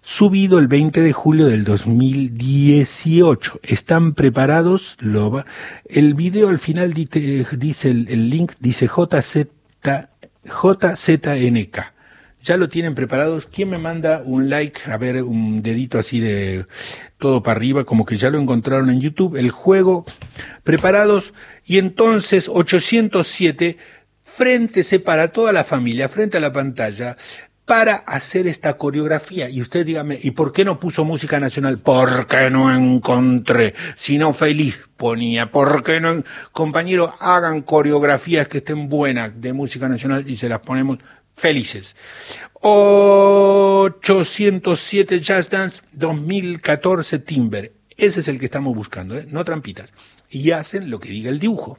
Subido 0.00 0.60
el 0.60 0.68
20 0.68 1.00
de 1.00 1.12
julio 1.12 1.46
del 1.46 1.64
2018. 1.64 3.58
¿Están 3.64 4.14
preparados? 4.14 4.96
Lo 5.00 5.30
va- 5.32 5.46
El 5.86 6.14
video 6.14 6.50
al 6.50 6.60
final 6.60 6.94
dice, 6.94 7.90
el, 7.90 8.06
el 8.08 8.30
link 8.30 8.52
dice 8.60 8.86
JZ, 8.86 9.48
JZNK. 10.44 11.93
¿Ya 12.44 12.58
lo 12.58 12.68
tienen 12.68 12.94
preparados? 12.94 13.46
¿Quién 13.50 13.70
me 13.70 13.78
manda 13.78 14.20
un 14.22 14.50
like? 14.50 14.82
A 14.90 14.98
ver, 14.98 15.22
un 15.22 15.62
dedito 15.62 15.98
así 15.98 16.20
de 16.20 16.66
todo 17.18 17.42
para 17.42 17.56
arriba, 17.56 17.84
como 17.84 18.04
que 18.04 18.18
ya 18.18 18.28
lo 18.28 18.38
encontraron 18.38 18.90
en 18.90 19.00
YouTube. 19.00 19.36
El 19.36 19.50
juego, 19.50 20.04
preparados. 20.62 21.32
Y 21.64 21.78
entonces, 21.78 22.50
807, 22.52 23.78
fréntese 24.22 25.00
para 25.00 25.28
toda 25.28 25.52
la 25.52 25.64
familia, 25.64 26.10
frente 26.10 26.36
a 26.36 26.40
la 26.40 26.52
pantalla, 26.52 27.16
para 27.64 27.94
hacer 27.94 28.46
esta 28.46 28.76
coreografía. 28.76 29.48
Y 29.48 29.62
usted 29.62 29.86
dígame, 29.86 30.18
¿y 30.22 30.32
por 30.32 30.52
qué 30.52 30.66
no 30.66 30.78
puso 30.78 31.02
música 31.06 31.40
nacional? 31.40 31.78
Porque 31.78 32.50
no 32.50 32.70
encontré. 32.70 33.72
Si 33.96 34.18
no, 34.18 34.34
feliz 34.34 34.78
ponía. 34.98 35.50
¿Por 35.50 35.82
qué 35.82 35.98
no? 35.98 36.10
en- 36.10 36.24
Compañero, 36.52 37.14
hagan 37.20 37.62
coreografías 37.62 38.48
que 38.48 38.58
estén 38.58 38.90
buenas 38.90 39.40
de 39.40 39.54
música 39.54 39.88
nacional 39.88 40.28
y 40.28 40.36
se 40.36 40.50
las 40.50 40.60
ponemos 40.60 40.98
felices. 41.34 41.96
807 42.60 45.20
Jazz 45.20 45.50
Dance 45.50 45.82
2014 45.92 47.18
Timber. 47.18 47.74
Ese 47.96 48.20
es 48.20 48.28
el 48.28 48.38
que 48.38 48.46
estamos 48.46 48.74
buscando, 48.74 49.18
¿eh? 49.18 49.26
no 49.30 49.44
trampitas. 49.44 49.92
Y 50.30 50.52
hacen 50.52 50.88
lo 50.90 50.98
que 50.98 51.10
diga 51.10 51.28
el 51.30 51.38
dibujo. 51.38 51.78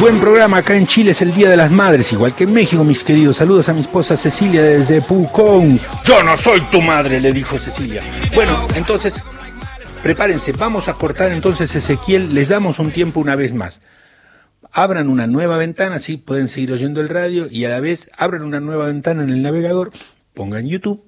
Buen 0.00 0.20
programa 0.20 0.58
acá 0.58 0.76
en 0.76 0.86
Chile 0.86 1.10
es 1.12 1.22
el 1.22 1.34
Día 1.34 1.50
de 1.50 1.56
las 1.56 1.70
Madres, 1.70 2.12
igual 2.12 2.34
que 2.34 2.44
en 2.44 2.52
México, 2.52 2.84
mis 2.84 3.02
queridos. 3.02 3.36
Saludos 3.36 3.68
a 3.68 3.72
mi 3.72 3.80
esposa 3.80 4.16
Cecilia 4.16 4.62
desde 4.62 5.02
Pucón. 5.02 5.78
Yo 6.04 6.22
no 6.22 6.36
soy 6.38 6.60
tu 6.62 6.80
madre, 6.80 7.20
le 7.20 7.32
dijo 7.32 7.58
Cecilia. 7.58 8.02
Bueno, 8.34 8.66
entonces, 8.74 9.14
prepárense, 10.02 10.52
vamos 10.52 10.88
a 10.88 10.94
cortar 10.94 11.32
entonces 11.32 11.74
Ezequiel, 11.74 12.34
les 12.34 12.48
damos 12.48 12.78
un 12.78 12.90
tiempo 12.90 13.20
una 13.20 13.36
vez 13.36 13.52
más. 13.52 13.80
Abran 14.72 15.08
una 15.08 15.26
nueva 15.26 15.56
ventana, 15.56 15.96
así 15.96 16.16
pueden 16.16 16.48
seguir 16.48 16.72
oyendo 16.72 17.00
el 17.00 17.08
radio 17.08 17.46
y 17.50 17.64
a 17.64 17.68
la 17.68 17.80
vez 17.80 18.10
abran 18.16 18.42
una 18.42 18.60
nueva 18.60 18.86
ventana 18.86 19.22
en 19.22 19.30
el 19.30 19.42
navegador, 19.42 19.92
pongan 20.34 20.66
YouTube, 20.66 21.04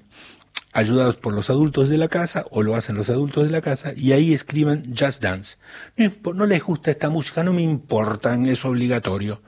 ayudados 0.77 1.17
por 1.17 1.33
los 1.33 1.49
adultos 1.49 1.89
de 1.89 1.97
la 1.97 2.09
casa, 2.09 2.45
o 2.51 2.63
lo 2.63 2.77
hacen 2.77 2.97
los 2.97 3.09
adultos 3.09 3.45
de 3.45 3.51
la 3.51 3.63
casa, 3.63 3.95
y 3.97 4.13
ahí 4.13 4.35
escriban 4.35 4.95
Just 4.97 5.23
Dance. 5.23 5.57
No, 5.97 6.13
no 6.35 6.45
les 6.45 6.63
gusta 6.63 6.91
esta 6.91 7.09
música, 7.09 7.43
no 7.43 7.55
me 7.55 7.63
importan, 7.63 8.45
es 8.45 8.65
obligatorio. 8.65 9.41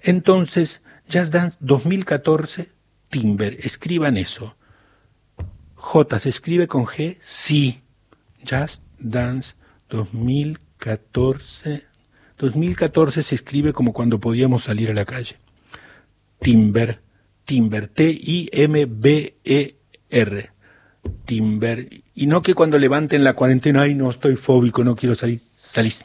Entonces, 0.00 0.80
Just 1.12 1.32
Dance 1.32 1.58
2014, 1.60 2.70
Timber, 3.10 3.58
escriban 3.60 4.16
eso. 4.16 4.56
J 5.74 6.20
se 6.20 6.30
escribe 6.30 6.66
con 6.68 6.86
G, 6.86 7.18
sí. 7.20 7.82
Just 8.48 8.82
Dance 8.98 9.56
2014. 9.90 11.84
2014 12.38 13.22
se 13.22 13.34
escribe 13.34 13.74
como 13.74 13.92
cuando 13.92 14.20
podíamos 14.20 14.64
salir 14.64 14.90
a 14.90 14.94
la 14.94 15.04
calle. 15.04 15.36
Timber, 16.40 17.02
Timber, 17.44 17.88
T-I-M-B-E-R. 17.88 18.52
Timber. 21.24 21.88
Y 22.14 22.26
no 22.26 22.42
que 22.42 22.54
cuando 22.54 22.78
levanten 22.78 23.24
la 23.24 23.34
cuarentena, 23.34 23.82
ay, 23.82 23.94
no, 23.94 24.10
estoy 24.10 24.36
fóbico, 24.36 24.84
no 24.84 24.96
quiero 24.96 25.14
salir. 25.14 25.40
Salís. 25.54 26.04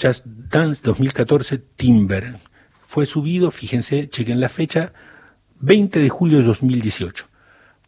Just 0.00 0.24
Dance 0.24 0.80
2014, 0.84 1.58
Timber. 1.76 2.38
Fue 2.86 3.06
subido, 3.06 3.50
fíjense, 3.50 4.08
chequen 4.08 4.40
la 4.40 4.48
fecha, 4.48 4.92
20 5.60 6.00
de 6.00 6.08
julio 6.08 6.38
de 6.38 6.44
2018. 6.44 7.26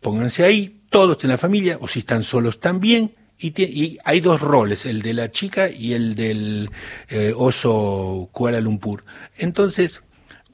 Pónganse 0.00 0.44
ahí, 0.44 0.80
todos 0.90 1.22
en 1.24 1.30
la 1.30 1.38
familia, 1.38 1.78
o 1.80 1.88
si 1.88 2.00
están 2.00 2.22
solos 2.22 2.60
también, 2.60 3.14
y, 3.38 3.60
y 3.62 3.98
hay 4.04 4.20
dos 4.20 4.40
roles, 4.40 4.86
el 4.86 5.02
de 5.02 5.12
la 5.12 5.30
chica 5.30 5.68
y 5.68 5.92
el 5.92 6.14
del 6.14 6.70
eh, 7.08 7.32
oso 7.36 8.28
Kuala 8.32 8.60
Lumpur. 8.60 9.04
Entonces, 9.36 10.02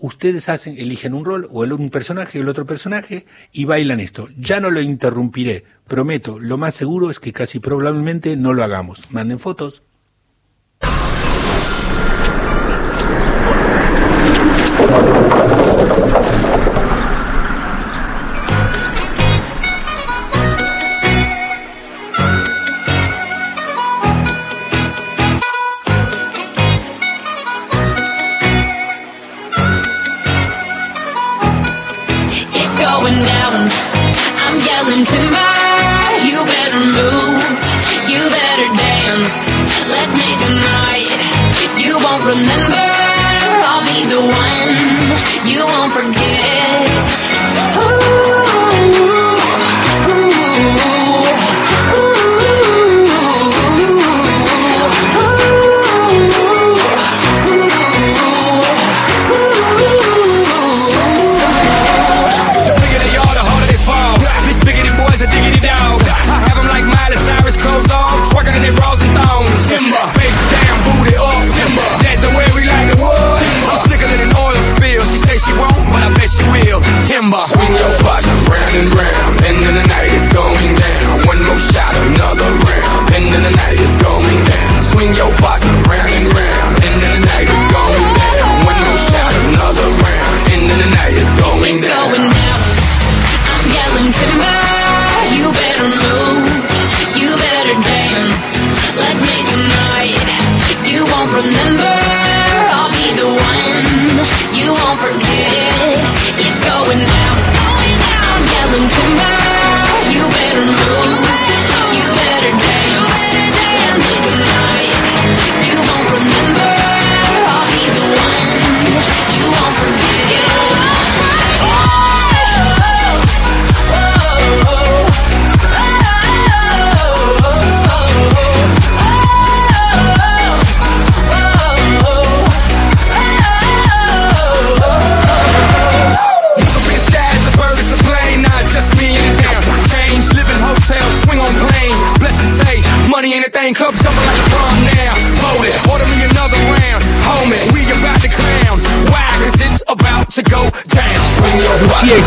ustedes 0.00 0.48
hacen, 0.48 0.76
eligen 0.78 1.14
un 1.14 1.24
rol, 1.24 1.48
o 1.50 1.64
el, 1.64 1.72
un 1.72 1.90
personaje 1.90 2.38
o 2.38 2.42
el 2.42 2.48
otro 2.48 2.66
personaje, 2.66 3.26
y 3.52 3.64
bailan 3.64 4.00
esto. 4.00 4.28
Ya 4.38 4.60
no 4.60 4.70
lo 4.70 4.80
interrumpiré, 4.80 5.64
prometo, 5.86 6.38
lo 6.38 6.56
más 6.58 6.74
seguro 6.74 7.10
es 7.10 7.20
que 7.20 7.32
casi 7.32 7.60
probablemente 7.60 8.36
no 8.36 8.52
lo 8.52 8.64
hagamos. 8.64 9.02
Manden 9.10 9.38
fotos. 9.38 9.82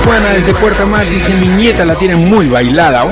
Butt. 0.03 0.13
Lucía 0.13 0.23
y 0.23 0.23
Juana 0.23 0.29
desde 0.29 0.53
Puerto 0.53 0.87
Mar 0.87 1.09
dicen 1.09 1.39
mi 1.39 1.47
nieta 1.47 1.85
la 1.85 1.95
tienen 1.95 2.29
muy 2.29 2.47
bailada. 2.47 3.03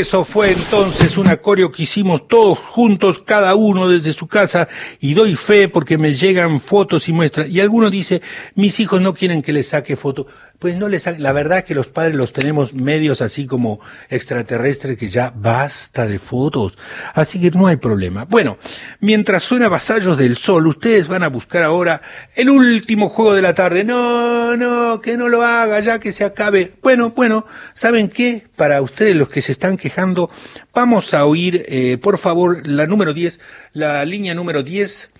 Eso 0.00 0.24
fue 0.24 0.52
entonces 0.52 1.16
un 1.16 1.28
acorio 1.28 1.72
que 1.72 1.82
hicimos 1.82 2.28
todos 2.28 2.58
juntos, 2.58 3.18
cada 3.18 3.54
uno 3.54 3.88
desde 3.88 4.12
su 4.12 4.26
casa, 4.26 4.68
y 5.00 5.14
doy 5.14 5.34
fe 5.34 5.68
porque 5.68 5.98
me 5.98 6.14
llegan 6.14 6.60
fotos 6.60 7.08
y 7.08 7.12
muestras. 7.12 7.48
Y 7.50 7.60
alguno 7.60 7.90
dice, 7.90 8.22
mis 8.54 8.78
hijos 8.80 9.00
no 9.00 9.14
quieren 9.14 9.42
que 9.42 9.52
les 9.52 9.68
saque 9.68 9.96
foto. 9.96 10.26
Pues 10.58 10.74
no 10.74 10.88
les 10.88 11.20
la 11.20 11.32
verdad 11.32 11.62
que 11.62 11.76
los 11.76 11.86
padres 11.86 12.16
los 12.16 12.32
tenemos 12.32 12.74
medios 12.74 13.22
así 13.22 13.46
como 13.46 13.78
extraterrestres 14.10 14.98
que 14.98 15.08
ya 15.08 15.32
basta 15.32 16.04
de 16.04 16.18
fotos. 16.18 16.76
Así 17.14 17.38
que 17.38 17.52
no 17.52 17.68
hay 17.68 17.76
problema. 17.76 18.24
Bueno, 18.24 18.58
mientras 18.98 19.44
suena 19.44 19.68
Vasallos 19.68 20.18
del 20.18 20.36
Sol, 20.36 20.66
ustedes 20.66 21.06
van 21.06 21.22
a 21.22 21.28
buscar 21.28 21.62
ahora 21.62 22.02
el 22.34 22.50
último 22.50 23.08
juego 23.08 23.34
de 23.34 23.42
la 23.42 23.54
tarde. 23.54 23.84
No, 23.84 24.56
no, 24.56 25.00
que 25.00 25.16
no 25.16 25.28
lo 25.28 25.42
haga, 25.42 25.78
ya 25.78 26.00
que 26.00 26.10
se 26.10 26.24
acabe. 26.24 26.72
Bueno, 26.82 27.10
bueno, 27.10 27.46
¿saben 27.74 28.08
qué? 28.08 28.48
Para 28.56 28.82
ustedes 28.82 29.14
los 29.14 29.28
que 29.28 29.42
se 29.42 29.52
están 29.52 29.76
quejando, 29.76 30.28
vamos 30.74 31.14
a 31.14 31.24
oír, 31.24 31.64
eh, 31.68 31.98
por 31.98 32.18
favor, 32.18 32.66
la 32.66 32.88
número 32.88 33.14
10, 33.14 33.38
la 33.74 34.04
línea 34.04 34.34
número 34.34 34.64
10. 34.64 35.10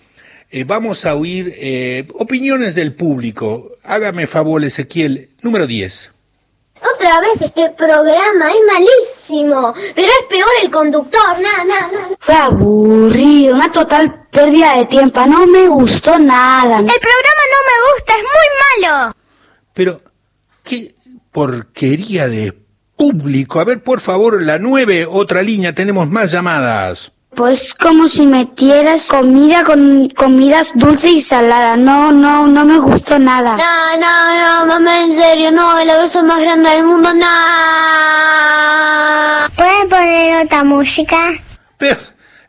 Eh, 0.50 0.64
vamos 0.64 1.04
a 1.04 1.14
oír 1.14 1.52
eh, 1.58 2.08
opiniones 2.14 2.74
del 2.74 2.94
público. 2.94 3.70
Hágame 3.84 4.26
favor, 4.26 4.64
Ezequiel, 4.64 5.27
número 5.48 5.66
10. 5.66 6.12
Otra 6.94 7.20
vez 7.20 7.40
este 7.40 7.70
programa 7.70 8.50
es 8.50 8.60
malísimo, 8.68 9.74
pero 9.94 10.06
es 10.06 10.26
peor 10.28 10.50
el 10.62 10.70
conductor, 10.70 11.40
nada, 11.40 11.64
nada, 11.64 11.88
nada. 11.90 12.08
Fue 12.20 12.34
aburrido, 12.34 13.54
una 13.54 13.70
total 13.72 14.26
pérdida 14.30 14.76
de 14.76 14.84
tiempo. 14.84 15.24
No 15.26 15.46
me 15.46 15.66
gustó 15.68 16.18
nada. 16.18 16.78
El 16.78 16.84
programa 16.84 17.42
no 17.54 17.60
me 17.70 17.94
gusta, 17.94 18.12
es 18.12 18.22
muy 18.22 18.88
malo. 18.90 19.16
Pero, 19.72 20.02
qué 20.62 20.94
porquería 21.32 22.28
de 22.28 22.52
público. 22.94 23.58
A 23.58 23.64
ver, 23.64 23.82
por 23.82 24.00
favor, 24.00 24.42
la 24.42 24.58
9, 24.58 25.06
otra 25.06 25.42
línea, 25.42 25.72
tenemos 25.72 26.08
más 26.10 26.30
llamadas. 26.30 27.10
Pues 27.34 27.74
como 27.74 28.08
si 28.08 28.26
metieras 28.26 29.08
comida 29.08 29.62
con 29.64 30.08
comidas 30.08 30.72
dulce 30.74 31.10
y 31.10 31.20
salada. 31.20 31.76
No, 31.76 32.10
no, 32.10 32.46
no 32.46 32.64
me 32.64 32.78
gustó 32.78 33.18
nada. 33.18 33.56
No, 33.56 34.00
no, 34.00 34.64
no, 34.64 34.66
mamá, 34.66 35.00
en 35.04 35.12
serio, 35.12 35.52
no, 35.52 35.78
el 35.78 35.88
abrazo 35.90 36.22
más 36.24 36.40
grande 36.40 36.70
del 36.70 36.84
mundo, 36.84 37.12
no. 37.14 37.26
¿Pueden 39.54 39.88
poner 39.88 40.46
otra 40.46 40.64
música? 40.64 41.32
Pero 41.76 41.96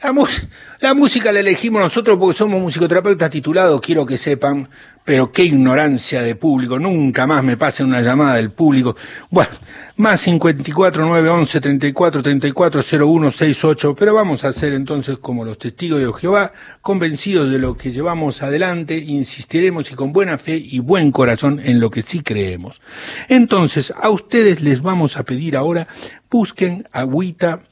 la, 0.01 0.13
mus- 0.13 0.41
la 0.81 0.93
música 0.93 1.31
la 1.31 1.41
elegimos 1.41 1.81
nosotros 1.81 2.17
porque 2.17 2.37
somos 2.37 2.61
musicoterapeutas 2.61 3.29
titulados, 3.29 3.81
quiero 3.81 4.05
que 4.05 4.17
sepan, 4.17 4.69
pero 5.03 5.31
qué 5.31 5.43
ignorancia 5.43 6.21
de 6.21 6.35
público, 6.35 6.79
nunca 6.79 7.27
más 7.27 7.43
me 7.43 7.57
pasen 7.57 7.87
una 7.87 7.99
llamada 7.99 8.35
del 8.35 8.51
público. 8.51 8.95
Bueno, 9.29 9.51
más 9.97 10.21
54 10.21 11.05
911 11.05 11.59
34 11.59 12.23
34 12.23 12.81
01 13.05 13.31
68, 13.31 13.95
pero 13.95 14.13
vamos 14.13 14.45
a 14.45 14.49
hacer 14.49 14.71
entonces 14.73 15.17
como 15.17 15.43
los 15.43 15.57
testigos 15.57 15.99
de 15.99 16.13
Jehová, 16.13 16.53
convencidos 16.81 17.51
de 17.51 17.59
lo 17.59 17.75
que 17.75 17.91
llevamos 17.91 18.41
adelante, 18.41 18.97
insistiremos 18.97 19.91
y 19.91 19.95
con 19.95 20.13
buena 20.13 20.37
fe 20.37 20.55
y 20.55 20.79
buen 20.79 21.11
corazón 21.11 21.59
en 21.61 21.81
lo 21.81 21.89
que 21.89 22.03
sí 22.03 22.21
creemos. 22.21 22.79
Entonces, 23.27 23.93
a 23.99 24.09
ustedes 24.09 24.61
les 24.61 24.81
vamos 24.81 25.17
a 25.17 25.23
pedir 25.23 25.57
ahora, 25.57 25.89
busquen 26.31 26.87
agüita, 26.93 27.63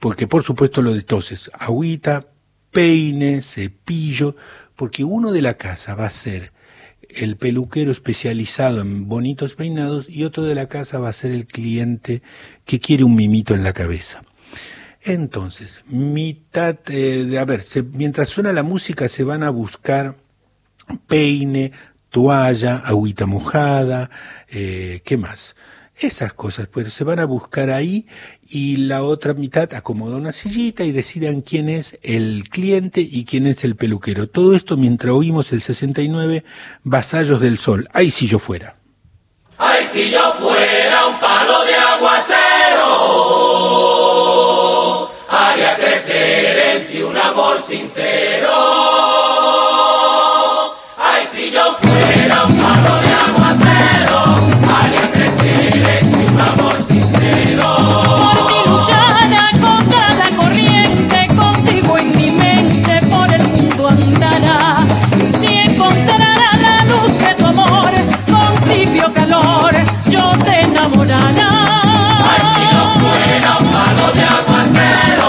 porque 0.00 0.26
por 0.26 0.42
supuesto 0.42 0.82
lo 0.82 0.94
de 0.94 1.02
toses, 1.02 1.50
agüita, 1.52 2.26
peine, 2.76 3.40
cepillo, 3.40 4.36
porque 4.74 5.02
uno 5.02 5.32
de 5.32 5.40
la 5.40 5.54
casa 5.54 5.94
va 5.94 6.04
a 6.04 6.10
ser 6.10 6.52
el 7.08 7.36
peluquero 7.38 7.90
especializado 7.90 8.82
en 8.82 9.08
bonitos 9.08 9.54
peinados 9.54 10.10
y 10.10 10.24
otro 10.24 10.42
de 10.44 10.54
la 10.54 10.68
casa 10.68 10.98
va 10.98 11.08
a 11.08 11.14
ser 11.14 11.30
el 11.30 11.46
cliente 11.46 12.20
que 12.66 12.78
quiere 12.78 13.02
un 13.02 13.14
mimito 13.14 13.54
en 13.54 13.64
la 13.64 13.72
cabeza. 13.72 14.24
Entonces, 15.00 15.80
mitad, 15.86 16.76
eh, 16.88 17.24
de, 17.24 17.38
a 17.38 17.46
ver, 17.46 17.64
mientras 17.94 18.28
suena 18.28 18.52
la 18.52 18.62
música 18.62 19.08
se 19.08 19.24
van 19.24 19.42
a 19.42 19.48
buscar 19.48 20.18
peine, 21.06 21.72
toalla, 22.10 22.76
agüita 22.76 23.24
mojada, 23.24 24.10
eh, 24.50 25.00
¿qué 25.02 25.16
más? 25.16 25.55
Esas 25.98 26.34
cosas, 26.34 26.66
pues 26.66 26.92
se 26.92 27.04
van 27.04 27.20
a 27.20 27.24
buscar 27.24 27.70
ahí 27.70 28.06
y 28.46 28.76
la 28.76 29.02
otra 29.02 29.32
mitad 29.32 29.72
acomoda 29.72 30.16
una 30.16 30.32
sillita 30.32 30.84
y 30.84 30.92
decidan 30.92 31.40
quién 31.40 31.70
es 31.70 31.98
el 32.02 32.50
cliente 32.50 33.00
y 33.00 33.24
quién 33.24 33.46
es 33.46 33.64
el 33.64 33.76
peluquero. 33.76 34.28
Todo 34.28 34.54
esto 34.54 34.76
mientras 34.76 35.14
oímos 35.14 35.52
el 35.52 35.62
69 35.62 36.44
Vasallos 36.82 37.40
del 37.40 37.56
Sol. 37.58 37.88
Ay, 37.94 38.10
si 38.10 38.26
yo 38.26 38.38
fuera. 38.38 38.76
Ay, 39.56 39.86
si 39.86 40.10
yo 40.10 40.34
fuera 40.34 41.06
un 41.06 41.18
palo 41.18 41.64
de 41.64 41.74
aguacero, 41.74 42.30
haría 45.30 45.76
crecer 45.76 46.58
en 46.76 46.88
ti 46.88 47.02
un 47.02 47.16
amor 47.16 47.58
sincero. 47.58 48.52
Ay, 50.98 51.24
si 51.24 51.50
yo 51.50 51.74
fuera 51.78 52.44
un 52.44 52.54
palo 52.60 53.00
de 53.00 53.05
te 71.04 71.12
enamorará. 71.12 71.82
Ay, 72.18 72.42
si 72.54 72.62
yo 72.72 72.82
fuera 73.00 73.58
un 73.58 73.70
palo 73.70 74.12
de 74.12 74.22
aguacero, 74.22 75.28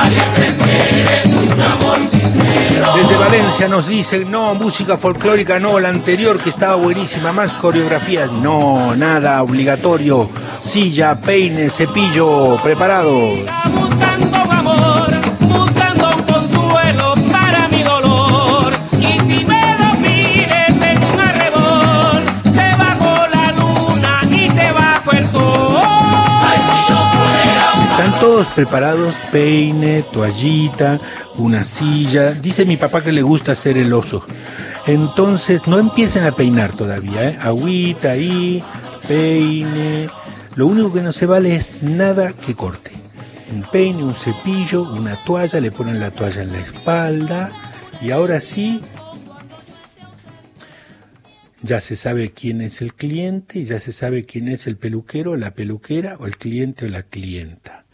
haría 0.00 0.26
crecer 0.34 1.22
en 1.24 1.38
ti 1.38 1.46
un 1.54 1.60
amor 1.60 1.98
sincero. 1.98 2.92
Desde 2.96 3.16
Valencia 3.16 3.68
nos 3.68 3.86
dicen, 3.86 4.30
no, 4.30 4.54
música 4.54 4.96
folclórica 4.96 5.58
no, 5.60 5.78
la 5.78 5.88
anterior 5.88 6.40
que 6.40 6.50
estaba 6.50 6.74
buenísima, 6.76 7.32
más 7.32 7.52
coreografías, 7.54 8.30
no, 8.32 8.96
nada 8.96 9.42
obligatorio, 9.42 10.30
silla, 10.60 11.14
peine, 11.20 11.70
cepillo, 11.70 12.60
preparado. 12.62 13.34
Preparados, 28.48 29.14
peine, 29.32 30.02
toallita, 30.02 31.00
una 31.36 31.64
silla. 31.64 32.32
Dice 32.32 32.64
mi 32.64 32.76
papá 32.76 33.02
que 33.02 33.12
le 33.12 33.22
gusta 33.22 33.52
hacer 33.52 33.78
el 33.78 33.92
oso. 33.92 34.24
Entonces, 34.86 35.66
no 35.66 35.78
empiecen 35.78 36.24
a 36.24 36.32
peinar 36.32 36.72
todavía, 36.72 37.30
¿eh? 37.30 37.38
Agüita 37.40 38.12
ahí, 38.12 38.62
peine. 39.06 40.08
Lo 40.54 40.66
único 40.66 40.92
que 40.92 41.02
no 41.02 41.12
se 41.12 41.26
vale 41.26 41.54
es 41.56 41.82
nada 41.82 42.32
que 42.32 42.54
corte. 42.54 42.90
Un 43.52 43.62
peine, 43.62 44.02
un 44.02 44.14
cepillo, 44.14 44.82
una 44.82 45.22
toalla, 45.24 45.60
le 45.60 45.70
ponen 45.70 46.00
la 46.00 46.10
toalla 46.10 46.42
en 46.42 46.52
la 46.52 46.60
espalda. 46.60 47.52
Y 48.00 48.10
ahora 48.10 48.40
sí, 48.40 48.80
ya 51.62 51.80
se 51.80 51.96
sabe 51.96 52.30
quién 52.30 52.60
es 52.62 52.80
el 52.80 52.94
cliente 52.94 53.58
y 53.58 53.64
ya 53.64 53.80
se 53.80 53.92
sabe 53.92 54.24
quién 54.24 54.48
es 54.48 54.66
el 54.66 54.76
peluquero, 54.76 55.36
la 55.36 55.52
peluquera 55.52 56.16
o 56.18 56.26
el 56.26 56.36
cliente 56.38 56.86
o 56.86 56.88
la 56.88 57.02
clienta. 57.02 57.84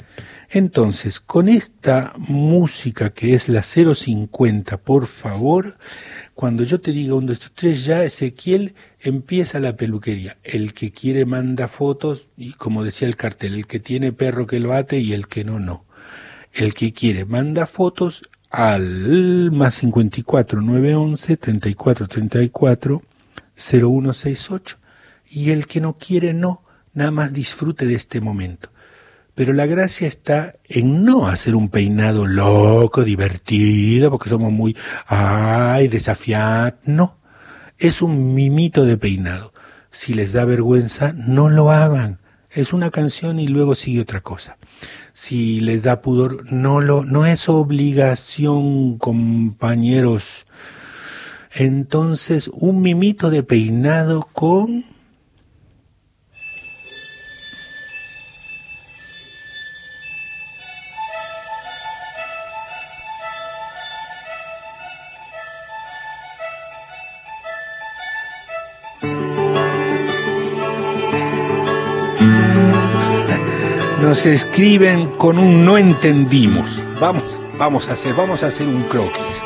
Entonces, 0.57 1.21
con 1.21 1.51
esta 1.51 2.15
música 2.17 3.11
que 3.11 3.35
es 3.35 3.51
la 3.51 3.63
050, 3.63 4.79
por 4.79 5.07
favor, 5.07 5.77
cuando 6.33 6.65
yo 6.65 6.81
te 6.81 6.93
diga 6.93 7.13
uno 7.13 7.27
de 7.27 7.33
estos 7.35 7.53
tres, 7.55 7.85
ya 7.85 8.03
Ezequiel 8.03 8.75
empieza 8.99 9.61
la 9.61 9.77
peluquería. 9.77 10.39
El 10.43 10.73
que 10.73 10.93
quiere 10.93 11.27
manda 11.27 11.69
fotos 11.69 12.29
y 12.39 12.55
como 12.55 12.85
decía 12.85 13.07
el 13.07 13.17
cartel, 13.17 13.53
el 13.53 13.67
que 13.67 13.81
tiene 13.81 14.13
perro 14.13 14.47
que 14.47 14.59
lo 14.59 14.73
ate 14.73 14.99
y 14.99 15.13
el 15.13 15.29
que 15.29 15.45
no, 15.45 15.61
no. 15.61 15.85
El 16.55 16.73
que 16.73 16.95
quiere 16.95 17.27
manda 17.27 17.67
fotos 17.67 18.23
al 18.49 19.53
más 19.53 19.75
54 19.75 20.63
911 20.63 21.37
34 21.37 22.09
34 22.09 23.03
0168 23.57 24.79
y 25.29 25.51
el 25.51 25.67
que 25.67 25.83
no 25.83 25.99
quiere 25.99 26.33
no, 26.33 26.63
nada 26.95 27.11
más 27.11 27.35
disfrute 27.35 27.85
de 27.85 27.97
este 27.97 28.23
momento. 28.23 28.71
Pero 29.37 29.53
la 29.53 29.67
gracia 29.67 30.09
está 30.09 30.55
en 30.65 31.05
no 31.05 31.29
hacer 31.29 31.55
un 31.55 31.69
peinado 31.69 32.25
loco, 32.25 33.05
divertido, 33.05 34.11
porque 34.11 34.31
somos 34.31 34.51
muy, 34.51 34.75
ay, 35.07 35.89
desafiados. 35.89 36.73
No, 36.87 37.19
es 37.77 38.01
un 38.01 38.35
mimito 38.35 38.87
de 38.87 38.97
peinado. 38.97 39.53
Si 39.91 40.15
les 40.15 40.33
da 40.33 40.47
vergüenza, 40.47 41.13
no 41.13 41.51
lo 41.51 41.71
hagan. 41.71 42.19
Es 42.51 42.73
una 42.73 42.91
canción 42.91 43.39
y 43.39 43.47
luego 43.47 43.75
sigue 43.75 44.01
otra 44.01 44.23
cosa. 44.23 44.57
Si 45.13 45.61
les 45.61 45.83
da 45.83 46.01
pudor, 46.01 46.51
no 46.51 46.81
lo, 46.81 47.05
no 47.05 47.27
es 47.27 47.51
obligación, 47.51 48.97
compañeros. 48.97 50.47
Entonces, 51.53 52.49
un 52.49 52.81
mimito 52.81 53.29
de 53.29 53.43
peinado 53.43 54.27
con 54.33 54.96
nos 74.17 74.25
escriben 74.25 75.11
con 75.19 75.37
un 75.37 75.67
no 75.67 75.77
entendimos. 75.77 76.83
Vamos, 76.99 77.39
vamos 77.59 77.87
a 77.91 77.93
hacer, 77.93 78.15
vamos 78.15 78.43
a 78.43 78.47
hacer 78.47 78.67
un 78.67 78.85
croquis. 78.85 79.43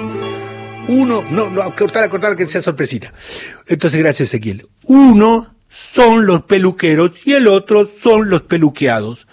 Uno, 0.86 1.24
no, 1.28 1.50
no, 1.50 1.74
cortar, 1.74 2.08
cortar, 2.08 2.36
que 2.36 2.46
sea 2.46 2.62
sorpresita. 2.62 3.12
Entonces, 3.66 3.98
gracias, 3.98 4.28
Ezequiel. 4.28 4.68
Uno 4.84 5.56
son 5.68 6.24
los 6.24 6.42
peluqueros 6.42 7.26
y 7.26 7.32
el 7.32 7.48
otro 7.48 7.90
son 8.00 8.30
los 8.30 8.42
peluqueados. 8.42 9.26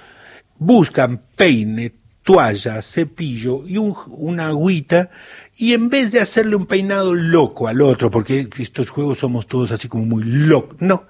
Buscan 0.57 1.21
peine, 1.35 1.93
toalla, 2.23 2.81
cepillo 2.81 3.61
y 3.67 3.77
un, 3.77 3.95
una 4.07 4.47
agüita 4.47 5.11
y 5.55 5.75
en 5.75 5.89
vez 5.89 6.11
de 6.13 6.19
hacerle 6.19 6.55
un 6.55 6.65
peinado 6.65 7.13
loco 7.13 7.67
al 7.67 7.81
otro, 7.81 8.09
porque 8.09 8.49
estos 8.57 8.89
juegos 8.89 9.19
somos 9.19 9.45
todos 9.45 9.69
así 9.69 9.87
como 9.87 10.03
muy 10.03 10.23
locos, 10.23 10.77
no, 10.79 11.05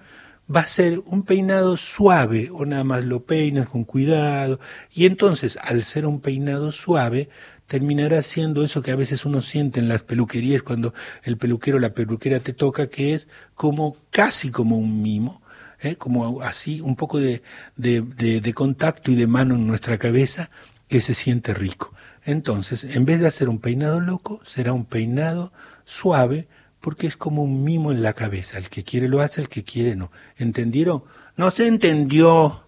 va 0.54 0.62
a 0.62 0.68
ser 0.68 1.00
un 1.06 1.24
peinado 1.24 1.78
suave 1.78 2.50
o 2.52 2.66
nada 2.66 2.84
más 2.84 3.06
lo 3.06 3.24
peinas 3.24 3.68
con 3.68 3.84
cuidado 3.84 4.60
y 4.92 5.06
entonces 5.06 5.58
al 5.62 5.84
ser 5.84 6.06
un 6.06 6.22
peinado 6.22 6.72
suave 6.72 7.30
terminará 7.68 8.22
siendo 8.24 8.64
eso 8.64 8.82
que 8.82 8.92
a 8.92 8.96
veces 8.96 9.26
uno 9.26 9.42
siente 9.42 9.80
en 9.80 9.90
las 9.90 10.04
peluquerías 10.04 10.62
cuando 10.62 10.94
el 11.24 11.38
peluquero 11.38 11.78
o 11.78 11.80
la 11.80 11.94
peluquera 11.94 12.40
te 12.40 12.54
toca 12.54 12.88
que 12.88 13.14
es 13.14 13.28
como 13.56 13.98
casi 14.10 14.50
como 14.50 14.78
un 14.78 15.02
mimo 15.02 15.42
¿eh? 15.82 15.98
como 15.98 16.42
así 16.42 16.80
un 16.80 16.96
poco 16.96 17.20
de, 17.20 17.42
de, 17.76 18.02
de, 18.02 18.40
de 18.40 18.54
contacto 18.54 19.12
y 19.12 19.16
de 19.16 19.28
mano 19.28 19.56
en 19.56 19.68
nuestra 19.68 19.98
cabeza 19.98 20.50
que 20.88 21.02
se 21.02 21.14
siente 21.14 21.54
rico 21.54 21.94
entonces 22.24 22.86
en 22.96 23.04
vez 23.04 23.20
de 23.20 23.28
hacer 23.28 23.50
un 23.50 23.60
peinado 23.60 24.00
loco 24.00 24.40
será 24.46 24.72
un 24.72 24.86
peinado 24.86 25.52
suave 25.84 26.48
porque 26.82 27.08
es 27.08 27.18
como 27.18 27.44
un 27.44 27.64
mimo 27.64 27.92
en 27.92 28.02
la 28.02 28.14
cabeza. 28.14 28.58
El 28.58 28.70
que 28.70 28.84
quiere 28.84 29.08
lo 29.08 29.22
hace, 29.22 29.42
el 29.42 29.50
que 29.50 29.64
quiere 29.64 29.96
no. 29.96 30.12
¿Entendieron? 30.38 31.04
No 31.36 31.52
se 31.52 31.68
entendió. 31.68 32.68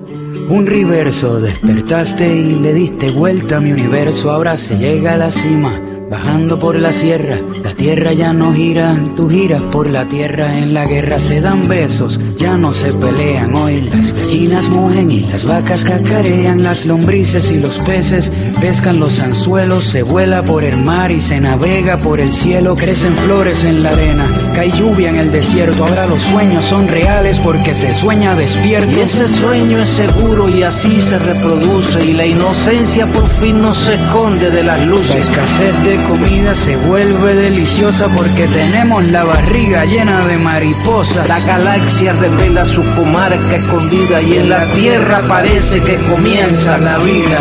un 0.49 0.65
reverso. 0.65 1.39
Despertaste 1.39 2.35
y 2.35 2.55
le 2.59 2.73
diste 2.73 3.11
vuelta 3.11 3.57
a 3.57 3.61
mi 3.61 3.71
universo. 3.71 4.31
Ahora 4.31 4.57
se 4.57 4.77
llega 4.77 5.13
a 5.13 5.17
la 5.17 5.31
cima 5.31 5.81
Bajando 6.11 6.59
por 6.59 6.77
la 6.77 6.91
sierra, 6.91 7.39
la 7.63 7.73
tierra 7.73 8.11
ya 8.11 8.33
no 8.33 8.53
gira, 8.53 8.97
tú 9.15 9.29
giras 9.29 9.61
por 9.71 9.89
la 9.89 10.05
tierra, 10.09 10.57
en 10.57 10.73
la 10.73 10.85
guerra 10.85 11.21
se 11.21 11.39
dan 11.39 11.65
besos, 11.69 12.19
ya 12.37 12.57
no 12.57 12.73
se 12.73 12.91
pelean 12.91 13.55
hoy, 13.55 13.79
las 13.83 14.11
gallinas 14.11 14.67
mugen 14.67 15.09
y 15.09 15.21
las 15.21 15.45
vacas 15.45 15.85
cacarean, 15.85 16.63
las 16.63 16.85
lombrices 16.85 17.49
y 17.49 17.59
los 17.59 17.79
peces 17.79 18.29
pescan 18.61 18.99
los 18.99 19.19
anzuelos, 19.19 19.85
se 19.85 20.03
vuela 20.03 20.43
por 20.43 20.63
el 20.63 20.77
mar 20.77 21.11
y 21.11 21.19
se 21.19 21.41
navega 21.41 21.97
por 21.97 22.19
el 22.19 22.31
cielo, 22.31 22.75
crecen 22.75 23.17
flores 23.17 23.63
en 23.63 23.81
la 23.81 23.89
arena, 23.89 24.51
cae 24.53 24.69
lluvia 24.71 25.09
en 25.09 25.17
el 25.17 25.31
desierto, 25.31 25.83
ahora 25.83 26.05
los 26.05 26.21
sueños 26.21 26.63
son 26.65 26.87
reales 26.87 27.39
porque 27.39 27.73
se 27.73 27.91
sueña 27.91 28.35
despierto. 28.35 28.91
Y 28.91 28.99
ese 28.99 29.27
sueño 29.27 29.79
es 29.79 29.89
seguro 29.89 30.47
y 30.47 30.61
así 30.61 31.01
se 31.01 31.17
reproduce 31.17 32.05
y 32.05 32.13
la 32.13 32.27
inocencia 32.27 33.07
por 33.07 33.27
fin 33.27 33.61
no 33.63 33.73
se 33.73 33.95
esconde 33.95 34.51
de 34.51 34.63
las 34.63 34.85
luces. 34.85 35.09
La 35.09 35.17
escasez 35.17 35.83
de 35.83 35.95
comida 36.03 36.53
se 36.53 36.77
vuelve 36.77 37.33
deliciosa 37.33 38.07
porque 38.15 38.47
tenemos 38.47 39.03
la 39.05 39.23
barriga 39.23 39.85
llena 39.85 40.27
de 40.27 40.37
mariposas. 40.37 41.27
La 41.27 41.39
galaxia 41.39 42.13
revela 42.13 42.63
su 42.65 42.83
comarca 42.93 43.55
escondida 43.55 44.21
y 44.21 44.35
en 44.35 44.49
la 44.49 44.67
tierra 44.67 45.21
parece 45.27 45.81
que 45.81 45.97
comienza 46.05 46.77
la 46.77 46.99
vida. 46.99 47.39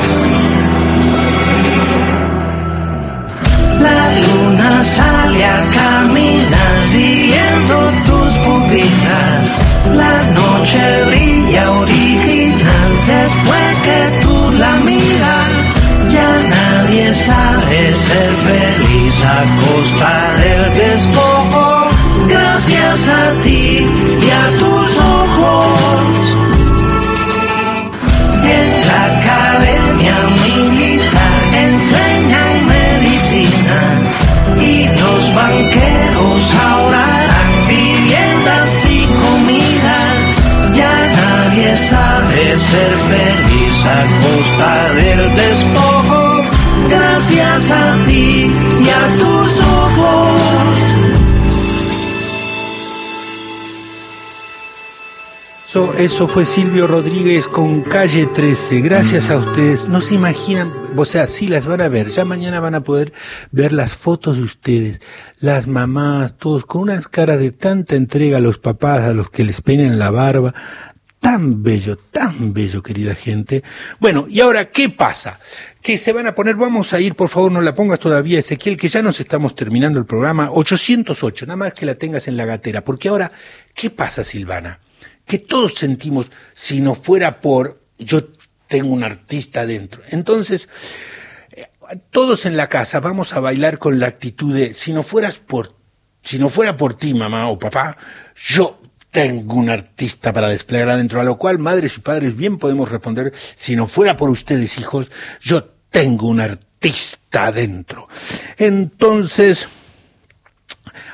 La 9.87 10.23
noche 10.41 11.05
brilla 11.07 11.71
original 11.73 12.91
después 13.07 13.79
que 13.81 14.21
tú 14.21 14.51
la 14.53 14.77
miras. 14.77 15.51
Ya 16.11 16.31
nadie 16.57 17.13
sabe 17.13 17.95
ser 17.95 18.33
feliz 18.49 19.25
a 19.25 19.45
costa 19.63 20.13
del 20.43 20.75
despojo. 20.75 21.89
Gracias 22.29 23.09
a 23.09 23.33
ti 23.43 23.87
y 24.27 24.31
a 24.31 24.59
tus 24.59 24.99
ojos. 24.99 26.37
En 28.45 28.69
la 28.89 29.01
academia 29.17 30.17
militar 30.45 31.41
enseñan 31.55 32.67
medicina 32.67 33.81
y 34.61 34.89
los 35.01 35.35
banqueros 35.35 36.55
ahora 36.55 36.80
sabe 41.89 42.59
ser 42.59 42.93
feliz 43.11 43.87
a 43.87 44.01
costa 44.23 44.93
del 44.95 45.35
despojo. 45.35 46.45
Gracias 46.89 47.71
a 47.71 47.97
ti 48.05 48.53
y 48.81 48.89
a 48.89 49.19
tus 49.19 49.61
ojos. 49.61 50.91
So, 55.73 55.95
eso 55.95 56.27
fue 56.27 56.47
Silvio 56.47 56.89
Rodríguez 56.89 57.47
con 57.47 57.83
Calle 57.83 58.27
13. 58.27 58.81
Gracias 58.81 59.31
a 59.31 59.37
ustedes. 59.37 59.87
No 59.87 60.01
se 60.01 60.17
imaginan, 60.17 60.73
o 60.97 61.05
sea, 61.05 61.29
sí 61.29 61.47
las 61.47 61.65
van 61.65 61.81
a 61.81 61.89
ver. 61.89 62.09
Ya 62.09 62.25
mañana 62.25 62.59
van 62.59 62.75
a 62.75 62.81
poder 62.83 63.13
ver 63.53 63.73
las 63.73 63.95
fotos 63.95 64.39
de 64.39 64.43
ustedes, 64.43 65.01
las 65.39 65.69
mamás, 65.69 66.37
todos 66.39 66.67
con 66.67 66.83
unas 66.83 67.07
caras 67.07 67.39
de 67.39 67.53
tanta 67.53 67.95
entrega 67.95 68.39
a 68.39 68.41
los 68.41 68.59
papás, 68.59 69.03
a 69.03 69.15
los 69.15 69.31
que 69.31 69.45
les 69.45 69.61
peinan 69.61 70.01
la 70.01 70.11
barba. 70.11 70.55
Tan 71.21 71.63
bello, 71.63 71.97
tan 71.97 72.53
bello, 72.53 72.83
querida 72.83 73.15
gente. 73.15 73.63
Bueno, 73.99 74.27
y 74.29 74.41
ahora, 74.41 74.71
¿qué 74.71 74.89
pasa? 74.89 75.39
Que 75.83 75.99
se 75.99 76.13
van 76.13 76.27
a 76.27 76.35
poner, 76.35 76.57
vamos 76.57 76.93
a 76.93 77.01
ir, 77.01 77.15
por 77.15 77.29
favor, 77.29 77.53
no 77.53 77.61
la 77.61 77.75
pongas 77.75 78.01
todavía, 78.01 78.39
Ezequiel, 78.39 78.77
que 78.77 78.89
ya 78.89 79.03
nos 79.03 79.21
estamos 79.21 79.55
terminando 79.55 79.99
el 79.99 80.07
programa. 80.07 80.51
808, 80.51 81.47
nada 81.47 81.57
más 81.57 81.75
que 81.75 81.87
la 81.87 81.95
tengas 81.95 82.27
en 82.27 82.37
la 82.37 82.47
gatera. 82.47 82.85
Porque 82.85 83.09
ahora, 83.09 83.31
¿qué 83.75 83.91
pasa, 83.91 84.25
Silvana? 84.25 84.81
que 85.31 85.39
todos 85.39 85.75
sentimos 85.75 86.29
si 86.55 86.81
no 86.81 86.97
fuera 86.97 87.41
por 87.41 87.81
yo 88.01 88.25
tengo 88.67 88.93
un 88.93 89.05
artista 89.05 89.65
dentro. 89.65 90.03
Entonces, 90.09 90.69
eh, 91.53 91.69
todos 92.11 92.47
en 92.47 92.57
la 92.57 92.69
casa 92.69 92.99
vamos 92.99 93.33
a 93.33 93.39
bailar 93.39 93.79
con 93.79 94.01
la 94.01 94.09
actitud 94.09 94.53
de 94.53 94.75
si 94.75 94.93
no 94.93 95.05
fueras 95.05 95.39
por 95.39 95.77
si 96.23 96.41
no 96.41 96.49
fuera 96.49 96.77
por 96.77 96.95
ti, 96.95 97.15
mamá 97.15 97.49
o 97.49 97.61
papá, 97.61 97.97
yo 98.45 98.80
tengo 99.11 99.55
un 99.55 99.71
artista 99.71 100.33
para 100.33 100.49
desplegar 100.49 100.91
adentro, 100.91 101.21
a 101.21 101.25
lo 101.25 101.37
cual 101.37 101.59
madres 101.59 101.97
y 101.97 102.01
padres 102.01 102.37
bien 102.37 102.59
podemos 102.59 102.89
responder, 102.89 103.33
si 103.55 103.77
no 103.77 103.89
fuera 103.89 104.17
por 104.17 104.31
ustedes, 104.31 104.79
hijos, 104.79 105.11
yo 105.41 105.65
tengo 105.91 106.29
un 106.29 106.41
artista 106.41 107.47
adentro. 107.47 108.09
Entonces, 108.59 109.69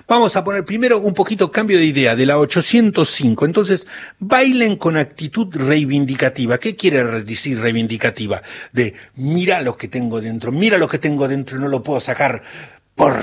Vamos 0.08 0.36
a 0.36 0.44
poner 0.44 0.64
primero 0.64 1.00
un 1.00 1.14
poquito 1.14 1.50
cambio 1.50 1.78
de 1.78 1.84
idea 1.84 2.14
de 2.14 2.26
la 2.26 2.38
805. 2.38 3.44
Entonces, 3.44 3.88
bailen 4.20 4.76
con 4.76 4.96
actitud 4.96 5.48
reivindicativa. 5.52 6.58
¿Qué 6.58 6.76
quiere 6.76 7.02
decir 7.24 7.58
reivindicativa? 7.58 8.40
De 8.72 8.94
mira 9.16 9.62
lo 9.62 9.76
que 9.76 9.88
tengo 9.88 10.20
dentro, 10.20 10.52
mira 10.52 10.78
lo 10.78 10.88
que 10.88 11.00
tengo 11.00 11.26
dentro 11.26 11.58
y 11.58 11.60
no 11.60 11.66
lo 11.66 11.82
puedo 11.82 11.98
sacar 11.98 12.42
por 12.94 13.16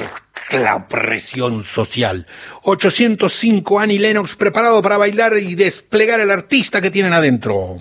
la 0.52 0.88
presión 0.88 1.64
social. 1.64 2.28
805 2.64 3.80
Annie 3.80 4.00
Lennox 4.00 4.36
preparado 4.36 4.82
para 4.82 4.98
bailar 4.98 5.38
y 5.38 5.56
desplegar 5.56 6.20
el 6.20 6.32
artista 6.32 6.82
que 6.82 6.92
tienen 6.92 7.14
adentro. 7.14 7.80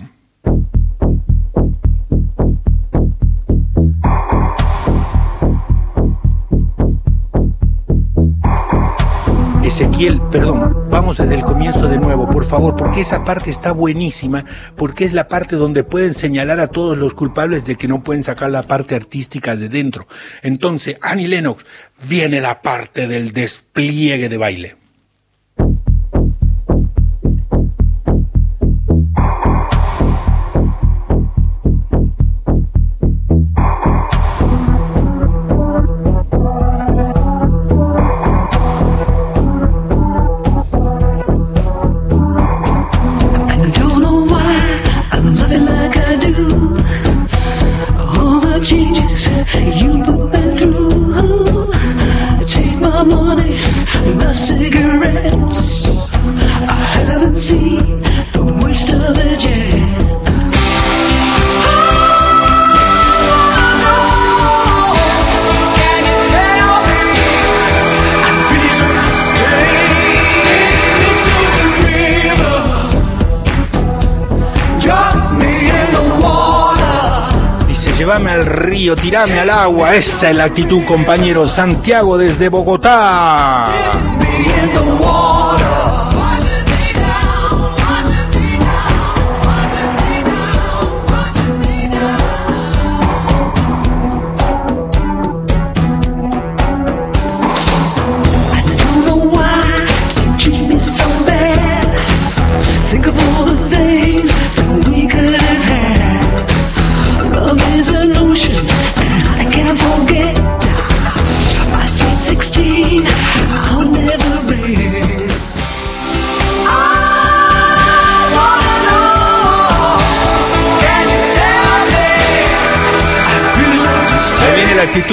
Ezequiel, 9.63 10.21
perdón, 10.29 10.87
vamos 10.91 11.17
desde 11.17 11.33
el 11.33 11.43
comienzo 11.43 11.87
de 11.87 11.97
nuevo, 11.97 12.29
por 12.29 12.45
favor, 12.45 12.75
porque 12.75 13.01
esa 13.01 13.23
parte 13.23 13.49
está 13.49 13.71
buenísima, 13.71 14.45
porque 14.75 15.03
es 15.03 15.13
la 15.13 15.27
parte 15.27 15.55
donde 15.55 15.83
pueden 15.83 16.13
señalar 16.13 16.59
a 16.59 16.67
todos 16.67 16.95
los 16.95 17.15
culpables 17.15 17.65
de 17.65 17.75
que 17.75 17.87
no 17.87 18.03
pueden 18.03 18.23
sacar 18.23 18.51
la 18.51 18.61
parte 18.61 18.93
artística 18.93 19.55
de 19.55 19.69
dentro. 19.69 20.07
Entonces, 20.43 20.97
Annie 21.01 21.27
Lennox, 21.27 21.65
viene 22.07 22.41
la 22.41 22.61
parte 22.61 23.07
del 23.07 23.33
despliegue 23.33 24.29
de 24.29 24.37
baile. 24.37 24.82
Tirame 78.95 79.39
al 79.39 79.49
agua. 79.49 79.95
Esa 79.95 80.29
es 80.29 80.35
la 80.35 80.45
actitud, 80.45 80.83
compañero. 80.85 81.47
Santiago 81.47 82.17
desde 82.17 82.49
Bogotá. 82.49 83.71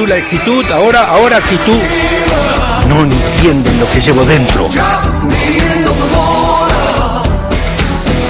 La 0.07 0.17
actitud, 0.17 0.65
ahora, 0.71 1.05
ahora 1.05 1.37
actitud. 1.39 1.79
No 2.89 3.03
entienden 3.03 3.81
lo 3.81 3.91
que 3.91 4.01
llevo 4.01 4.25
dentro. 4.25 4.69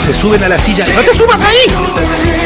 Se 0.06 0.14
suben 0.14 0.42
a 0.44 0.48
la 0.48 0.58
silla. 0.58 0.84
¡No 0.94 1.00
te 1.02 1.16
subas 1.16 1.42
ahí! 1.42 2.39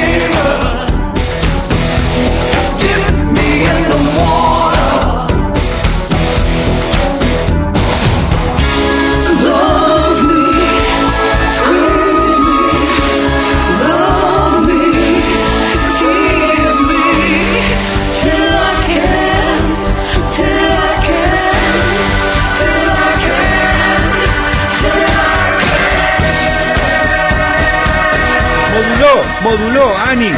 Moduló, 29.56 29.96
Ani. 29.96 30.30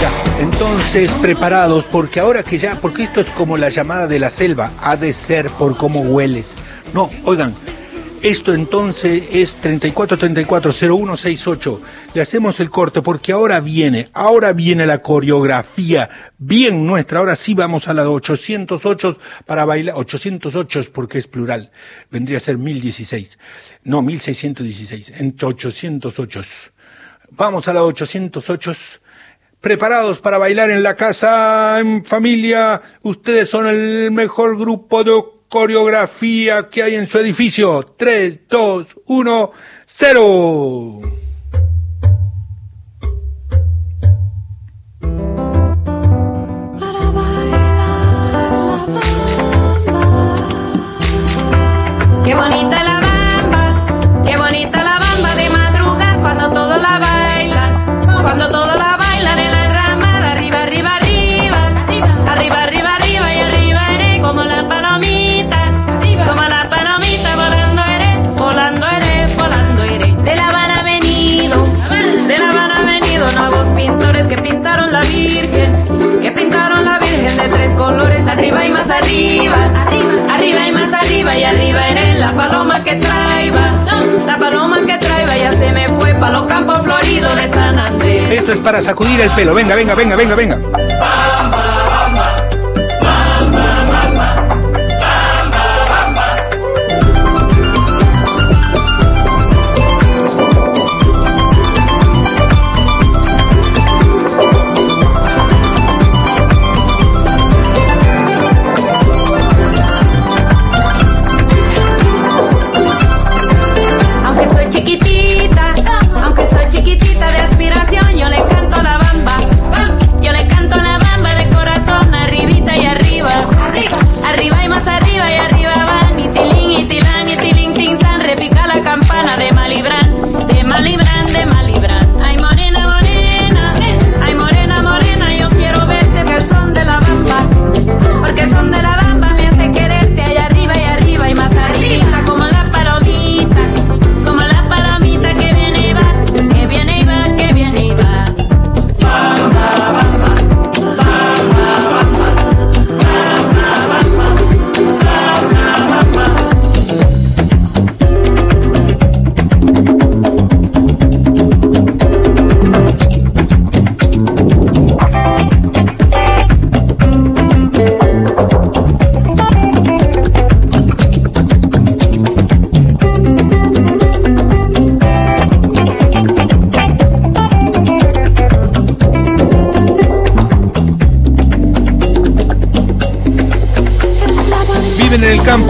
Ya, 0.00 0.40
entonces 0.40 1.10
preparados, 1.22 1.84
porque 1.84 2.18
ahora 2.18 2.42
que 2.42 2.58
ya, 2.58 2.74
porque 2.74 3.04
esto 3.04 3.20
es 3.20 3.28
como 3.30 3.56
la 3.56 3.68
llamada 3.68 4.08
de 4.08 4.18
la 4.18 4.30
selva, 4.30 4.72
ha 4.80 4.96
de 4.96 5.12
ser 5.12 5.48
por 5.50 5.76
cómo 5.76 6.00
hueles. 6.00 6.56
No, 6.92 7.08
oigan, 7.24 7.54
esto 8.22 8.54
entonces 8.54 9.24
es 9.30 9.58
34340168. 9.62 11.80
Le 12.14 12.22
hacemos 12.22 12.58
el 12.60 12.70
corte 12.70 13.02
porque 13.02 13.32
ahora 13.32 13.60
viene, 13.60 14.08
ahora 14.12 14.52
viene 14.52 14.86
la 14.86 15.02
coreografía 15.02 16.08
bien 16.38 16.86
nuestra. 16.86 17.18
Ahora 17.20 17.36
sí 17.36 17.54
vamos 17.54 17.86
a 17.88 17.94
la 17.94 18.08
808 18.08 19.18
para 19.44 19.64
bailar, 19.64 19.96
808 19.96 20.84
porque 20.92 21.18
es 21.18 21.26
plural. 21.26 21.72
Vendría 22.10 22.38
a 22.38 22.40
ser 22.40 22.58
1016. 22.58 23.38
No, 23.84 24.02
1616, 24.02 25.20
entre 25.20 25.46
808. 25.46 26.40
Vamos 27.30 27.68
a 27.68 27.72
la 27.72 27.84
808. 27.84 28.72
Preparados 29.60 30.20
para 30.20 30.38
bailar 30.38 30.70
en 30.70 30.82
la 30.82 30.96
casa, 30.96 31.78
en 31.80 32.04
familia. 32.04 32.80
Ustedes 33.02 33.50
son 33.50 33.66
el 33.66 34.10
mejor 34.10 34.58
grupo 34.58 35.04
de 35.04 35.12
coreografía 35.48 36.68
que 36.68 36.82
hay 36.82 36.94
en 36.94 37.06
su 37.06 37.18
edificio. 37.18 37.94
3, 37.96 38.40
2, 38.48 38.86
1, 39.06 39.52
0. 39.86 41.25
Arriba, 79.16 80.34
arriba 80.34 80.68
y 80.68 80.72
más 80.72 80.92
arriba 80.92 81.36
y 81.36 81.44
arriba 81.44 81.88
eres 81.88 82.18
la 82.18 82.34
paloma 82.34 82.84
que 82.84 82.96
traiba, 82.96 83.84
la 84.26 84.36
paloma 84.36 84.80
que 84.86 84.98
traiba 84.98 85.36
ya 85.36 85.52
se 85.52 85.72
me 85.72 85.88
fue 85.88 86.14
pa' 86.14 86.30
los 86.30 86.42
campos 86.42 86.82
floridos 86.82 87.34
de 87.36 87.48
San 87.48 87.78
Andrés. 87.78 88.32
Esto 88.32 88.52
es 88.52 88.58
para 88.58 88.82
sacudir 88.82 89.20
el 89.20 89.30
pelo. 89.30 89.54
Venga, 89.54 89.74
venga, 89.74 89.94
venga, 89.94 90.16
venga, 90.16 90.34
venga. 90.34 90.58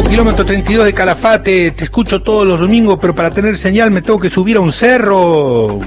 Kilómetro 0.09 0.45
32 0.45 0.87
de 0.87 0.95
Calafate. 0.95 1.71
Te 1.73 1.85
escucho 1.85 2.23
todos 2.23 2.47
los 2.47 2.61
domingos, 2.61 2.99
pero 3.01 3.15
para 3.15 3.31
tener 3.31 3.59
señal 3.59 3.91
me 3.91 4.03
tengo 4.03 4.21
que 4.21 4.31
subir 4.31 4.57
a 4.57 4.61
un 4.61 4.73
cerro. 4.73 5.81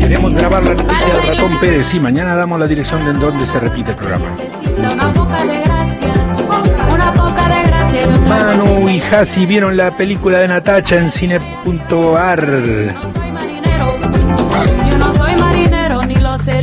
Queremos 0.00 0.34
grabar 0.34 0.62
la 0.64 0.74
noticia 0.74 1.14
del 1.14 1.26
ratón 1.28 1.60
Pérez. 1.60 1.86
Sí, 1.86 2.00
mañana 2.00 2.34
damos 2.34 2.58
la 2.58 2.66
dirección 2.66 3.04
de 3.04 3.12
donde 3.12 3.46
se 3.46 3.60
repite 3.60 3.90
el 3.90 3.96
programa. 3.96 4.26
Y 7.92 8.28
Manu 8.28 8.88
y 8.88 9.00
Hasi 9.00 9.46
vieron 9.46 9.76
la 9.76 9.96
película 9.96 10.38
de 10.38 10.48
Natacha 10.48 10.96
en 10.96 11.10
cine.ar. 11.10 12.40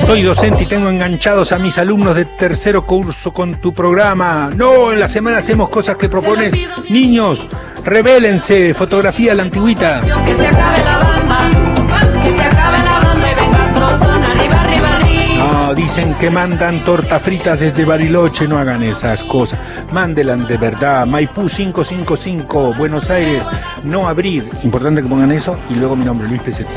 Soy 0.06 0.22
docente 0.22 0.64
y 0.64 0.65
tengo 0.65 0.90
enganchados 0.90 1.52
a 1.52 1.60
mis 1.60 1.78
alumnos 1.78 2.15
de 2.15 2.26
tercero 2.26 2.86
curso 2.86 3.34
con 3.34 3.56
tu 3.60 3.74
programa. 3.74 4.49
No, 4.56 4.91
en 4.91 4.99
la 4.99 5.10
semana 5.10 5.40
hacemos 5.40 5.69
cosas 5.69 5.95
que 5.98 6.07
propones. 6.07 6.53
Niños, 6.90 7.45
rebélense, 7.84 8.74
fotografía 8.74 9.34
la 9.34 9.44
antigüita. 9.44 10.02
Que 10.26 10.34
se 10.34 10.48
acabe 10.48 10.78
la 10.84 10.98
bamba, 10.98 12.22
que 12.22 12.30
se 12.30 12.41
acabe 12.41 12.78
la 12.78 12.99
bamba 12.99 13.28
y 13.32 13.36
venga 13.36 13.74
trozón 13.74 14.24
arriba, 14.24 14.61
arriba, 14.61 14.98
arriba. 14.98 15.52
No, 15.52 15.76
dicen 15.76 16.15
que 16.15 16.30
mandan 16.30 16.80
tortas 16.86 17.22
fritas 17.22 17.60
desde 17.60 17.84
Bariloche, 17.86 18.48
no 18.48 18.57
hagan 18.57 18.84
esas 18.84 19.24
cosas. 19.24 19.60
Mándelan 19.91 20.48
de 20.48 20.57
verdad. 20.57 21.06
Maipú 21.06 21.48
555, 21.48 22.76
Buenos 22.78 23.10
Aires, 23.10 23.44
no 23.84 24.07
abrir. 24.07 24.49
Importante 24.64 25.02
que 25.02 25.10
pongan 25.10 25.32
eso 25.32 25.57
y 25.69 25.76
luego 25.76 25.95
mi 25.95 26.06
nombre, 26.06 26.28
Luis 26.30 26.41
Pesetti. 26.41 26.74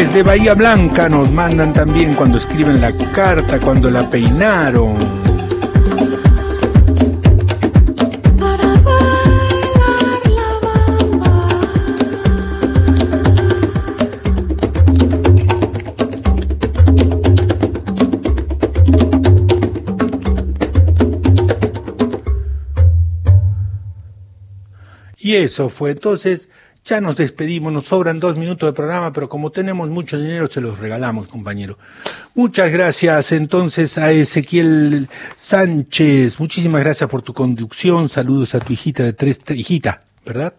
Desde 0.00 0.22
Bahía 0.22 0.54
Blanca 0.54 1.10
nos 1.10 1.30
mandan 1.30 1.74
también 1.74 2.14
cuando 2.14 2.38
escriben 2.38 2.80
la 2.80 2.90
carta, 2.90 3.60
cuando 3.60 3.90
la 3.90 4.08
peinaron. 4.08 4.96
Y 25.18 25.36
eso 25.36 25.68
fue. 25.68 25.90
Entonces, 25.90 26.48
ya 26.90 27.00
nos 27.00 27.16
despedimos, 27.16 27.72
nos 27.72 27.86
sobran 27.86 28.18
dos 28.20 28.36
minutos 28.36 28.68
de 28.68 28.72
programa, 28.72 29.12
pero 29.12 29.28
como 29.28 29.50
tenemos 29.50 29.88
mucho 29.88 30.18
dinero, 30.18 30.48
se 30.50 30.60
los 30.60 30.78
regalamos, 30.78 31.28
compañero. 31.28 31.78
Muchas 32.34 32.70
gracias 32.72 33.32
entonces 33.32 33.96
a 33.96 34.10
Ezequiel 34.12 35.08
Sánchez. 35.36 36.38
Muchísimas 36.40 36.82
gracias 36.82 37.08
por 37.08 37.22
tu 37.22 37.32
conducción. 37.32 38.08
Saludos 38.08 38.54
a 38.54 38.60
tu 38.60 38.72
hijita 38.72 39.04
de 39.04 39.12
tres, 39.12 39.40
tre- 39.42 39.56
hijita, 39.56 40.00
¿verdad? 40.26 40.54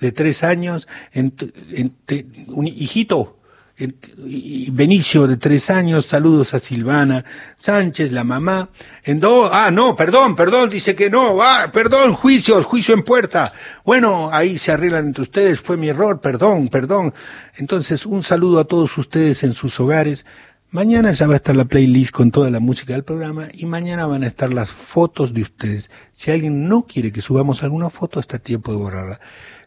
De 0.00 0.12
tres 0.12 0.42
años. 0.44 0.86
En- 1.12 1.34
en- 1.72 1.90
te- 2.06 2.26
un 2.48 2.66
hijito. 2.68 3.38
Benicio 3.76 5.26
de 5.26 5.38
tres 5.38 5.70
años, 5.70 6.06
saludos 6.06 6.52
a 6.54 6.58
Silvana 6.58 7.24
Sánchez, 7.56 8.12
la 8.12 8.22
mamá. 8.22 8.68
En 9.02 9.18
do, 9.18 9.52
ah, 9.52 9.70
no, 9.70 9.96
perdón, 9.96 10.36
perdón, 10.36 10.68
dice 10.70 10.94
que 10.94 11.08
no, 11.08 11.42
ah, 11.42 11.70
perdón, 11.72 12.14
juicios, 12.14 12.66
juicio 12.66 12.94
en 12.94 13.02
puerta. 13.02 13.52
Bueno, 13.84 14.30
ahí 14.32 14.58
se 14.58 14.72
arreglan 14.72 15.06
entre 15.06 15.22
ustedes, 15.22 15.60
fue 15.60 15.76
mi 15.76 15.88
error, 15.88 16.20
perdón, 16.20 16.68
perdón. 16.68 17.14
Entonces, 17.56 18.04
un 18.04 18.22
saludo 18.22 18.60
a 18.60 18.64
todos 18.64 18.96
ustedes 18.98 19.42
en 19.42 19.54
sus 19.54 19.80
hogares. 19.80 20.26
Mañana 20.70 21.12
ya 21.12 21.26
va 21.26 21.34
a 21.34 21.36
estar 21.36 21.54
la 21.54 21.66
playlist 21.66 22.12
con 22.12 22.30
toda 22.30 22.50
la 22.50 22.58
música 22.58 22.94
del 22.94 23.04
programa 23.04 23.48
y 23.52 23.66
mañana 23.66 24.06
van 24.06 24.22
a 24.22 24.26
estar 24.26 24.54
las 24.54 24.70
fotos 24.70 25.34
de 25.34 25.42
ustedes. 25.42 25.90
Si 26.12 26.30
alguien 26.30 26.66
no 26.66 26.86
quiere 26.86 27.12
que 27.12 27.20
subamos 27.20 27.62
alguna 27.62 27.90
foto, 27.90 28.20
está 28.20 28.38
tiempo 28.38 28.72
de 28.72 28.78
borrarla. 28.78 29.20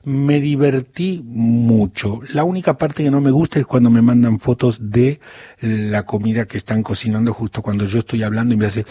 Me 0.06 0.40
divertí 0.40 1.22
mucho. 1.26 2.20
La 2.34 2.44
única 2.44 2.78
parte 2.78 3.04
que 3.04 3.12
no 3.12 3.22
me 3.22 3.32
gusta 3.32 3.60
es 3.60 3.66
cuando 3.66 3.90
me 3.90 4.02
mandan 4.02 4.40
fotos 4.40 4.92
de 4.92 5.20
la 5.60 6.06
comida 6.06 6.46
que 6.46 6.58
están 6.58 6.84
cocinando 6.84 7.34
justo 7.34 7.62
cuando 7.62 7.86
yo 7.88 8.00
estoy 8.00 8.24
hablando 8.24 8.54
y 8.54 8.58
me 8.58 8.68
hace 8.68 8.86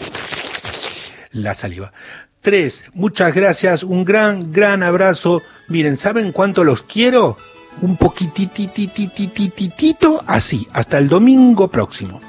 la 1.31 1.55
saliva. 1.55 1.93
Tres, 2.41 2.83
muchas 2.93 3.33
gracias, 3.33 3.81
un 3.83 4.05
gran, 4.05 4.51
gran 4.51 4.83
abrazo. 4.83 5.41
Miren, 5.67 5.97
¿saben 5.97 6.31
cuánto 6.31 6.63
los 6.63 6.83
quiero? 6.83 7.37
Un 7.81 7.97
poquititititititito 7.97 10.23
así. 10.27 10.67
Hasta 10.71 10.97
el 10.97 11.09
domingo 11.09 11.67
próximo. 11.69 12.21